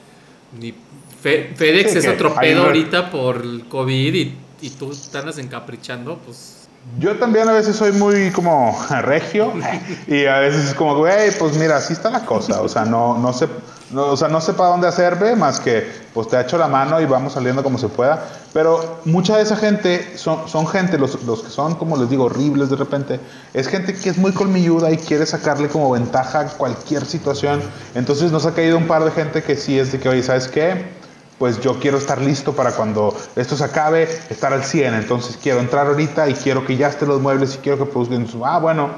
[0.59, 0.75] ni
[1.23, 6.59] FedEx es otro pedo ahorita por el COVID y, y tú te andas encaprichando, pues
[6.99, 9.53] yo también a veces soy muy como regio
[10.07, 12.63] y a veces es como, güey, pues mira, así está la cosa.
[12.63, 13.49] O sea, no, no sé,
[13.91, 17.01] no, o sea, no sé para dónde hacerme más que pues te echo la mano
[17.01, 18.23] y vamos saliendo como se pueda.
[18.53, 22.25] Pero mucha de esa gente son, son gente, los, los que son, como les digo,
[22.25, 23.21] horribles de repente,
[23.55, 27.63] es gente que es muy colmilluda y quiere sacarle como ventaja a cualquier situación.
[27.95, 30.49] Entonces nos ha caído un par de gente que sí es de que, oye, ¿sabes
[30.49, 30.99] qué?
[31.39, 34.95] pues yo quiero estar listo para cuando esto se acabe, estar al 100.
[34.95, 38.27] Entonces quiero entrar ahorita y quiero que ya estén los muebles y quiero que produzcan.
[38.45, 38.91] Ah, bueno,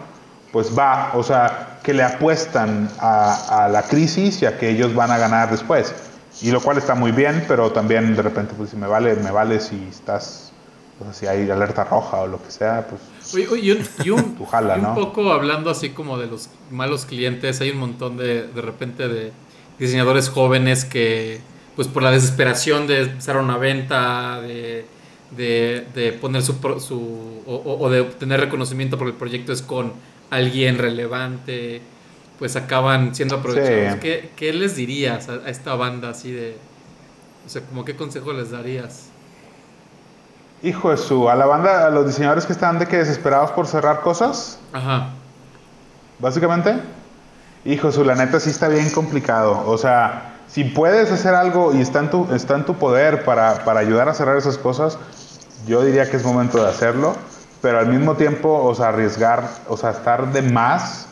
[0.51, 1.13] pues va.
[1.15, 5.51] O sea, que le apuestan a, la crisis y a que ellos van a ganar
[5.51, 5.95] después.
[6.43, 9.31] Y lo cual está muy bien, pero también de repente, pues si me vale, me
[9.31, 10.53] vale si estás,
[10.99, 13.03] pues si hay alerta roja o lo que sea, pues.
[13.63, 14.35] y un, un
[14.95, 19.33] poco hablando así como de los malos clientes, hay un montón de, de repente de
[19.79, 21.41] diseñadores jóvenes que
[21.81, 24.85] pues por la desesperación de empezar una venta, de,
[25.35, 29.93] de, poner su, su o, de obtener reconocimiento porque el proyecto es con
[30.31, 31.83] alguien relevante,
[32.39, 34.01] pues acaban siendo aprovechados.
[34.01, 36.57] ¿Qué, les dirías a, esta banda así de,
[37.47, 39.07] o sea, como qué consejo les darías?
[40.63, 43.67] Hijo de su, a la banda, a los diseñadores que están de que desesperados por
[43.67, 44.59] cerrar cosas.
[44.73, 45.11] Ajá.
[46.19, 46.77] Básicamente.
[47.65, 49.65] Hijo de su, la neta sí está bien complicado.
[49.67, 53.65] O sea, si puedes hacer algo y está en tu, está en tu poder para,
[53.65, 54.99] para, ayudar a cerrar esas cosas,
[55.67, 57.17] yo diría que es momento de hacerlo,
[57.61, 61.07] pero al mismo tiempo, o sea, arriesgar, o sea, estar de más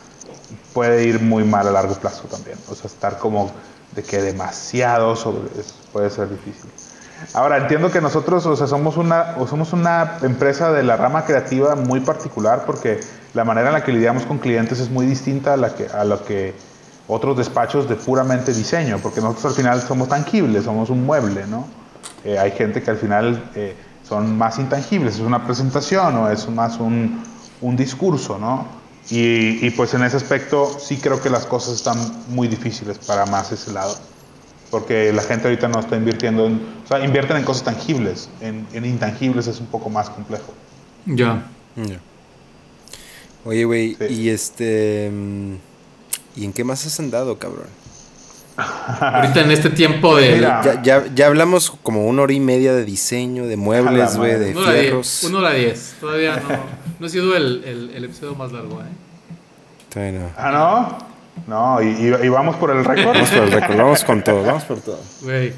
[0.73, 2.57] puede ir muy mal a largo plazo también.
[2.69, 3.51] O sea, estar como
[3.91, 5.49] de que demasiado sobre
[5.91, 6.69] puede ser difícil.
[7.33, 11.25] Ahora, entiendo que nosotros, o sea, somos una, o somos una empresa de la rama
[11.25, 13.01] creativa muy particular porque
[13.33, 16.05] la manera en la que lidiamos con clientes es muy distinta a, la que, a
[16.05, 16.53] lo que
[17.07, 21.67] otros despachos de puramente diseño, porque nosotros al final somos tangibles, somos un mueble, ¿no?
[22.23, 23.75] Eh, hay gente que al final eh,
[24.09, 27.23] son más intangibles, es una presentación o es más un,
[27.61, 28.67] un discurso, ¿no?
[29.11, 31.97] Y, y, pues en ese aspecto sí creo que las cosas están
[32.27, 33.95] muy difíciles para más ese lado,
[34.69, 38.67] porque la gente ahorita no está invirtiendo en, o sea, invierten en cosas tangibles, en,
[38.73, 40.53] en intangibles es un poco más complejo.
[41.05, 41.43] Ya.
[43.45, 45.09] Oye, güey, y este...
[45.11, 45.55] Mm,
[46.35, 47.67] ¿Y en qué más has andado, cabrón?
[48.99, 50.39] Ahorita en este tiempo de.
[50.39, 54.51] Ya, ya, ya, hablamos como una hora y media de diseño, de muebles, güey, de
[54.55, 55.23] uno fierros.
[55.23, 55.95] Una hora diez.
[55.99, 56.57] Todavía no,
[56.99, 60.11] no ha sido el, el, el episodio más largo, ¿eh?
[60.11, 60.29] no.
[60.37, 61.09] Ah, no.
[61.47, 63.13] No, y, y, vamos por el récord.
[63.13, 64.99] Vamos por el récord, vamos con todo, vamos por todo.
[65.21, 65.53] Güey.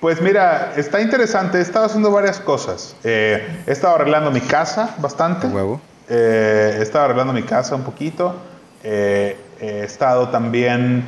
[0.00, 1.58] Pues mira, está interesante.
[1.58, 2.94] He estado haciendo varias cosas.
[3.02, 5.48] Eh, he estado arreglando mi casa bastante.
[5.48, 5.80] huevo?
[6.08, 8.36] Eh, he estado arreglando mi casa un poquito.
[8.84, 11.04] Eh, he estado también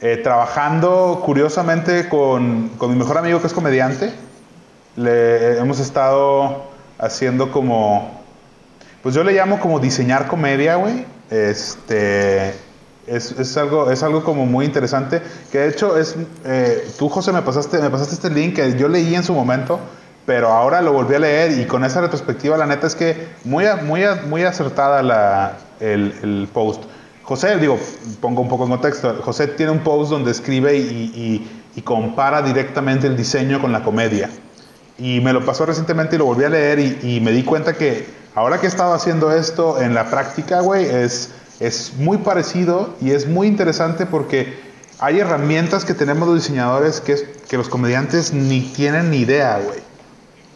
[0.00, 4.12] eh, trabajando curiosamente con, con, mi mejor amigo que es comediante.
[4.96, 6.66] Le, hemos estado
[6.98, 8.22] haciendo como,
[9.02, 11.04] pues yo le llamo como diseñar comedia, güey.
[11.30, 12.54] Este,
[13.08, 15.20] es, es, algo, es algo como muy interesante.
[15.50, 16.14] Que de hecho es,
[16.44, 19.80] eh, tú José me pasaste, me pasaste este link que yo leí en su momento,
[20.26, 23.64] pero ahora lo volví a leer y con esa retrospectiva la neta es que muy,
[23.82, 26.84] muy, muy acertada la, el, el post.
[27.28, 27.78] José, digo,
[28.22, 31.46] pongo un poco en contexto, José tiene un post donde escribe y,
[31.84, 34.30] compara directamente el diseño con la comedia.
[34.98, 38.06] Y me lo pasó recientemente y lo volví a leer y, me di cuenta que
[38.34, 41.28] ahora que he estado haciendo esto en la práctica, güey, es,
[41.60, 44.58] es muy parecido y es muy interesante porque
[44.98, 47.14] hay herramientas que tenemos los diseñadores que,
[47.46, 49.80] que los comediantes ni tienen ni idea, güey.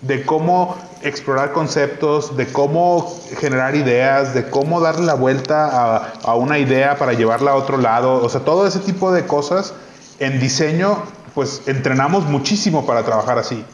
[0.00, 6.58] De cómo explorar conceptos, de cómo generar ideas, de cómo darle la vuelta a, una
[6.58, 9.74] idea para llevarla a otro lado, o sea, todo ese tipo de cosas
[10.18, 11.02] en diseño,
[11.34, 13.64] pues entrenamos muchísimo para trabajar así.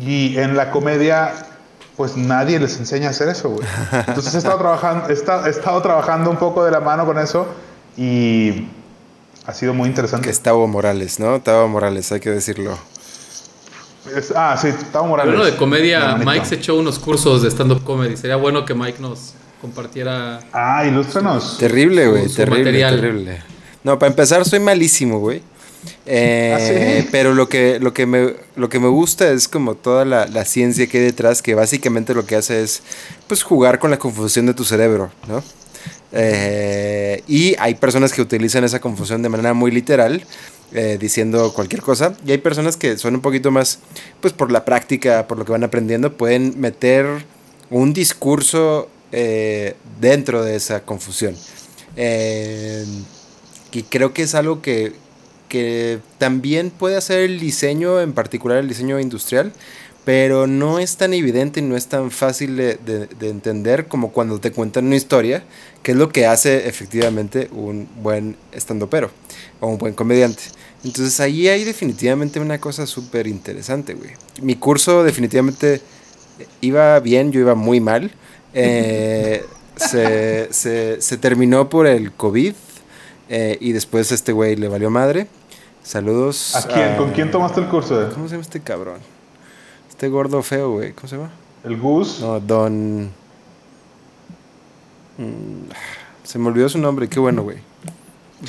[0.00, 1.32] Y en la comedia,
[1.96, 3.66] pues nadie les enseña a hacer eso, güey.
[4.06, 7.46] Entonces he estado trabajando, he estado, trabajando un poco de la mano con eso
[7.96, 8.68] y
[9.46, 10.28] ha sido muy interesante.
[10.28, 11.36] Estaba Morales, ¿no?
[11.36, 12.76] Estaba Morales, hay que decirlo.
[14.16, 15.32] Es- ah, sí, Tavo Morales.
[15.32, 16.16] Hablando de comedia.
[16.16, 18.16] Mike se echó unos cursos de stand-up comedy.
[18.16, 20.40] Sería bueno que Mike nos compartiera.
[20.52, 21.56] Ah, ilústranos.
[21.58, 23.00] Terrible, güey, terrible, material.
[23.00, 23.42] terrible.
[23.82, 25.42] No, para empezar soy malísimo, güey.
[26.06, 27.08] Eh, ¿Ah, sí?
[27.12, 30.44] Pero lo que, lo, que me, lo que me gusta es como toda la, la
[30.46, 32.82] ciencia que hay detrás, que básicamente lo que hace es
[33.26, 35.42] pues jugar con la confusión de tu cerebro, ¿no?
[36.12, 40.24] Eh, y hay personas que utilizan esa confusión de manera muy literal,
[40.74, 43.78] eh, diciendo cualquier cosa, y hay personas que son un poquito más,
[44.20, 47.06] pues por la práctica, por lo que van aprendiendo, pueden meter
[47.70, 51.36] un discurso eh, dentro de esa confusión.
[51.96, 52.84] Eh,
[53.70, 54.92] y creo que es algo que,
[55.48, 59.52] que también puede hacer el diseño, en particular el diseño industrial,
[60.04, 64.12] pero no es tan evidente y no es tan fácil de, de- de entender como
[64.12, 65.44] cuando te cuentan una historia,
[65.82, 69.10] que es lo que hace efectivamente un buen estandopero
[69.60, 70.42] o un buen comediante.
[70.84, 74.10] Entonces ahí hay definitivamente una cosa súper interesante, güey.
[74.42, 75.80] Mi curso definitivamente
[76.60, 78.10] iba bien, yo iba muy mal.
[78.52, 79.44] Eh,
[79.76, 82.52] se, se- se terminó por el COVID
[83.30, 85.26] eh, y después este güey le valió madre.
[85.82, 86.54] Saludos.
[86.56, 86.92] ¿A quién?
[86.92, 88.10] a- ¿Con quién tomaste el curso?
[88.12, 88.98] ¿Cómo se llama este cabrón?
[90.04, 90.92] Este gordo feo, güey.
[90.92, 91.30] ¿Cómo se llama?
[91.64, 92.20] ¿El Gus?
[92.20, 93.04] No, Don.
[95.16, 95.70] Mm,
[96.22, 97.56] Se me olvidó su nombre, qué bueno, güey.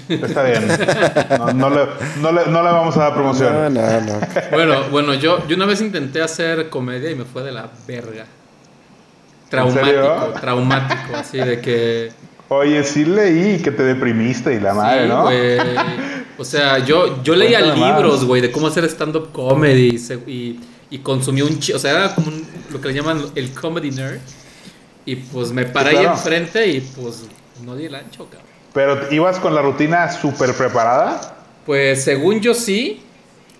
[0.10, 0.68] Está bien.
[1.30, 1.88] No, no le,
[2.22, 3.53] no, le, no le vamos a dar promoción.
[3.53, 4.19] No, no, no.
[4.52, 8.26] Bueno, bueno, yo, yo una vez intenté hacer comedia y me fue de la verga.
[9.49, 9.72] serio?
[9.72, 12.11] Traumático, traumático, así de que.
[12.49, 15.22] Oye, sí leí que te deprimiste y la madre, sí, ¿no?
[15.22, 15.57] güey.
[16.38, 21.41] O sea, yo, yo leía libros, güey, de cómo hacer stand-up comedy y, y consumí
[21.41, 24.19] un chi- O sea, era como un- lo que le llaman el comedy nerd.
[25.05, 27.23] Y pues me paré ahí enfrente y pues
[27.63, 28.47] no di el ancho, cabrón.
[28.73, 31.37] Pero ibas con la rutina súper preparada.
[31.65, 33.01] Pues según yo sí,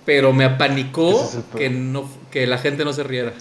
[0.06, 3.34] pero me apanicó es que, no, que la gente no se riera.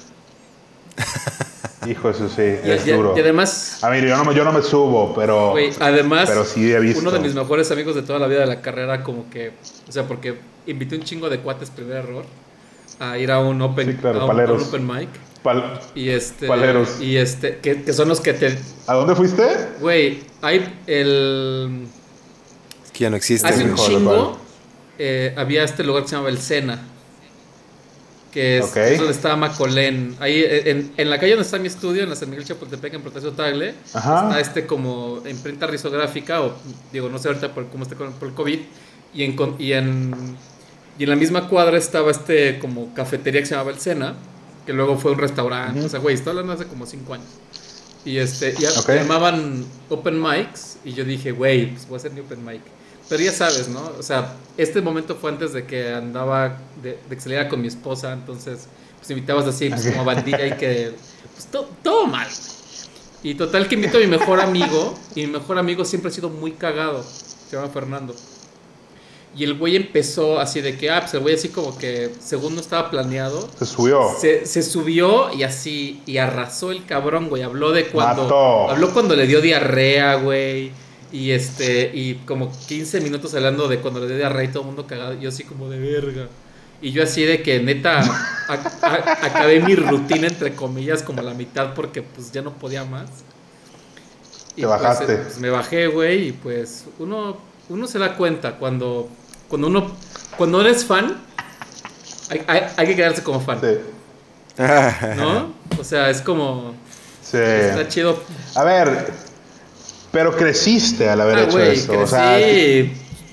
[1.88, 3.14] Hijo, eso sí, Y, es y- duro.
[3.16, 5.54] y además, A mí, yo no, me- yo no me subo, pero.
[5.80, 7.00] además, pero sí he visto.
[7.00, 9.52] uno de mis mejores amigos de toda la vida de la carrera, como que,
[9.88, 12.24] o sea, porque invité un chingo de cuates, primer error,
[12.98, 14.68] a ir a un open, Sí, claro, a un- a un paleros.
[14.68, 15.08] open mic.
[15.42, 17.00] Pal- Y este, Paleros.
[17.00, 19.42] y este, que, que son los que te, ¿A dónde fuiste?
[19.80, 21.86] güey, hay el,
[22.84, 23.46] Es que ya no existe.
[23.46, 23.70] hace güey.
[23.72, 24.38] un chingo,
[24.98, 26.82] eh, había este lugar que se llamaba El Sena.
[28.32, 28.76] Que es, Ok.
[28.78, 30.16] es donde estaba Macolén.
[30.18, 32.94] Ahí eh, en, en la calle donde está mi estudio, en la San Miguel Chapultepec,
[32.94, 34.26] en Protección Tagle, Ajá.
[34.28, 36.54] está este como imprenta risográfica, o
[36.92, 38.58] digo, no sé ahorita por cómo está con, por el COVID.
[39.14, 40.36] Y en, con- y, en,
[40.98, 44.14] y en la misma cuadra estaba este como cafetería que se llamaba El Sena,
[44.66, 45.80] que luego fue un restaurante.
[45.84, 47.26] O sea, güey, estoy hablando hace como cinco años.
[48.04, 48.88] Y este, y Ok.
[48.90, 52.60] llamaban open mics, y yo dije, güey, pues voy a hacer mi open mic.
[53.08, 53.92] Pero ya sabes, ¿no?
[53.98, 57.68] O sea, este momento fue antes de que andaba, de, de que saliera con mi
[57.68, 58.66] esposa, entonces,
[58.98, 60.92] pues invitabas así, pues como bandilla y que,
[61.34, 62.28] pues to- todo mal.
[63.22, 66.28] Y total que invito a mi mejor amigo, y mi mejor amigo siempre ha sido
[66.30, 68.14] muy cagado, se llama Fernando.
[69.36, 72.54] Y el güey empezó así de que, ah, pues el güey así como que, según
[72.54, 74.10] no estaba planeado, Se subió.
[74.20, 77.42] se, se subió y así, y arrasó el cabrón, güey.
[77.42, 78.22] Habló de cuando.
[78.24, 78.70] Mató.
[78.70, 80.70] Habló cuando le dio diarrea, güey.
[81.12, 84.66] Y este, y como 15 minutos hablando de cuando le dio diarrea y todo el
[84.66, 85.14] mundo cagado.
[85.14, 86.28] Yo así como de verga.
[86.82, 88.52] Y yo así de que neta a-
[88.82, 92.84] a- acabé mi rutina entre comillas como a la mitad porque pues ya no podía
[92.84, 93.08] más.
[94.56, 95.12] Y Te pues, bajaste.
[95.14, 97.36] eh, pues, me bajé, güey, y pues uno,
[97.68, 99.08] uno se da cuenta cuando,
[99.54, 99.86] cuando uno,
[100.36, 101.16] cuando eres fan,
[102.28, 103.76] hay, hay- hay que quedarse como fan, Sí.
[105.16, 105.54] ¿no?
[105.78, 106.74] O sea, es como,
[107.22, 107.36] Sí.
[107.38, 108.20] está chido.
[108.56, 109.12] A ver,
[110.10, 111.86] pero creciste al haber Ah, hecho güey, eso.
[111.92, 112.88] crecí O sea,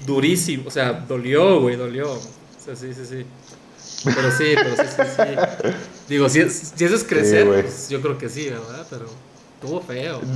[0.05, 2.11] durísimo, o sea, dolió, güey, dolió.
[2.13, 2.19] O
[2.63, 3.25] sea, sí, sí, sí.
[4.03, 5.69] Pero sí, pero sí, sí, sí.
[6.07, 8.85] Digo, si, es- si eso es crecer, pues yo creo que sí, ¿verdad?
[8.91, 9.07] Pero
[9.59, 10.21] estuvo feo.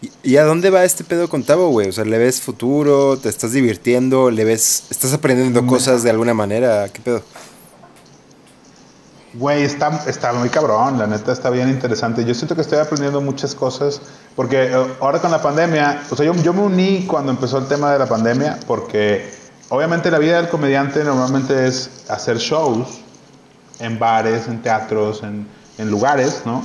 [0.00, 1.88] ¿Y, y a dónde va este pedo con Tavo, güey?
[1.88, 3.18] O sea, ¿le ves futuro?
[3.18, 4.30] ¿Te estás divirtiendo?
[4.30, 4.84] ¿Le ves?
[4.90, 6.88] ¿Estás aprendiendo cosas de alguna manera?
[6.88, 7.22] ¿Qué pedo?
[9.34, 12.24] Güey, está, está muy cabrón, la neta está bien interesante.
[12.24, 14.00] Yo siento que estoy aprendiendo muchas cosas,
[14.34, 17.66] porque eh, ahora con la pandemia, o sea, yo, yo me uní cuando empezó el
[17.68, 19.30] tema de la pandemia, porque
[19.68, 23.00] obviamente la vida del comediante normalmente es hacer shows
[23.80, 25.46] en bares, en teatros, en,
[25.76, 26.62] en lugares, ¿no?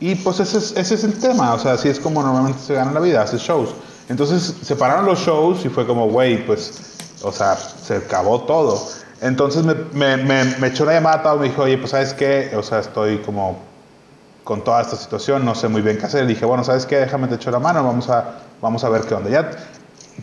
[0.00, 2.74] Y pues ese es, ese es el tema, o sea, así es como normalmente se
[2.74, 3.70] gana la vida, haces shows.
[4.08, 8.80] Entonces separaron los shows y fue como, güey, pues, o sea, se acabó todo.
[9.20, 12.52] Entonces me, me, me, me echó una llamada, Tao, me dijo, oye, pues, ¿sabes qué?
[12.56, 13.58] O sea, estoy como
[14.44, 16.22] con toda esta situación, no sé muy bien qué hacer.
[16.22, 16.96] Le dije, bueno, ¿sabes qué?
[16.96, 19.30] Déjame te echo la mano, vamos a, vamos a ver qué onda.
[19.30, 19.50] Ya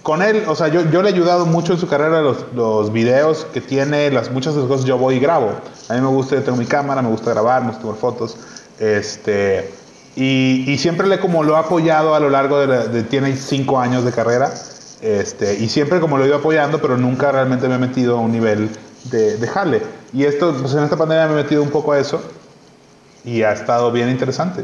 [0.01, 2.91] con él, o sea, yo, yo le he ayudado mucho en su carrera, los, los
[2.91, 5.51] videos que tiene, las muchas de las cosas yo voy y grabo.
[5.89, 8.37] A mí me gusta, yo tengo mi cámara, me gusta grabar, me gusta tomar fotos.
[8.83, 9.71] Este,
[10.15, 13.35] y, y siempre le como lo he apoyado a lo largo de, la- de- tiene
[13.37, 14.53] cinco años de carrera.
[15.01, 18.21] Este, y siempre como lo he ido apoyando, pero nunca realmente me he metido a
[18.21, 18.69] un nivel
[19.05, 19.81] de, de jale.
[20.13, 22.21] Y esto, pues en esta pandemia me he metido un poco a eso
[23.25, 24.63] y ha estado bien interesante.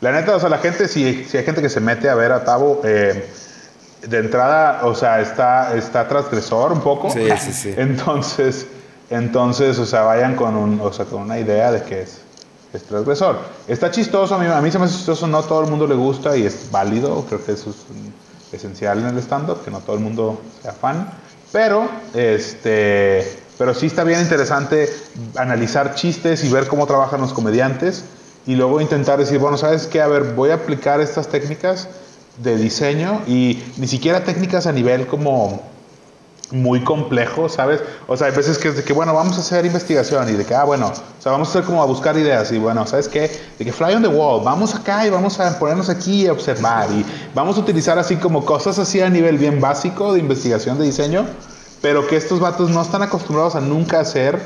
[0.00, 2.32] La neta, o sea, la gente, si, si hay gente que se mete a ver
[2.32, 3.26] a Tavo, eh,
[4.06, 7.10] de entrada, o sea, está, está transgresor un poco.
[7.10, 7.74] Sí, sí, sí.
[7.76, 8.66] Entonces,
[9.10, 12.20] entonces, o sea, vayan con, un, o sea, con una idea de que es,
[12.74, 13.38] es transgresor.
[13.68, 15.94] Está chistoso, a mí, a mí se me hace chistoso, no todo el mundo le
[15.94, 17.76] gusta y es válido, creo que eso es
[18.52, 21.08] esencial en el stand-up, que no todo el mundo sea fan.
[21.52, 24.92] Pero, este, pero sí está bien interesante
[25.36, 28.04] analizar chistes y ver cómo trabajan los comediantes
[28.46, 30.02] y luego intentar decir, bueno, ¿sabes qué?
[30.02, 31.88] A ver, voy a aplicar estas técnicas
[32.42, 35.62] de diseño y ni siquiera técnicas a nivel como
[36.50, 37.80] muy complejo, ¿sabes?
[38.06, 40.44] O sea, hay veces que es de que, bueno, vamos a hacer investigación y de
[40.44, 43.08] que, ah, bueno, o sea, vamos a hacer como a buscar ideas y, bueno, ¿sabes
[43.08, 43.30] qué?
[43.58, 46.90] De que fly on the wall, vamos acá y vamos a ponernos aquí y observar
[46.90, 47.04] y
[47.34, 51.26] vamos a utilizar así como cosas así a nivel bien básico de investigación de diseño,
[51.80, 54.38] pero que estos vatos no están acostumbrados a nunca hacer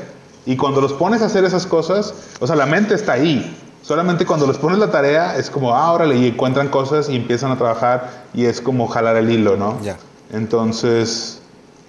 [0.45, 3.55] y cuando los pones a hacer esas cosas, o sea, la mente está ahí.
[3.81, 7.51] Solamente cuando les pones la tarea es como, ah, órale, y encuentran cosas y empiezan
[7.51, 9.81] a trabajar y es como jalar el hilo, ¿no?
[9.81, 9.97] Ya.
[10.31, 11.39] Entonces,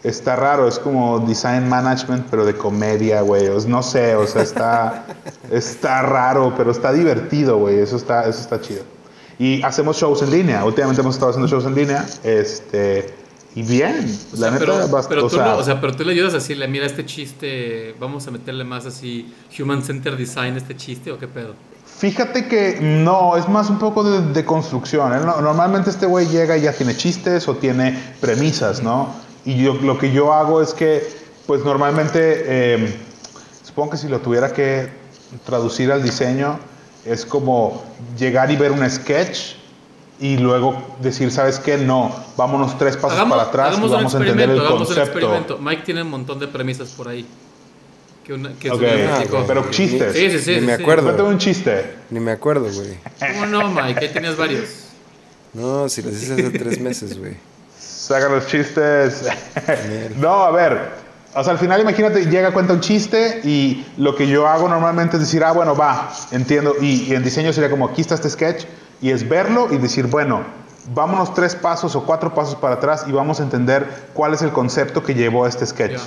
[0.03, 3.49] está raro, es como design management, pero de comedia, güey.
[3.49, 5.05] O- No sé, o sea, está,
[5.51, 7.79] está raro, pero está divertido, güey.
[7.81, 8.83] Eso está, eso está chido.
[9.39, 10.65] Y hacemos shows en línea.
[10.65, 12.05] Últimamente hemos estado haciendo shows en línea.
[12.23, 13.15] Este,
[13.55, 16.05] y bien, O la sea, neta, pero, pero tú sea, lo- o sea, pero tú
[16.05, 20.57] le ayudas a decirle, mira este chiste, vamos a meterle más así human center design
[20.57, 21.55] este chiste o qué pedo.
[21.99, 25.13] Fíjate que no, es más un poco de, de construcción.
[25.15, 25.21] ¿eh?
[25.25, 29.09] No- Normalmente este güey llega y ya tiene chistes o tiene premisas, ¿no?
[29.45, 31.07] Y yo, lo que yo hago es que,
[31.47, 32.95] pues normalmente, eh,
[33.65, 34.89] supongo que si lo tuviera que
[35.47, 36.59] traducir al diseño,
[37.05, 37.83] es como
[38.19, 39.55] llegar y ver un sketch
[40.21, 41.79] y luego decir, ¿sabes qué?
[41.79, 45.03] No, vámonos tres pasos para atrás y hagamos vamos a entender el hagamos concepto.
[45.03, 45.59] experimento.
[45.59, 47.25] Mike tiene un montón de premisas por ahí.
[48.25, 49.37] Que una, que Ok, su me platicó.
[49.37, 49.47] güey.
[49.47, 50.13] pero chistes.
[50.13, 50.51] Sí, sí, sí.
[50.57, 50.83] Ni sí, me sí.
[50.83, 51.05] acuerdo.
[51.05, 51.95] Cuéntame un chiste.
[52.11, 52.99] Ni me acuerdo, güey.
[53.19, 53.99] ¿Cómo no, Mike?
[53.99, 54.69] Ahí tenías varios.
[55.55, 57.37] No, si los hice hace tres meses, güey.
[58.11, 59.23] Saca los chistes.
[60.17, 60.81] no, a ver.
[61.33, 65.15] O sea, al final imagínate, llega, cuenta un chiste y lo que yo hago normalmente
[65.15, 66.75] es decir, ah, bueno, va, entiendo.
[66.81, 68.65] Y, y en diseño sería como, aquí está este sketch.
[69.01, 70.43] Y es verlo y decir, bueno,
[70.93, 74.51] vámonos tres pasos o cuatro pasos para atrás y vamos a entender cuál es el
[74.51, 76.01] concepto que llevó a este sketch.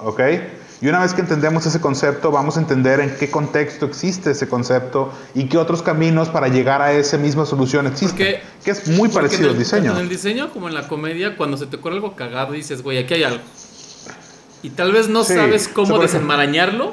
[0.00, 0.20] ¿Ok?
[0.84, 4.46] Y una vez que entendemos ese concepto, vamos a entender en qué contexto existe ese
[4.50, 8.10] concepto y qué otros caminos para llegar a esa misma solución existen.
[8.10, 9.92] Porque- que es muy parecido al diseño.
[9.92, 12.98] En el diseño como en la comedia, cuando se te ocurre algo cagado, dices, güey,
[12.98, 13.42] aquí hay algo.
[14.62, 15.32] Y tal vez no Sí.
[15.32, 16.92] sabes cómo desenmarañarlo,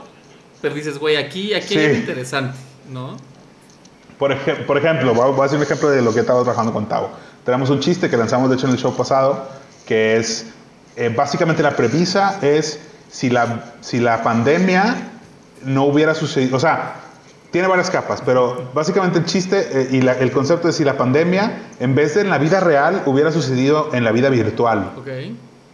[0.62, 1.86] pero dices, güey, aquí, aquí hay Sí.
[1.88, 2.58] algo interesante,
[2.94, 3.18] ¿no?
[4.18, 6.42] Por, ejem- por ejemplo, voy a voy a hacer un ejemplo de lo que estaba
[6.44, 7.10] trabajando con Tavo.
[7.44, 9.50] Tenemos un chiste que lanzamos, de hecho, en el show pasado,
[9.86, 10.46] que es,
[10.96, 12.80] eh, básicamente la premisa es,
[13.12, 14.96] si la, si la pandemia
[15.66, 16.96] no hubiera sucedido, o sea,
[17.52, 20.98] tiene varias capas, pero básicamente el chiste eh, y la- el concepto es si la
[20.98, 25.08] pandemia, en vez de en la vida real, hubiera sucedido en la vida virtual, Ok.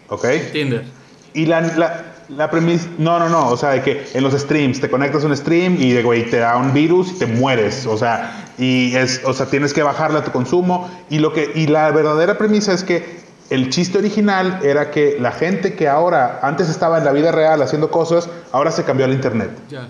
[0.10, 0.26] ¿ok?
[0.52, 0.86] Tinder.
[1.34, 4.82] Y la, la, la premisa, no, no, no, o sea, de que en los streams
[4.82, 7.86] te conectas a un stream y de güey te da un virus y te mueres,
[7.86, 11.52] o sea, y es, o sea, tienes que bajarle a tu consumo y lo que
[11.54, 16.40] y la verdadera premisa es que el chiste original era que la gente que ahora
[16.44, 19.88] antes estaba en la vida real haciendo cosas, ahora se cambió al internet, Ya.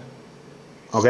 [0.92, 1.08] ¿ok?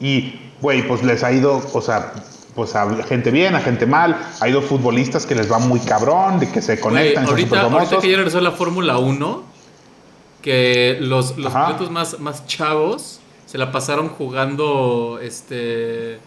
[0.00, 2.12] Y güey, pues les ha ido, o sea,
[2.54, 6.38] pues a gente bien, a gente mal, ha ido futbolistas que les va muy cabrón,
[6.40, 9.42] de que se conectan, y son ahorita, ahorita que ya regresó la Fórmula 1,
[10.42, 16.18] que los, pilotos más, más chavos se la pasaron jugando este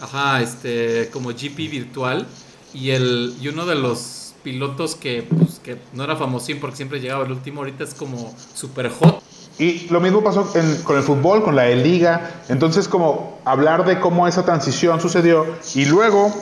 [0.00, 2.26] ajá, este como GP virtual.
[2.74, 3.98] Y el y uno de los
[4.42, 8.34] pilotos que pues, que no era famosín porque siempre llegaba el último, ahorita es como
[8.54, 9.22] super hot.
[9.58, 10.48] Y lo mismo pasó
[10.84, 12.42] con el fútbol, con la de liga.
[12.48, 16.32] Entonces, como hablar de cómo esa transición sucedió y luego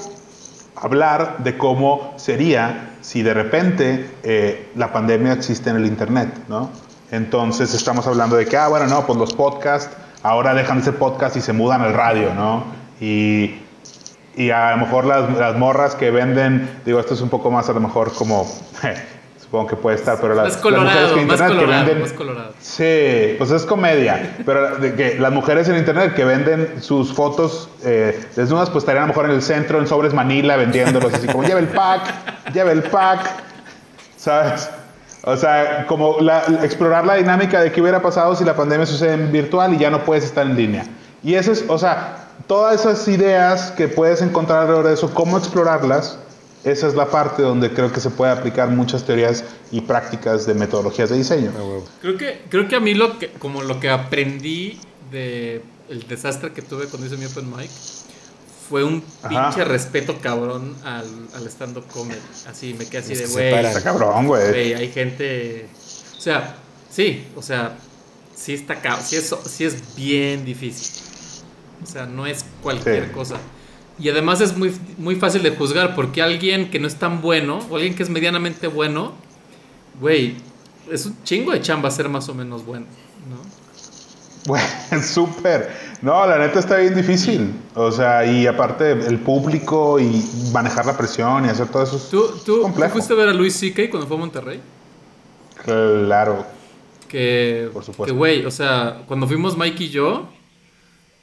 [0.77, 6.70] hablar de cómo sería si de repente eh, la pandemia existe en el Internet, ¿no?
[7.10, 10.97] Entonces estamos hablando de que, ah, bueno, no, pues los podcasts ahora dejan de ser
[10.97, 12.64] podcast y se mudan al radio, ¿no?
[13.01, 13.62] Y,
[14.37, 17.69] y a lo mejor las, las morras que venden, digo, esto es un poco más
[17.69, 18.45] a lo mejor como,
[19.41, 21.65] supongo que puede estar, pero las, Más colorado, las mujeres que en más internet que
[21.65, 22.53] colorado, venden, más colorado.
[22.61, 24.37] Sí, pues es comedia.
[24.45, 29.05] Pero de que las mujeres en internet que venden sus fotos eh, desnudas, pues estarían
[29.05, 32.53] a lo mejor en el centro, en sobres Manila, vendiéndolos así como, lleva el pack,
[32.53, 33.21] lleva el pack.
[34.17, 34.69] ¿Sabes?
[35.23, 39.15] O sea, como la- explorar la dinámica de qué hubiera pasado si la pandemia sucede
[39.15, 40.85] en virtual y ya no puedes estar en línea.
[41.23, 45.39] Y eso es, o sea, todas esas ideas que puedes encontrar alrededor de eso, cómo
[45.39, 46.19] explorarlas,
[46.65, 50.55] esa es la parte donde creo que se puede aplicar muchas teorías y prácticas de
[50.55, 51.53] metodologías de diseño.
[52.01, 54.81] Creo que, creo que a mí lo que, como lo que aprendí
[55.13, 57.71] de el desastre que tuve cuando hice mi open mic
[58.69, 59.29] fue un Ajá.
[59.29, 62.19] pinche respeto cabrón al, al stand-up comedy.
[62.49, 63.65] Así, me quedé así Los de, güey.
[63.65, 64.49] Está cabrón, güey.
[64.49, 65.69] güey, hay gente...
[66.19, 66.57] O sea,
[66.91, 67.77] sí, o sea,
[68.35, 71.06] sí está cabrón, sí es, sí es bien difícil.
[71.87, 73.13] O sea, no es cualquier Sí.
[73.13, 73.37] cosa.
[73.99, 77.61] Y además es muy, muy fácil de juzgar porque alguien que no es tan bueno
[77.71, 79.13] o alguien que es medianamente bueno,
[80.01, 80.37] güey,
[80.93, 82.85] es un chingo de chamba ser más o menos bueno,
[83.31, 83.37] ¿no?
[84.47, 84.63] Güey,
[85.03, 85.71] súper.
[86.03, 87.53] No, la neta está bien difícil.
[87.75, 90.23] O sea, y aparte el público y
[90.53, 91.97] manejar la presión y hacer todo eso.
[91.97, 92.93] es ¿Tú, tú, ¿tú complejo.
[92.93, 93.89] fuiste a ver a Luis C.K.
[93.91, 94.61] cuando fue a Monterrey?
[95.65, 96.45] Claro.
[97.09, 98.13] Que, Por supuesto.
[98.13, 100.29] que, güey, o sea, cuando fuimos Mike y yo,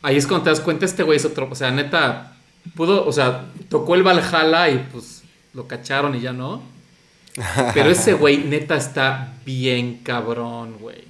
[0.04, 2.34] ahí es cuando te das cuenta, este güey es otro, o sea, neta,
[2.76, 5.24] pudo, o sea, tocó el Valhalla y pues
[5.54, 6.62] lo cacharon y ya no.
[7.74, 11.04] Pero ese güey, neta, está bien cabrón, güey.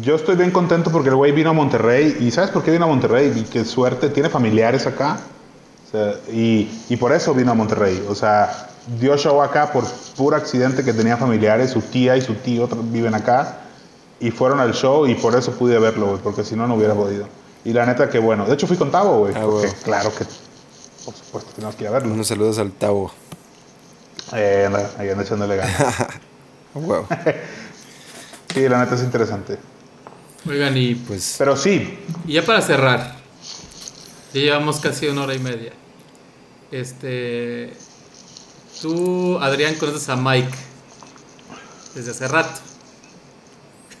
[0.00, 2.16] Yo estoy bien contento porque el güey vino a Monterrey.
[2.20, 3.32] ¿Y sabes por qué vino a Monterrey?
[3.34, 5.20] Y qué suerte, tiene familiares acá.
[5.86, 8.04] O sea, y, y por eso vino a Monterrey.
[8.08, 8.68] O sea,
[9.00, 9.84] dio show acá por
[10.16, 11.70] puro accidente que tenía familiares.
[11.70, 13.60] Su tía y su tío viven acá.
[14.20, 16.20] Y fueron al show y por eso pude verlo, güey.
[16.22, 17.26] Porque si no, no hubiera podido.
[17.64, 18.46] Y la neta que bueno.
[18.46, 19.34] De hecho, fui con Tavo, güey.
[19.36, 20.24] Ah, porque claro que,
[21.04, 22.12] por supuesto, tenemos que ir a verlo.
[22.12, 23.12] Unos saludos al Tavo.
[24.34, 25.78] Eh, anda, ahí anda echándole ganas.
[26.74, 27.06] A huevo.
[28.54, 29.58] Sí, la neta es interesante.
[30.48, 33.14] Oigan, y, Pues Pero sí, y ya para cerrar,
[34.32, 35.72] ya llevamos casi una hora y media.
[36.72, 37.74] Este.
[38.80, 40.50] Tú, Adrián, conoces a Mike
[41.94, 42.60] desde hace rato.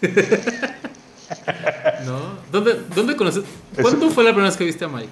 [2.06, 2.18] ¿No?
[2.52, 3.44] ¿Dónde, dónde conoces?
[3.80, 5.08] ¿Cuándo fue la primera vez que viste a Mike?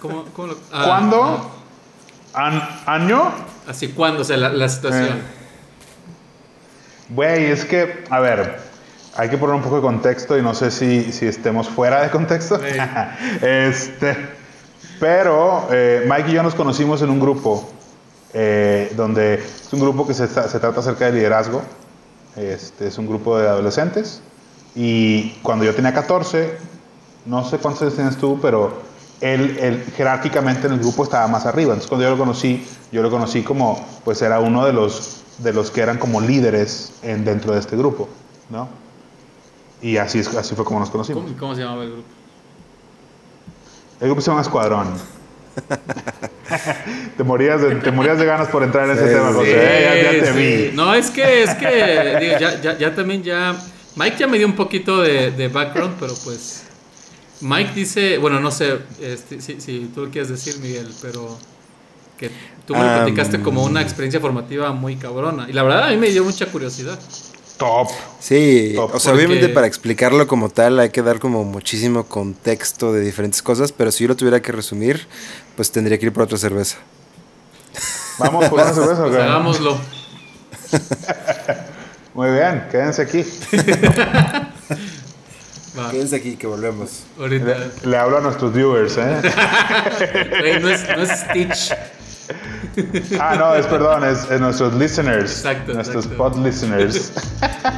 [0.00, 1.50] ¿Cómo, cómo lo- ah, ¿cuándo?
[2.34, 3.22] An- ¿Año?
[3.24, 3.34] ah,
[3.68, 4.22] así, ¿cuándo?
[4.22, 5.18] O sea, la, la situación.
[5.18, 5.22] Eh.
[7.10, 8.58] Güey, es que, a ver,
[9.16, 12.10] hay que poner un poco de contexto y no sé si, si estemos fuera de
[12.10, 12.58] contexto.
[13.42, 14.16] Este,
[14.98, 17.68] pero eh, Mike y yo nos conocimos en un grupo,
[18.32, 21.62] eh, donde es un grupo que se, se trata acerca de liderazgo.
[22.36, 24.22] Este, es un grupo de adolescentes.
[24.74, 26.56] Y cuando yo tenía 14,
[27.26, 28.80] no sé cuántos años tienes tú, pero
[29.20, 31.72] él, él jerárquicamente en el grupo estaba más arriba.
[31.74, 35.52] Entonces cuando yo lo conocí, yo lo conocí como, pues era uno de los, de
[35.52, 38.08] los que eran como líderes en, dentro de este grupo,
[38.50, 38.68] ¿no?
[39.82, 41.24] Y así, es- así fue como nos conocimos.
[41.24, 42.08] ¿Cómo, cómo se llamaba el grupo?
[44.00, 44.88] El grupo se llama Escuadrón.
[47.16, 49.34] te, morías de, te morías de ganas por entrar en ese Sí, tema, sí.
[49.34, 49.52] José.
[49.54, 50.76] Eh, ya, ya te Sí, vi.
[50.76, 53.54] No, es que, es que, digo, ya, ya, ya también ya.
[53.96, 56.62] Mike ya me dio un poquito de, de background, pero pues.
[57.40, 61.36] Mike dice, bueno, no sé este, si, si tú lo quieres decir, Miguel, pero
[62.16, 62.30] que
[62.66, 65.48] tú me lo Ah, platicaste como una experiencia formativa muy cabrona.
[65.50, 66.98] Y la verdad a mí me dio mucha curiosidad.
[67.58, 67.88] Top.
[68.20, 72.04] Sí, Top, o sea, porque- obviamente para explicarlo como tal hay que dar como muchísimo
[72.06, 75.06] contexto de diferentes cosas, pero si yo lo tuviera que resumir,
[75.56, 76.78] pues tendría que ir por otra cerveza.
[78.18, 79.78] Vamos por una cerveza, ¿o Pues hagámoslo.
[82.14, 83.24] Muy bien, quédense aquí.
[85.78, 87.04] Va, Quédense aquí que volvemos.
[87.18, 87.44] ahorita.
[87.46, 89.22] Le, le hablo a nuestros viewers, ¿eh?
[90.60, 91.72] No, es, no es Stitch.
[93.18, 95.30] Ah, no, es perdón, es, es nuestros listeners.
[95.38, 96.22] Exacto, Nuestros exacto.
[96.30, 97.12] pod listeners.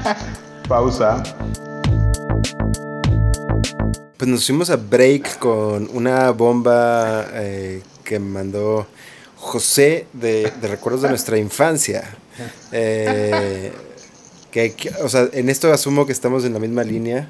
[0.68, 1.22] Pausa.
[4.16, 8.86] Pues nos fuimos a break con una bomba eh, que me mandó
[9.36, 12.02] José de, de recuerdos de nuestra infancia.
[12.72, 13.72] Eh,
[14.54, 17.28] que, que- o sea, en esto asumo que estamos en la misma línea,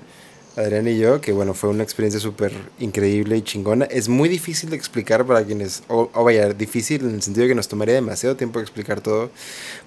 [0.56, 3.86] Adrián y yo, que bueno, fue una experiencia súper increíble y chingona.
[3.86, 7.48] Es muy difícil de explicar para quienes, o, o vaya, difícil en el sentido de
[7.48, 9.30] que nos tomaría demasiado tiempo explicar todo,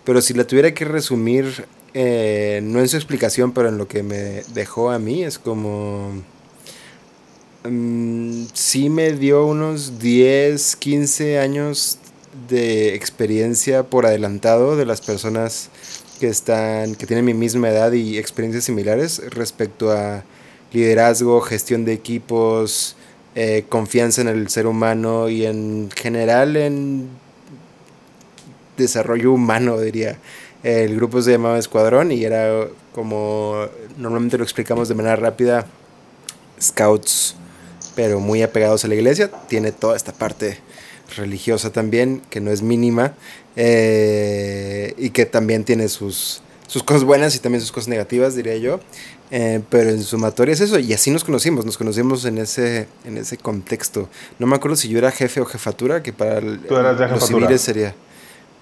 [0.03, 4.01] pero si la tuviera que resumir, eh, no en su explicación, pero en lo que
[4.03, 6.11] me dejó a mí, es como...
[7.63, 11.97] mm, sí me dio unos 10, 15 años
[12.49, 15.69] de experiencia por adelantado de las personas
[16.19, 20.23] que están que tienen mi misma edad y experiencias similares respecto a
[20.73, 22.95] liderazgo, gestión de equipos,
[23.35, 27.09] eh, confianza en el ser humano y en general en
[28.77, 30.17] desarrollo humano, diría.
[30.63, 33.67] El grupo se llamaba Escuadrón y era como
[33.97, 35.65] normalmente lo explicamos de manera rápida,
[36.59, 37.35] scouts,
[37.95, 39.29] pero muy apegados a la iglesia.
[39.47, 40.59] Tiene toda esta parte
[41.15, 43.13] religiosa también, que no es mínima,
[43.55, 48.57] eh, y que también tiene sus, sus cosas buenas y también sus cosas negativas, diría
[48.57, 48.79] yo.
[49.29, 53.17] Eh, pero en sumatoria es eso, y así nos conocimos, nos conocimos en ese, en
[53.17, 54.07] ese contexto.
[54.39, 57.93] No me acuerdo si yo era jefe o jefatura, que para el, los civiles sería.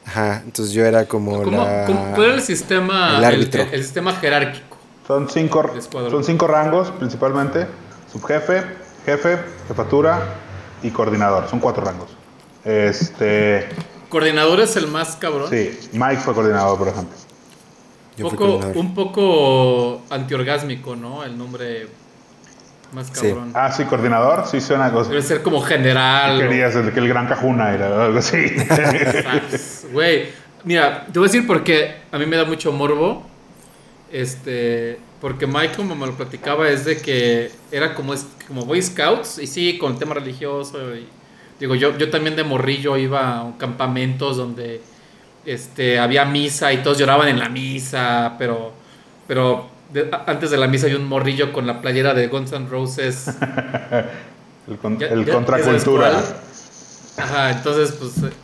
[0.06, 1.86] Ajá, entonces yo era como la,
[2.16, 3.66] ¿Cuál era el sistema, el, árbitro.
[3.72, 4.78] El, sistema jerárquico?
[5.08, 7.68] Son cinco, son cinco rangos principalmente,
[8.12, 8.64] subjefe,
[9.06, 10.36] jefe, jefatura
[10.84, 12.15] y coordinador, son cuatro rangos.
[12.66, 13.70] Este...
[14.10, 15.50] ¿Coordinador es el más cabrón?
[15.50, 17.16] Sí, Mike fue coordinador, por ejemplo.
[18.18, 21.24] Un poco, un poco antiorgásmico, ¿no?
[21.24, 21.88] El nombre
[22.94, 23.52] más cabrón.
[23.54, 25.10] Ah, sí, coordinador, sí suena cosa.
[25.10, 26.40] Debe ser como general.
[26.40, 28.38] Querías el, que el gran cajuna era algo así.
[29.92, 30.30] Güey,
[30.64, 33.26] mira, te voy a decir porque a mí me da mucho morbo.
[34.12, 38.14] Este, porque Mike, como me lo platicaba, es de que era como,
[38.48, 40.78] como Boy Scouts, y sí, con el tema religioso.
[41.60, 44.82] Digo, yo, yo también de morrillo iba a campamentos donde
[45.46, 48.74] este, había misa y todos lloraban en la misa, pero,
[49.28, 49.70] pero
[50.26, 53.28] antes de la misa había un morrillo con la playera de Guns N' Roses.
[54.68, 54.78] el,
[55.30, 56.22] contracultura.
[57.18, 58.36] Ajá, entonces, pues, eh,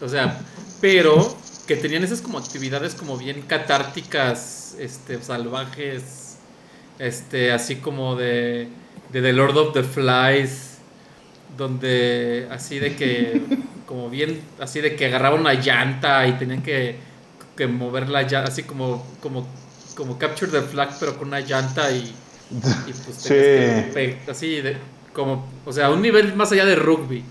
[0.00, 0.38] o sea,
[0.80, 1.36] pero
[1.66, 6.38] que tenían esas como actividades como bien catárticas, este, salvajes,
[6.98, 8.68] este, así como de,
[9.12, 10.75] de The Lord of the Flies,
[11.56, 13.40] donde así de que
[13.86, 16.96] como bien, así de que agarraban una llanta y tenían que,
[17.56, 19.46] que mover la llanta, así como, como,
[19.94, 22.14] como Capture the Flag, pero con una llanta y,
[22.50, 24.16] y pues sí.
[24.28, 24.76] así de,
[25.12, 27.24] como, o sea, un nivel más allá de rugby.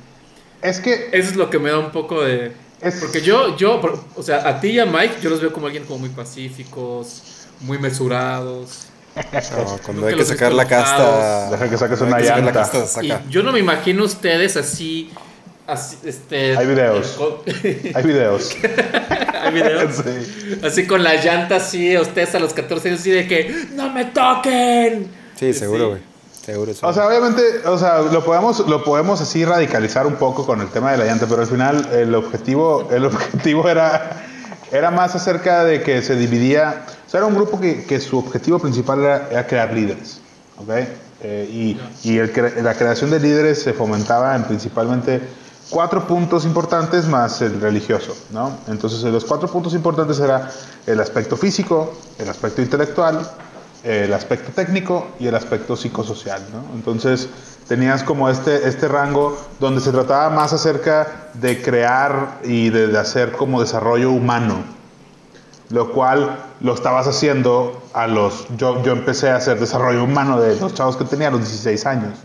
[0.62, 1.10] Es que...
[1.12, 2.52] Eso es lo que me da un poco de...
[3.00, 3.82] Porque yo, yo,
[4.16, 7.48] o sea, a ti y a Mike, yo los veo como alguien como muy pacíficos,
[7.62, 8.88] muy mesurados.
[9.84, 12.70] Cuando hay que sacar la casta, deja que saques una llanta.
[13.02, 15.12] Y yo no me imagino ustedes así
[15.68, 17.18] Así, este, Hay videos.
[17.96, 18.56] Hay videos.
[19.42, 20.04] Hay videos.
[20.64, 24.06] Así con la llanta así, ustedes a los 14 años así de que ¡No me
[24.06, 25.08] toquen!
[25.36, 26.02] Sí, seguro, güey.
[26.32, 30.62] Seguro, O sea, obviamente, o sea, lo podemos, lo podemos así radicalizar un poco con
[30.62, 34.24] el tema de la llanta, pero al final el objetivo, el objetivo era,
[34.78, 36.86] era más acerca de que se dividía.
[37.06, 40.20] O sea, era un grupo que, que su objetivo principal era, era crear líderes.
[40.58, 40.70] ¿Ok?
[41.22, 41.80] Eh, y
[42.10, 42.32] y el,
[42.62, 45.22] la creación de líderes se fomentaba en principalmente
[45.70, 48.58] cuatro puntos importantes más el religioso, ¿no?
[48.68, 50.52] Entonces, los cuatro puntos importantes era
[50.86, 53.28] el aspecto físico, el aspecto intelectual,
[53.86, 56.76] el aspecto técnico y el aspecto psicosocial, ¿no?
[56.76, 57.30] Entonces,
[57.68, 63.32] tenías como este, este rango donde se trataba más acerca de crear y de, hacer
[63.34, 64.64] como desarrollo humano,
[65.70, 68.48] lo cual lo estabas haciendo a los...
[68.58, 71.86] Yo, yo empecé a hacer desarrollo humano de los chavos que tenía a los 16
[71.86, 72.18] años.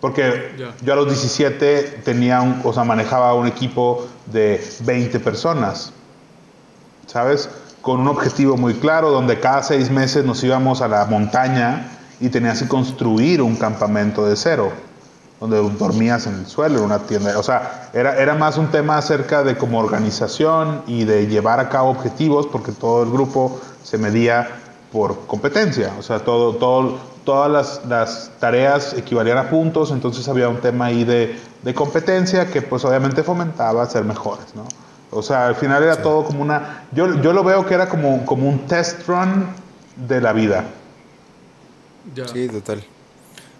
[0.00, 5.92] Porque yo a los 17 tenía un, o sea, manejaba un equipo de 20 personas,
[7.06, 7.50] ¿sabes?
[7.82, 12.28] Con un objetivo muy claro, donde cada seis meses nos íbamos a la montaña y
[12.28, 14.72] tenías que construir un campamento de cero,
[15.40, 17.38] donde dormías en el suelo, en una tienda.
[17.38, 21.68] O sea, era, era más un tema acerca de como organización y de llevar a
[21.68, 24.48] cabo objetivos, porque todo el grupo se medía
[24.92, 25.92] por competencia.
[25.98, 30.86] O sea, todo, todo, todas las, las, tareas equivalían a puntos, entonces había un tema
[30.86, 34.64] ahí de, de, competencia que pues obviamente fomentaba ser mejores, ¿no?
[35.10, 36.86] O sea, al final era todo como una...
[36.92, 39.46] Yo, yo lo veo que era como, como un test run
[39.96, 40.64] de la vida.
[42.32, 42.84] Sí, total.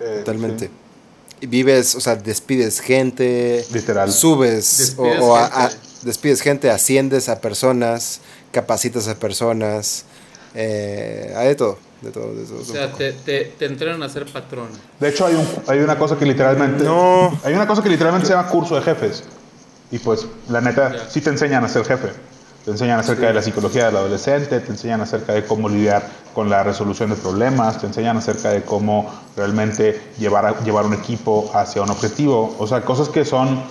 [0.00, 0.70] Eh, Totalmente.
[1.40, 3.64] Y vives, o sea, despides gente.
[3.72, 4.10] Literal.
[4.10, 5.38] Subes o,
[6.02, 8.20] despides gente, asciendes a personas,
[8.52, 10.04] capacitas a personas.
[10.54, 11.78] Eh, hay de todo.
[12.02, 14.68] De todo, de todo, o sea, te, te, te, entrenan a ser patrón.
[15.00, 16.84] De hecho, hay, un, hay una cosa que literalmente.
[16.84, 17.36] No.
[17.42, 19.24] Hay una cosa que literalmente se llama curso de jefes.
[19.90, 22.08] Y pues, la neta, sí te enseñan a ser jefe.
[22.64, 26.02] Te enseñan acerca de la psicología del adolescente, te enseñan acerca de cómo lidiar
[26.34, 30.92] con la resolución de problemas, te enseñan acerca de cómo realmente llevar, a, llevar un
[30.92, 32.54] equipo hacia un objetivo.
[32.58, 33.62] O sea, cosas que son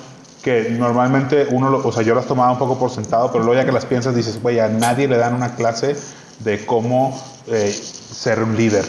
[0.41, 3.60] que normalmente uno, lo, o sea, yo las tomaba un poco por sentado, pero luego
[3.60, 5.95] ya que las piensas dices, güey, a nadie le dan una clase
[6.39, 8.85] de cómo eh, ser un líder,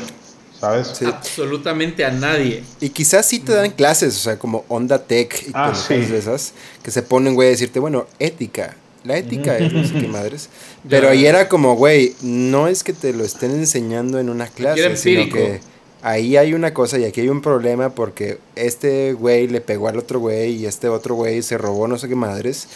[0.61, 1.03] ¿sabes?
[1.03, 2.63] Absolutamente a nadie.
[2.81, 6.53] Y quizás sí te dan clases, o sea, como Onda Tech y ah, de esas,
[6.83, 8.77] que se ponen, güey, a decirte, bueno, ética.
[9.05, 10.49] La ética es no sé qué madres.
[10.89, 14.97] Pero ahí era como, güey, no es que te lo estén enseñando en una clase,
[14.97, 15.61] sino que
[16.03, 19.99] ahí hay una cosa y aquí hay un problema porque este güey le pegó al
[19.99, 22.69] otro güey y este otro güey se robó no sé qué madres.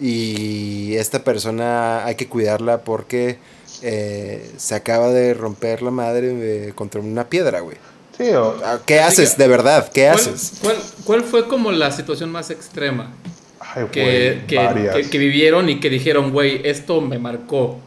[0.00, 3.38] y esta persona hay que cuidarla porque
[3.82, 7.76] eh, se acaba de romper la madre contra una piedra, güey.
[8.16, 9.90] Sí, o- Ah, ¿Qué haces, de verdad?
[9.92, 10.52] ¿Qué ¿Cuál, haces?
[10.62, 13.12] cuál, cuál fue como la situación más extrema
[13.60, 14.96] ay, que, güey, que, varias.
[14.96, 17.78] que- que vivieron y que dijeron, güey, esto me marcó?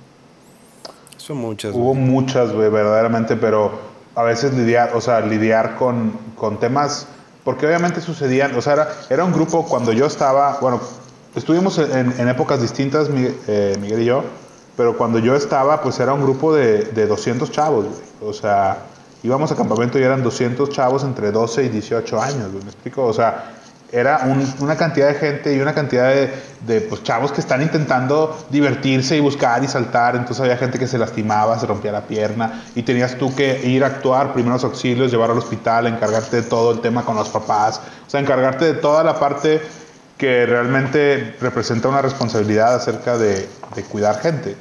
[1.17, 1.73] Son muchas.
[1.75, 1.99] Hubo güey.
[1.99, 3.79] muchas, güey, verdaderamente, pero
[4.15, 7.07] a veces lidiar, o sea, lidiar con, con temas,
[7.43, 10.81] porque obviamente sucedían, o sea, era, era un grupo cuando yo estaba, bueno,
[11.35, 14.23] estuvimos en, en épocas distintas, Miguel, eh, Miguel y yo,
[14.77, 18.31] pero cuando yo estaba, pues era un grupo de, de 200 chavos, güey.
[18.31, 18.77] o sea,
[19.23, 23.05] íbamos a campamento y eran 200 chavos entre 12 y 18 años, güey, ¿me explico?
[23.05, 23.53] O sea,
[23.93, 26.31] era un- una cantidad de gente y una cantidad de,
[26.65, 30.15] de, pues, chavos que están intentando divertirse y buscar y saltar.
[30.15, 33.83] Entonces había gente que se lastimaba, se rompía la pierna y tenías tú que ir
[33.83, 37.81] a actuar, primeros auxilios, llevar al hospital, encargarte de todo el tema con los papás,
[38.07, 39.61] o sea, encargarte de toda la parte
[40.21, 44.55] que realmente representa una responsabilidad acerca de, de cuidar gente.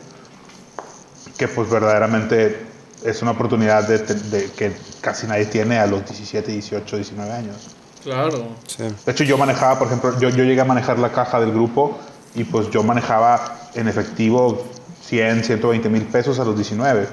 [1.37, 2.59] Que pues verdaderamente
[3.05, 4.73] es una oportunidad de, de- que
[5.03, 7.77] casi nadie tiene a los 17, 18, 19 años.
[8.03, 8.49] Claro.
[8.67, 8.85] Sí.
[9.05, 11.99] De hecho, yo manejaba, por ejemplo, yo, yo llegué a manejar la caja del grupo
[12.35, 14.67] y pues yo manejaba en efectivo
[15.03, 17.07] 100, 120 mil pesos a los 19.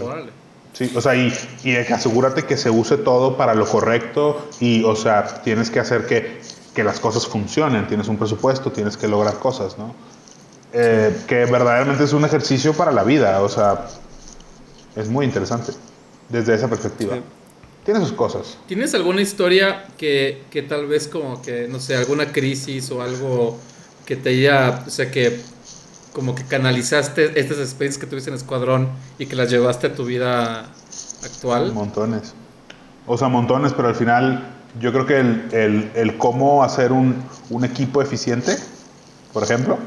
[0.00, 0.30] Órale.
[0.74, 1.32] Sí, o sea, y,
[1.64, 6.06] y asegúrate que se use todo para lo correcto y, o sea, tienes que hacer
[6.06, 6.40] que,
[6.78, 9.96] que las cosas funcionen, tienes un presupuesto, tienes que lograr cosas, ¿no?
[10.72, 13.88] Eh, que verdaderamente es un ejercicio para la vida, o sea,
[14.94, 15.72] es muy interesante
[16.28, 17.16] desde esa perspectiva.
[17.16, 17.22] Sí.
[17.84, 18.58] Tiene sus cosas.
[18.68, 23.58] ¿Tienes alguna historia que, que tal vez como que, no sé, alguna crisis o algo
[24.06, 25.40] que te haya, o sea, que
[26.12, 28.88] como que canalizaste estas experiencias que tuviste en Escuadrón
[29.18, 30.70] y que las llevaste a tu vida
[31.24, 31.72] actual?
[31.72, 32.34] Montones.
[33.04, 37.24] O sea, montones, pero al final yo creo que el, el- el cómo hacer un,
[37.50, 38.56] un equipo eficiente,
[39.32, 39.78] por ejemplo,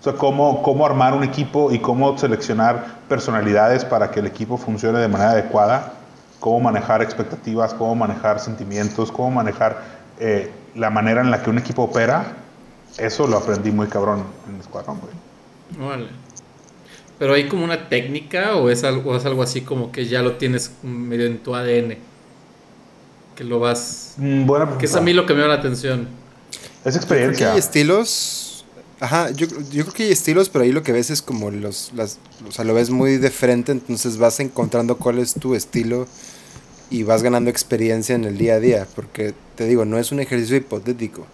[0.00, 4.56] o sea, cómo, cómo armar un equipo y cómo seleccionar personalidades para que el equipo
[4.58, 5.94] funcione de manera adecuada,
[6.40, 9.82] cómo manejar expectativas, cómo manejar sentimientos, cómo manejar
[10.18, 12.36] eh, la manera en la que un equipo opera,
[12.98, 15.14] eso lo aprendí muy cabrón en Escuadrón, güey.
[15.88, 16.08] Órale.
[17.18, 20.22] Pero hay como una técnica o es algo, o es algo así como que ya
[20.22, 21.98] lo tienes medio en tu ADN.
[23.36, 24.14] Que lo vas...
[24.16, 26.08] Mm, buena Que es a mí lo que me llama la atención.
[26.50, 27.52] Es Creo que experiencia.
[27.52, 28.64] hay estilos.
[29.00, 31.90] Ajá, yo, yo creo que hay estilos, pero ahí lo que ves es como los,
[31.94, 32.18] las,
[32.48, 36.06] o sea, lo ves muy de frente, entonces vas encontrando cuál es tu estilo
[36.88, 40.20] y vas ganando experiencia en el día a día, porque te digo, no es un
[40.20, 41.26] ejercicio hipotético.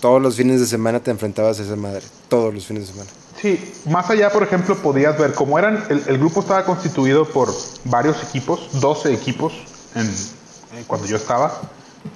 [0.00, 3.10] Todos los fines de semana te enfrentabas a esa madre, todos los fines de semana.
[3.40, 3.58] Sí,
[3.90, 7.52] más allá, por ejemplo, podías ver cómo eran, el, el grupo estaba constituido por
[7.84, 9.52] varios equipos, 12 equipos
[9.94, 10.14] en, en
[10.82, 11.52] cuando yo estaba,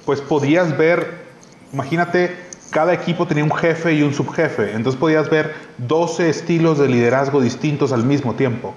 [0.05, 1.23] pues podías ver,
[1.71, 2.35] imagínate,
[2.71, 7.41] cada equipo tenía un jefe y un subjefe, entonces podías ver 12 estilos de liderazgo
[7.41, 8.73] distintos al mismo tiempo.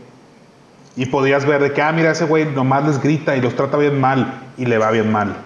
[0.95, 3.79] Y podías ver de que, ah, mira, ese güey nomás les grita y los trata
[3.79, 5.37] bien mal y le va bien mal.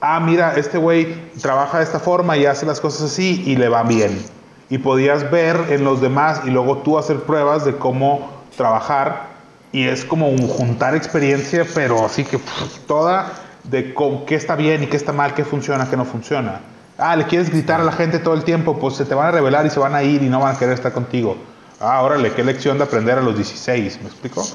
[0.00, 3.68] Ah, mira, este güey trabaja de esta forma y hace las cosas así y le
[3.68, 4.20] va bien.
[4.68, 9.28] Y podías ver en los demás y luego tú hacer pruebas de cómo trabajar.
[9.72, 13.32] Y es como un juntar experiencia, pero así que pff, toda
[13.64, 16.60] de co- qué está bien y qué está mal, qué funciona, qué no funciona.
[16.98, 19.30] Ah, le quieres gritar a la gente todo el tiempo, pues se te van a
[19.30, 21.36] revelar y se van a ir y no van a querer estar contigo.
[21.80, 24.46] Ah, órale, qué lección de aprender a los 16, ¿me explico?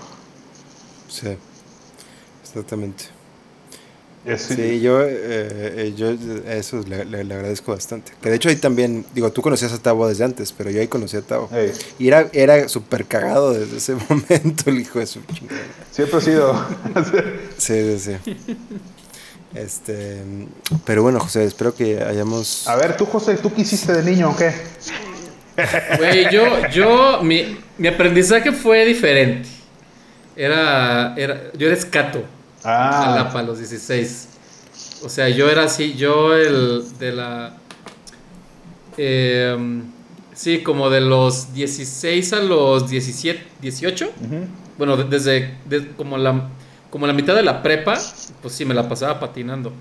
[1.08, 1.36] Sí,
[2.44, 3.06] exactamente.
[4.26, 6.10] Es- Sí, yo, eh, eh, yo
[6.52, 8.12] eso le, le- le agradezco bastante.
[8.22, 10.88] Que de hecho ahí también, digo, tú conocías a Tavo desde antes, pero yo ahí
[10.88, 11.48] conocí a Tavo.
[11.54, 15.60] Ey, Y era, era súper cagado desde ese momento el hijo de su chingada.
[15.92, 16.66] siempre ha sido.
[17.58, 18.36] Sí, sí, sí.
[19.56, 20.22] Este,
[20.84, 22.68] pero bueno, José, espero que hayamos...
[22.68, 24.54] a ver, tú, José, ¿tú qué hiciste de niño o qué?
[25.98, 29.48] Güey, yo, yo, mi, mi aprendizaje fue diferente.
[30.36, 32.22] Era, era, yo era escato.
[32.64, 34.28] Ah, Jalapa a los 16.
[35.04, 37.56] O sea, yo era así, yo el de la...
[38.98, 39.84] em,
[40.34, 44.06] sí, como de los 16 a los 17, 18.
[44.06, 44.36] ujú.
[44.78, 46.50] Bueno, de- desde de- como, la,
[46.96, 48.00] como la mitad de la prepa,
[48.42, 49.74] pues sí, me la pasaba patinando.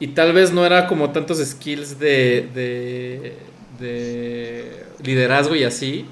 [0.00, 3.36] Y tal vez no era como tantos skills de, de,
[3.78, 6.06] de liderazgo y así,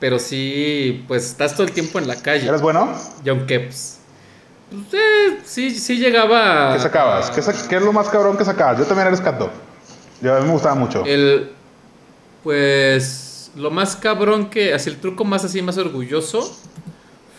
[0.00, 2.48] pero sí, pues estás todo el tiempo en la calle.
[2.48, 2.92] ¿Eres bueno?
[3.24, 4.00] Y aunque, pues,
[4.68, 6.72] pues, eh, sí, sí llegaba...
[6.74, 7.30] ¿Qué sacabas?
[7.30, 8.80] ¿Qué, sa- qué es lo más cabrón que sacabas?
[8.80, 9.48] Yo también era escato.
[10.20, 11.04] Yo, a mí me gustaba mucho.
[11.06, 11.52] El,
[12.42, 16.52] pues, lo más cabrón que, así el truco más así, más orgulloso,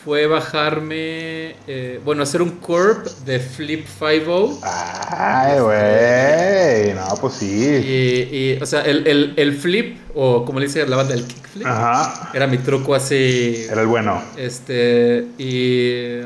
[0.08, 4.58] fue bajarme, eh, bueno, hacer un curb de Flip 50.
[5.12, 6.94] Ay, güey.
[6.94, 7.46] No, pues sí.
[7.46, 11.26] Y, y, o sea, el, el, el flip, o como le dice la banda, el
[11.26, 12.32] kickflip, Ajá.
[12.34, 13.66] era mi truco así.
[13.70, 14.24] Era el bueno.
[14.38, 16.22] Este, y.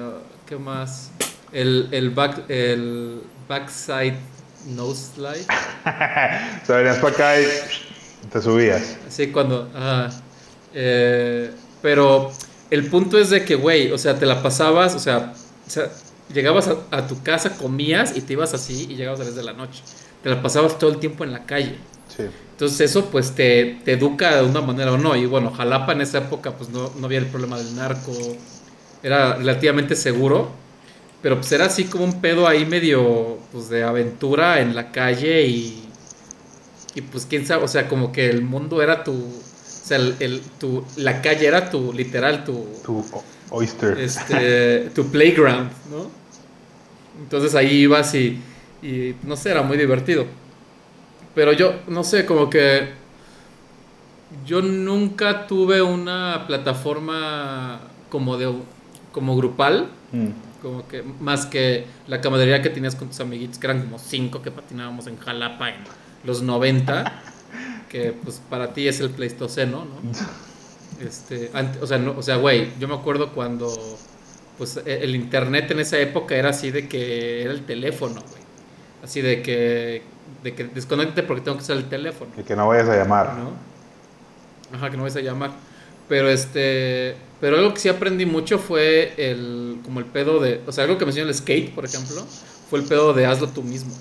[0.45, 1.10] ¿Qué más?
[1.52, 4.20] El, el, back, el backside
[4.68, 5.48] nose slide.
[6.62, 7.45] o sea, venías para acá y
[8.32, 8.95] te subías.
[9.08, 9.68] Así cuando.
[9.74, 10.12] Ajá.
[10.72, 11.49] Eh,
[11.82, 12.32] pero
[12.72, 15.34] el punto es de que, güey, o sea, te la pasabas, o sea,
[15.68, 15.91] o sea
[16.34, 19.43] llegabas a, a, tu casa, comías y te ibas así y llegabas a las de
[19.43, 19.84] la noche.
[20.23, 21.76] Te la pasabas todo el tiempo en la calle.
[22.15, 22.23] Sí.
[22.52, 25.15] Entonces eso pues te, te, educa de una manera o no.
[25.15, 28.14] Y bueno, Jalapa en esa época pues no, no había el problema del narco.
[29.03, 30.49] Era relativamente seguro.
[31.22, 35.45] Pero pues era así como un pedo ahí medio pues de aventura en la calle
[35.45, 35.77] y...
[36.93, 39.14] Y pues quién sabe, o sea, como que el mundo era tu...
[39.91, 42.65] Sea, el, el tu, la calle era tu, literal, tu...
[42.81, 43.03] Tu
[43.49, 43.99] oyster.
[43.99, 46.09] Este, tu playground, ¿no?
[47.22, 48.41] Entonces ahí ibas y,
[48.81, 50.26] y, no sé, era muy divertido.
[51.35, 52.93] Pero yo, no sé, como que
[54.45, 58.49] yo nunca tuve una plataforma como de
[59.11, 60.61] como grupal, mm.
[60.61, 64.41] como que más que la camaradería que tenías con tus amiguitos, que eran como cinco
[64.41, 65.84] que patinábamos en Jalapa en
[66.23, 67.23] los 90,
[67.91, 71.05] que pues para ti es el Pleistoceno, ¿no?
[71.05, 71.51] Este,
[71.81, 73.68] o sea, no, o sea, güey, yo me acuerdo cuando
[74.57, 78.41] pues el internet en esa época era así de que era el teléfono, güey.
[79.03, 80.03] Así de que
[80.43, 82.31] de que desconecte porque tengo que usar el teléfono.
[82.38, 83.34] Y que no vayas a llamar.
[83.38, 83.51] ¿no?
[84.77, 85.51] Ajá, que no vayas a llamar.
[86.07, 90.72] Pero este, pero algo que sí aprendí mucho fue el como el pedo de, o
[90.72, 92.26] sea, algo que me enseñó el skate, por ejemplo,
[92.69, 93.93] fue el pedo de hazlo tú mismo.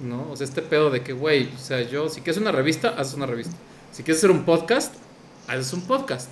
[0.00, 0.30] ¿No?
[0.30, 3.14] O sea, este pedo de que, güey, o sea, yo si quieres una revista, haces
[3.14, 3.54] una revista.
[3.92, 4.94] Si quieres hacer un podcast,
[5.48, 6.28] haces un podcast.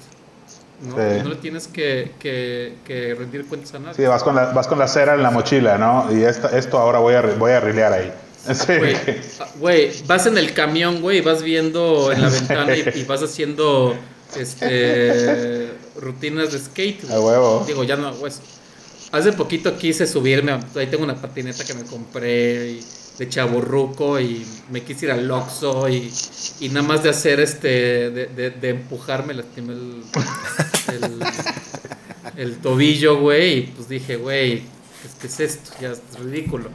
[0.83, 0.95] ¿no?
[0.95, 1.23] Sí.
[1.23, 3.95] no le tienes que, que, que, rendir cuentas a nadie.
[3.95, 6.07] Sí, vas con la, vas con la cera en la mochila, ¿no?
[6.15, 8.13] Y esto, esto ahora voy a, voy a rilear ahí.
[8.47, 8.75] Sí.
[9.59, 13.97] Güey, vas en el camión, güey, vas viendo en la ventana y, y vas haciendo
[14.37, 17.11] este rutinas de skate.
[17.11, 17.65] A huevo.
[17.67, 18.41] Digo, ya no hago eso.
[19.13, 22.87] Hace poquito quise subirme, ahí tengo una patineta que me compré y,
[23.19, 26.13] de chaburruco y me quise ir al Oxxo y,
[26.61, 30.03] y nada más de hacer este, de, de, de empujarme, lastimé el,
[30.93, 31.23] el,
[32.37, 34.63] el tobillo, güey, y pues dije, güey,
[35.21, 35.71] ¿qué es esto?
[35.81, 36.71] Ya es ridículo.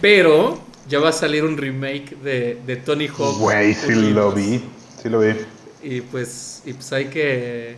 [0.00, 3.38] Pero ya va a salir un remake de, de Tony Hawk.
[3.38, 4.62] Güey, sí lo vi,
[5.00, 5.34] sí lo vi.
[5.82, 7.76] Y pues, y pues hay que...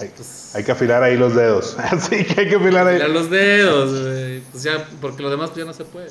[0.00, 1.76] Hay, pues, hay que afilar ahí los dedos.
[1.78, 2.96] Así que hay que afilar ahí.
[2.96, 4.40] Afilar los dedos, güey.
[4.52, 6.08] Pues ya, porque lo demás pues ya no se puede.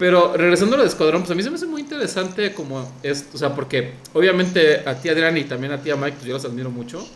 [0.00, 2.90] Pero regresando a lo de Escuadrón, pues a mí se me hace muy interesante como
[3.02, 6.26] esto, o sea, porque obviamente a ti Adrián y también a ti a Mike, pues
[6.26, 7.06] yo los admiro mucho.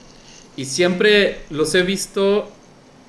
[0.55, 2.47] Y siempre los he visto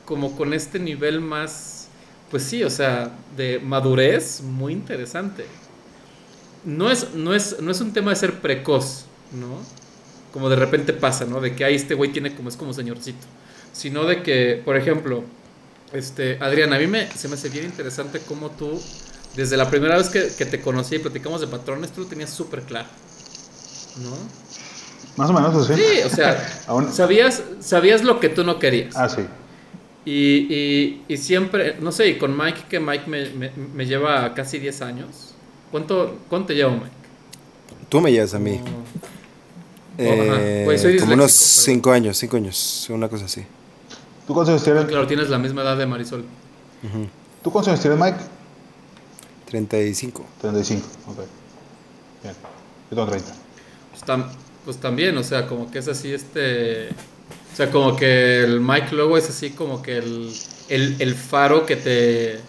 [0.06, 1.90] como con este nivel más,
[2.32, 5.46] pues sí, o sea, de madurez muy interesante.
[6.64, 9.60] No es, no es, no es un tema de ser precoz, ¿no?
[10.32, 11.42] Como de repente pasa, ¿no?
[11.42, 13.28] De que ahí este güey tiene como, es como señorcito.
[13.74, 15.26] Sino de que, por ejemplo,
[15.92, 18.82] este, Adrián, a mí me, se me hace bien interesante cómo tú
[19.36, 22.30] desde la primera vez que, que, te conocí y platicamos de patrones, tú lo tenías
[22.30, 22.88] súper claro.
[23.98, 24.16] ¿No?
[25.18, 25.82] Más o menos así.
[25.82, 28.96] Sí, o sea, sabías, sabías lo que tú no querías.
[28.96, 29.22] Ah, sí.
[30.06, 34.34] Y, y, y siempre, no sé, y con Mike, que Mike me, me, me, lleva
[34.36, 35.34] casi 10 años.
[35.72, 36.92] ¿Cuánto, ¿Cuánto te llevo, Mike?
[37.90, 38.62] Tú me llevas a mí.
[38.62, 39.06] Oh.
[39.98, 43.46] Eh, Pues soy como unos disléxico, 5 años, 5 años, una cosa así.
[44.28, 44.86] ¿Tú cuántos años tienes?
[44.86, 46.26] Claro, tienes la misma edad de Marisol.
[47.44, 48.18] ¿Tú cuántos años tienes, Mike?
[49.64, 50.26] 35.
[50.42, 51.18] 35, ok.
[52.24, 52.36] Bien.
[52.92, 53.32] Yo tengo 30.
[53.92, 54.28] Pues, tam-
[54.66, 56.90] pues también, o sea, como que es así este...
[56.90, 60.34] O sea, como que el Mike luego es así como que el,
[60.68, 62.40] el, el faro que te,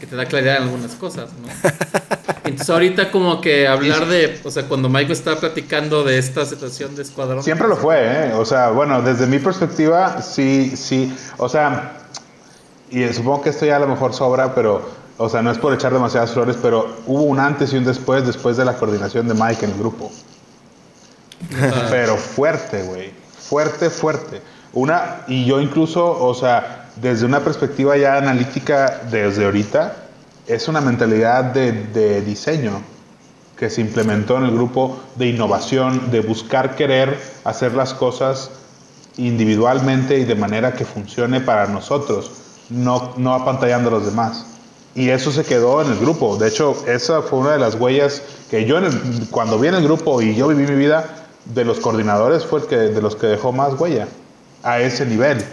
[0.00, 1.48] que te da claridad en algunas cosas, ¿no?
[2.44, 6.96] Entonces ahorita como que hablar de, o sea, cuando Mike estaba platicando de esta situación
[6.96, 7.42] de escuadrón.
[7.44, 8.32] Siempre lo fue, ¿eh?
[8.34, 11.14] O sea, bueno, desde mi perspectiva, sí, sí.
[11.38, 11.92] O sea,
[12.90, 14.88] y supongo que esto ya a lo mejor sobra, pero,
[15.18, 18.26] o sea, no es por echar demasiadas flores, pero hubo un antes y un después,
[18.26, 20.10] después de la coordinación de Mike en el grupo.
[21.54, 23.12] Ah, Pero fuerte, güey.
[23.38, 24.42] Fuerte, fuerte.
[24.72, 29.96] Una, y yo incluso, o sea, desde una perspectiva ya analítica desde ahorita,
[30.46, 32.82] es una mentalidad de, de diseño
[33.56, 38.50] que se implementó en el grupo de innovación, de buscar querer hacer las cosas
[39.16, 42.30] individualmente y de manera que funcione para nosotros,
[42.68, 44.44] no, no apantallando a los demás.
[44.96, 46.36] Y eso se quedó en el grupo.
[46.36, 49.74] De hecho, esa fue una de las huellas que yo, en el- cuando vi en
[49.74, 53.14] el grupo y yo viví mi vida, de los coordinadores fue el que, de los
[53.14, 54.08] que dejó más huella.
[54.62, 55.44] a ese nivel.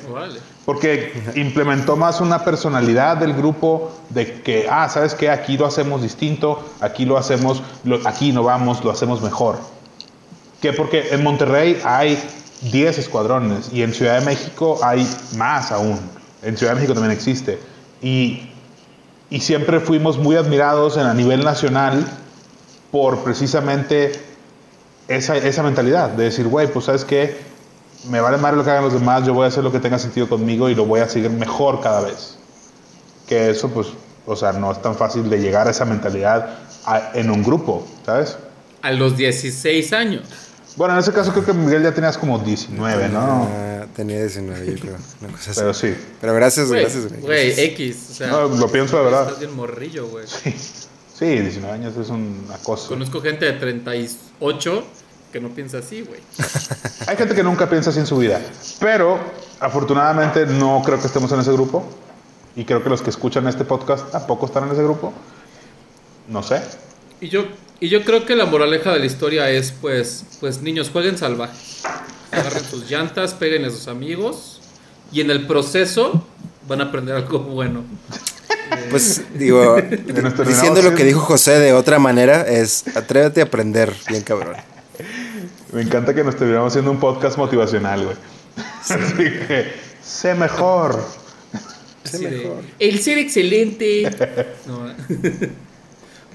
[0.66, 5.30] Porque implementó más una personalidad del grupo de que, ah, ¿sabes qué?
[5.30, 9.58] Aquí lo hacemos distinto, aquí lo hacemos, lo- aquí no vamos, lo hacemos mejor.
[10.62, 12.18] Que porque en Monterrey hay
[12.72, 16.00] 10 escuadrones y en Ciudad de México hay más aún.
[16.42, 17.60] En Ciudad de México también existe.
[18.02, 18.50] Y,
[19.34, 22.06] y siempre fuimos muy admirados en, a nivel nacional
[22.92, 24.12] por precisamente
[25.08, 27.36] esa, esa mentalidad de decir, güey, pues sabes qué,
[28.10, 29.98] me vale madre lo que hagan los demás, yo voy a hacer lo que tenga
[29.98, 32.38] sentido conmigo y lo voy a seguir mejor cada vez.
[33.28, 33.88] Que eso, pues,
[34.28, 37.88] o sea, no es tan fácil de llegar a esa mentalidad a- en un grupo,
[38.06, 38.38] ¿sabes?
[38.84, 40.24] A los 16 años.
[40.76, 43.48] Bueno, en ese caso creo que Miguel ya tenías como 19, ¿no?
[43.52, 44.96] Ah, tenía 19, yo creo.
[45.22, 45.60] Una cosa así.
[45.60, 45.96] Pero sí.
[46.20, 47.60] Pero gracias, Güey, gracias, güey.
[47.60, 48.08] X.
[48.10, 49.24] O sea, No, lo pienso de verdad.
[49.24, 50.26] Estás bien morrillo, güey.
[50.28, 50.56] Sí,
[51.18, 52.90] sí 19 años es un acoso.
[52.90, 54.84] Conozco gente de 38
[55.32, 56.22] que no piensa así, güey.
[57.08, 58.40] Hay gente que nunca piensa así en su vida,
[58.80, 59.20] pero
[59.60, 61.84] afortunadamente no creo que estemos en ese grupo
[62.56, 65.12] y creo que los que escuchan este podcast tampoco están en ese grupo.
[66.28, 66.62] No sé.
[67.20, 67.46] Y yo,
[67.84, 71.58] y yo creo que la moraleja de la historia es, pues, pues niños, jueguen salvaje.
[72.32, 74.62] Agarren sus llantas, peguen a sus amigos
[75.12, 76.26] y en el proceso
[76.66, 77.84] van a aprender algo bueno.
[78.90, 79.76] Pues digo,
[80.48, 84.56] diciendo lo que dijo José de otra manera, es atrévete a aprender, bien cabrón.
[85.74, 88.16] Me encanta que nos terminamos haciendo un podcast motivacional, güey.
[88.80, 91.04] Así que, sé mejor.
[92.06, 92.50] Así de,
[92.80, 94.10] el ser excelente.
[94.68, 94.86] No.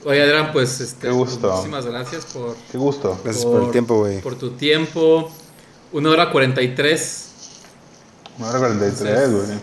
[0.04, 1.50] Oye, Adrián, pues, este, Qué gusto.
[1.50, 3.18] muchísimas gracias por, Qué gusto.
[3.24, 4.20] Gracias por, el tiempo, güey.
[4.20, 5.30] por tu tiempo.
[5.92, 7.24] Una hora 43.
[8.38, 9.58] Una hora 43, güey.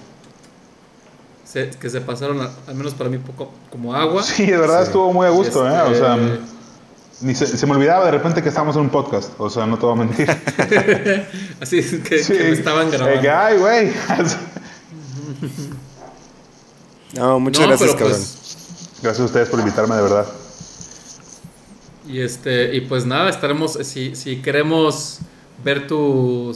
[1.45, 4.21] se- que se pasaron, a- al menos para mí, poco como agua.
[4.23, 5.81] Sí, de verdad estuvo muy a gusto, ¿eh?
[5.81, 6.39] O sea, Este-
[7.21, 9.31] ni se, se me olvidaba de repente que estábamos en un podcast.
[9.37, 10.27] O sea, no te voy a mentir.
[11.61, 12.33] Así es que, Sí.
[12.33, 13.21] que me estaban grabando.
[13.21, 13.93] que, Ay, güey.
[17.13, 18.17] No, muchas No, gracias, pero, cabrón.
[18.19, 18.37] pues,
[19.01, 20.25] Gracias a ustedes por invitarme, de verdad.
[22.07, 25.19] Y este, y pues nada, estaremos, si, si queremos
[25.63, 26.55] ver tu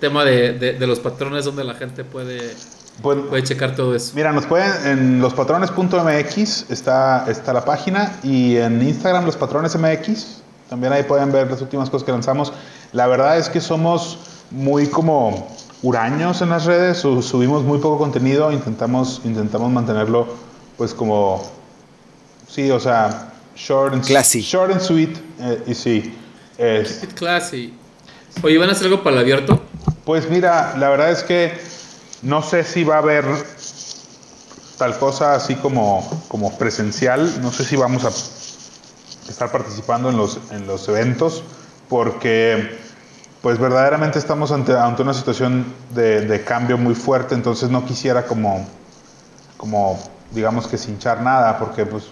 [0.00, 2.54] tema de, de- de los patrones donde la gente puede,
[3.02, 4.12] Pues, puede checar todo eso.
[4.14, 11.02] Mira, nos pueden en lospatrones.mx está, está la página y en Instagram lospatronesmx también ahí
[11.02, 12.52] pueden ver las últimas cosas que lanzamos.
[12.92, 14.18] La verdad es que somos
[14.50, 15.48] muy como
[15.82, 20.26] huraños en las redes, su- subimos muy poco contenido, intentamos, intentamos mantenerlo
[20.76, 21.42] pues como,
[22.48, 24.40] sí, o sea, short and, Classy.
[24.40, 26.14] short and sweet eh, y sí.
[26.58, 27.74] es- Keep it classy.
[28.42, 29.60] Oye, ¿van a hacer algo para el abierto?
[30.04, 31.56] Pues mira, la verdad es que
[32.22, 33.24] no sé si va a haber
[34.78, 37.40] tal cosa así como, como presencial.
[37.42, 41.42] No sé si vamos a estar participando en los, en los eventos
[41.88, 42.76] porque
[43.40, 45.64] pues verdaderamente estamos ante, ante una situación
[45.94, 48.66] de, de cambio muy fuerte, entonces no quisiera como,
[49.58, 49.98] como
[50.34, 52.04] digamos que hinchar nada porque pues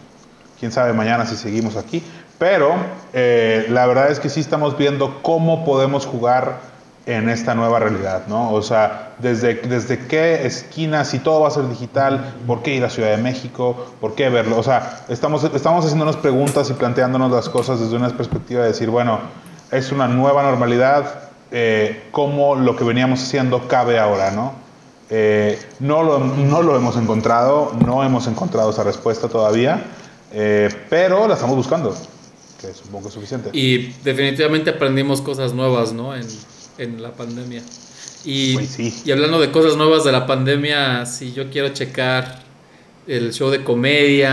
[0.58, 2.02] quién sabe mañana si seguimos aquí.
[2.38, 2.74] Pero
[3.12, 6.72] eh, la verdad es que sí estamos viendo cómo podemos jugar
[7.06, 8.52] en esta nueva realidad, ¿no?
[8.52, 12.84] O sea, desde, desde qué esquina, si todo va a ser digital, ¿por qué ir
[12.84, 13.92] a Ciudad de México?
[14.00, 14.58] ¿Por qué verlo?
[14.58, 18.88] O sea, estamos, estamos haciéndonos preguntas y planteándonos las cosas desde una perspectiva de decir,
[18.88, 19.18] bueno,
[19.72, 24.61] es una nueva normalidad, eh, ¿cómo lo que veníamos haciendo cabe ahora, ¿no?
[25.14, 29.84] Eh, no, lo, no lo hemos encontrado, no hemos encontrado esa respuesta todavía,
[30.32, 31.94] eh, pero la estamos buscando,
[32.58, 33.50] que supongo que es suficiente.
[33.52, 36.16] Y definitivamente aprendimos cosas nuevas, ¿no?
[36.16, 36.26] En,
[36.78, 37.62] en la pandemia.
[38.24, 39.02] Y, Pues sí.
[39.04, 42.40] y hablando de cosas nuevas de la pandemia, si yo quiero checar
[43.06, 44.30] el show de comedia,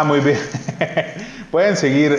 [0.00, 0.38] Ah, muy bien.
[1.52, 2.12] Pueden seguir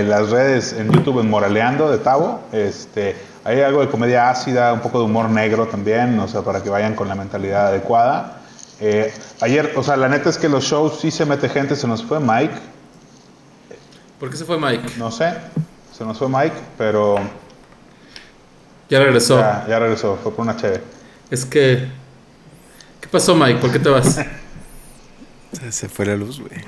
[0.00, 2.40] eh, las redes en YouTube en Moraleando de Tavo.
[2.52, 6.62] Este, hay algo de comedia ácida, un poco de humor negro también, o sea, para
[6.62, 8.40] que vayan con la mentalidad adecuada.
[8.80, 11.86] Eh, ayer, o sea, la neta es que los shows sí se mete gente, se
[11.86, 12.54] nos fue Mike,
[14.18, 14.94] ¿por qué se fue Mike?
[14.98, 15.34] no sé,
[15.96, 17.16] se nos fue Mike, pero
[18.88, 19.38] Ya regresó.
[19.38, 20.82] ya, ya regresó, fue por una chévere.
[21.30, 21.88] Es que...
[23.00, 23.60] ¿Qué pasó Mike?
[23.60, 24.18] ¿Por qué te vas?
[25.70, 26.60] Se fue la luz, güey.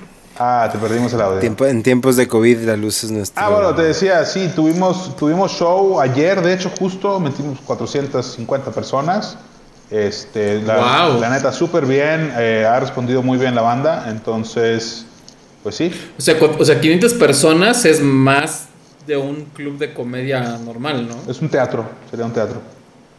[0.45, 1.39] Ah, te perdimos el audio.
[1.39, 3.47] Tiempo- en tiempos de COVID la luz es nuestra...
[3.47, 9.37] Ah, bueno, te decía, sí, tuvimos, tuvimos show ayer, de hecho, justo metimos 450 personas.
[9.89, 11.21] Este, la, Guau.
[11.21, 15.05] la neta, súper bien, eh, ha respondido muy bien la banda, entonces,
[15.63, 18.65] pues sí, O sea, o sea, 500 personas es más
[19.07, 21.31] de un club de comedia normal, ¿no?
[21.31, 22.61] es un teatro, sería un teatro.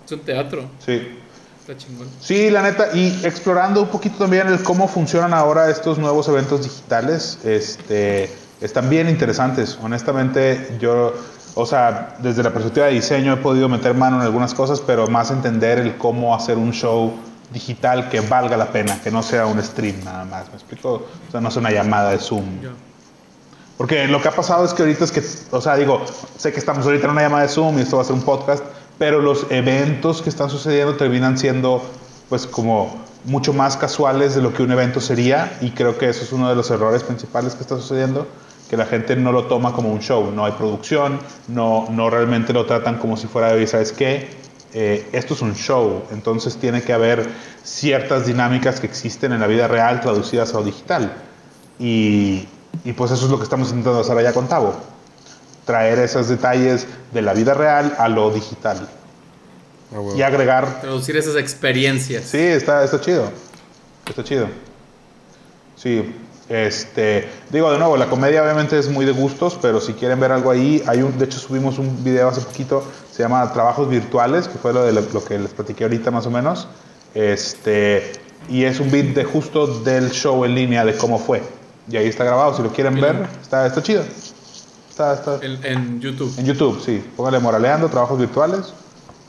[0.06, 0.66] Es un teatro.
[0.86, 1.20] Sí.
[1.64, 2.10] Está chingón.
[2.20, 6.62] Sí, la neta, y explorando un poquito también el cómo funcionan ahora estos nuevos eventos
[6.62, 8.30] digitales, este,
[8.60, 9.80] están bien interesantes.
[9.82, 11.14] Honestamente, yo,
[11.56, 15.08] o sea, desde la perspectiva de diseño he podido meter mano en algunas cosas, pero
[15.08, 17.14] más entender el cómo hacer un show
[17.54, 21.08] digital que valga la pena, que no sea un stream nada más, ¿me explico?
[21.30, 22.44] O sea, no sea una llamada de Zoom.
[23.78, 26.02] Porque lo que ha pasado es que ahorita es que, o sea, digo,
[26.38, 28.24] sé que estamos ahorita en una llamada de Zoom y esto va a ser un
[28.24, 28.66] podcast,
[28.98, 31.82] pero los eventos que están sucediendo terminan siendo,
[32.30, 36.24] pues, como mucho más casuales de lo que un evento sería y creo que eso
[36.24, 38.28] es uno de los errores principales que está sucediendo
[38.70, 42.54] que la gente no lo toma como un show, no hay producción, no, no realmente
[42.54, 44.28] lo tratan como si fuera, de, ¿sabes qué?
[44.74, 47.30] Eh, esto es un show, entonces tiene que haber
[47.64, 51.14] ciertas dinámicas que existen en la vida real traducidas a lo digital.
[51.78, 52.48] Y,
[52.84, 54.74] y pues eso es lo que estamos intentando hacer allá con Tavo,
[55.66, 58.88] traer esos detalles de la vida real a lo digital.
[59.94, 60.82] Ah, y agregar...
[60.82, 62.26] Traducir esas experiencias.
[62.26, 63.30] Sí, está, está chido.
[64.08, 64.48] Está chido.
[65.76, 66.14] Sí,
[66.50, 70.32] este, digo de nuevo, la comedia obviamente es muy de gustos, pero si quieren ver
[70.32, 74.48] algo ahí, hay un, de hecho subimos un video hace poquito, se llama Trabajos Virtuales,
[74.48, 76.68] que fue lo, de lo, que les platiqué ahorita más o menos.
[77.14, 78.12] Este,
[78.50, 81.42] y es un beat de justo del show en línea de cómo fue.
[81.90, 84.04] Y ahí está grabado, si lo quieren ver, está, está chido.
[84.94, 85.40] Está, está.
[85.42, 86.32] En, YouTube.
[86.38, 87.04] En YouTube, sí.
[87.18, 88.76] Póngale Moraleando, Trabajos Virtuales,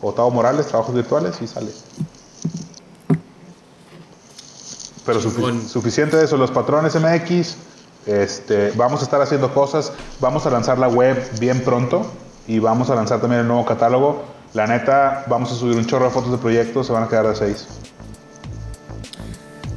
[0.03, 1.71] o Tavo Morales, Trabajos Virtuales, y sale.
[5.07, 7.57] Pero suficiente de eso, los patrones MX,
[8.05, 12.13] este, vamos a estar haciendo cosas, vamos a lanzar la web bien pronto
[12.47, 14.23] y vamos a lanzar también el nuevo catálogo.
[14.53, 17.27] La neta, vamos a subir un chorro de fotos de proyectos, se van a quedar
[17.27, 17.67] de seis.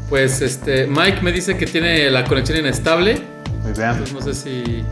[0.09, 3.21] Pues este, Mike me dice que tiene la conexión inestable.
[3.63, 4.03] Muy bien.
[4.13, 4.85] no sé si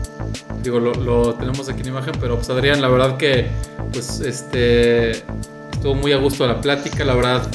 [0.66, 3.48] digo lo, tenemos aquí en imagen, pero pues Adrián, la verdad que
[3.92, 5.10] pues este
[5.72, 7.48] estuvo muy a gusto la plática, la verdad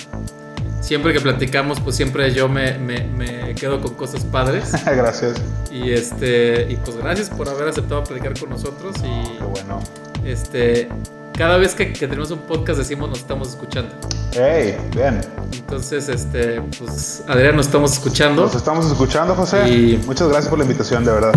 [0.80, 4.72] siempre que platicamos, pues siempre yo me, me, quedo con cosas padres.
[4.86, 5.36] gracias.
[5.72, 8.96] Y este, y pues gracias por haber aceptado platicar con nosotros.
[8.98, 9.80] Y Qué bueno.
[10.26, 10.90] Este,
[11.34, 13.94] cada vez que, tenemos un podcast decimos nos estamos escuchando.
[14.34, 15.22] Hey, bien.
[15.54, 18.44] Entonces, este, pues Adrián, nos estamos escuchando.
[18.44, 19.70] Nos estamos escuchando, José.
[19.70, 21.34] Y muchas gracias por la invitación, de verdad.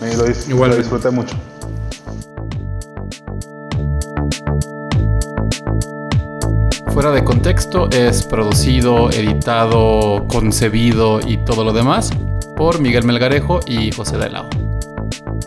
[0.00, 0.70] Me lo, Igual.
[0.70, 1.36] lo disfruté mucho.
[6.92, 12.10] Fuera de contexto es producido, editado, concebido y todo lo demás
[12.56, 14.50] por Miguel Melgarejo y José de Lao.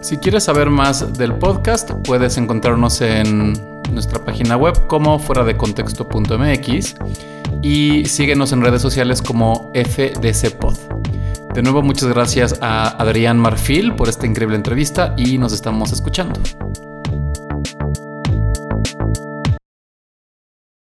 [0.01, 5.55] Si quieres saber más del podcast, puedes encontrarnos en nuestra página web como fuera de
[5.55, 6.95] contexto.mx
[7.61, 10.77] y síguenos en redes sociales como FDCPod.
[11.53, 16.39] De nuevo, muchas gracias a Adrián Marfil por esta increíble entrevista y nos estamos escuchando.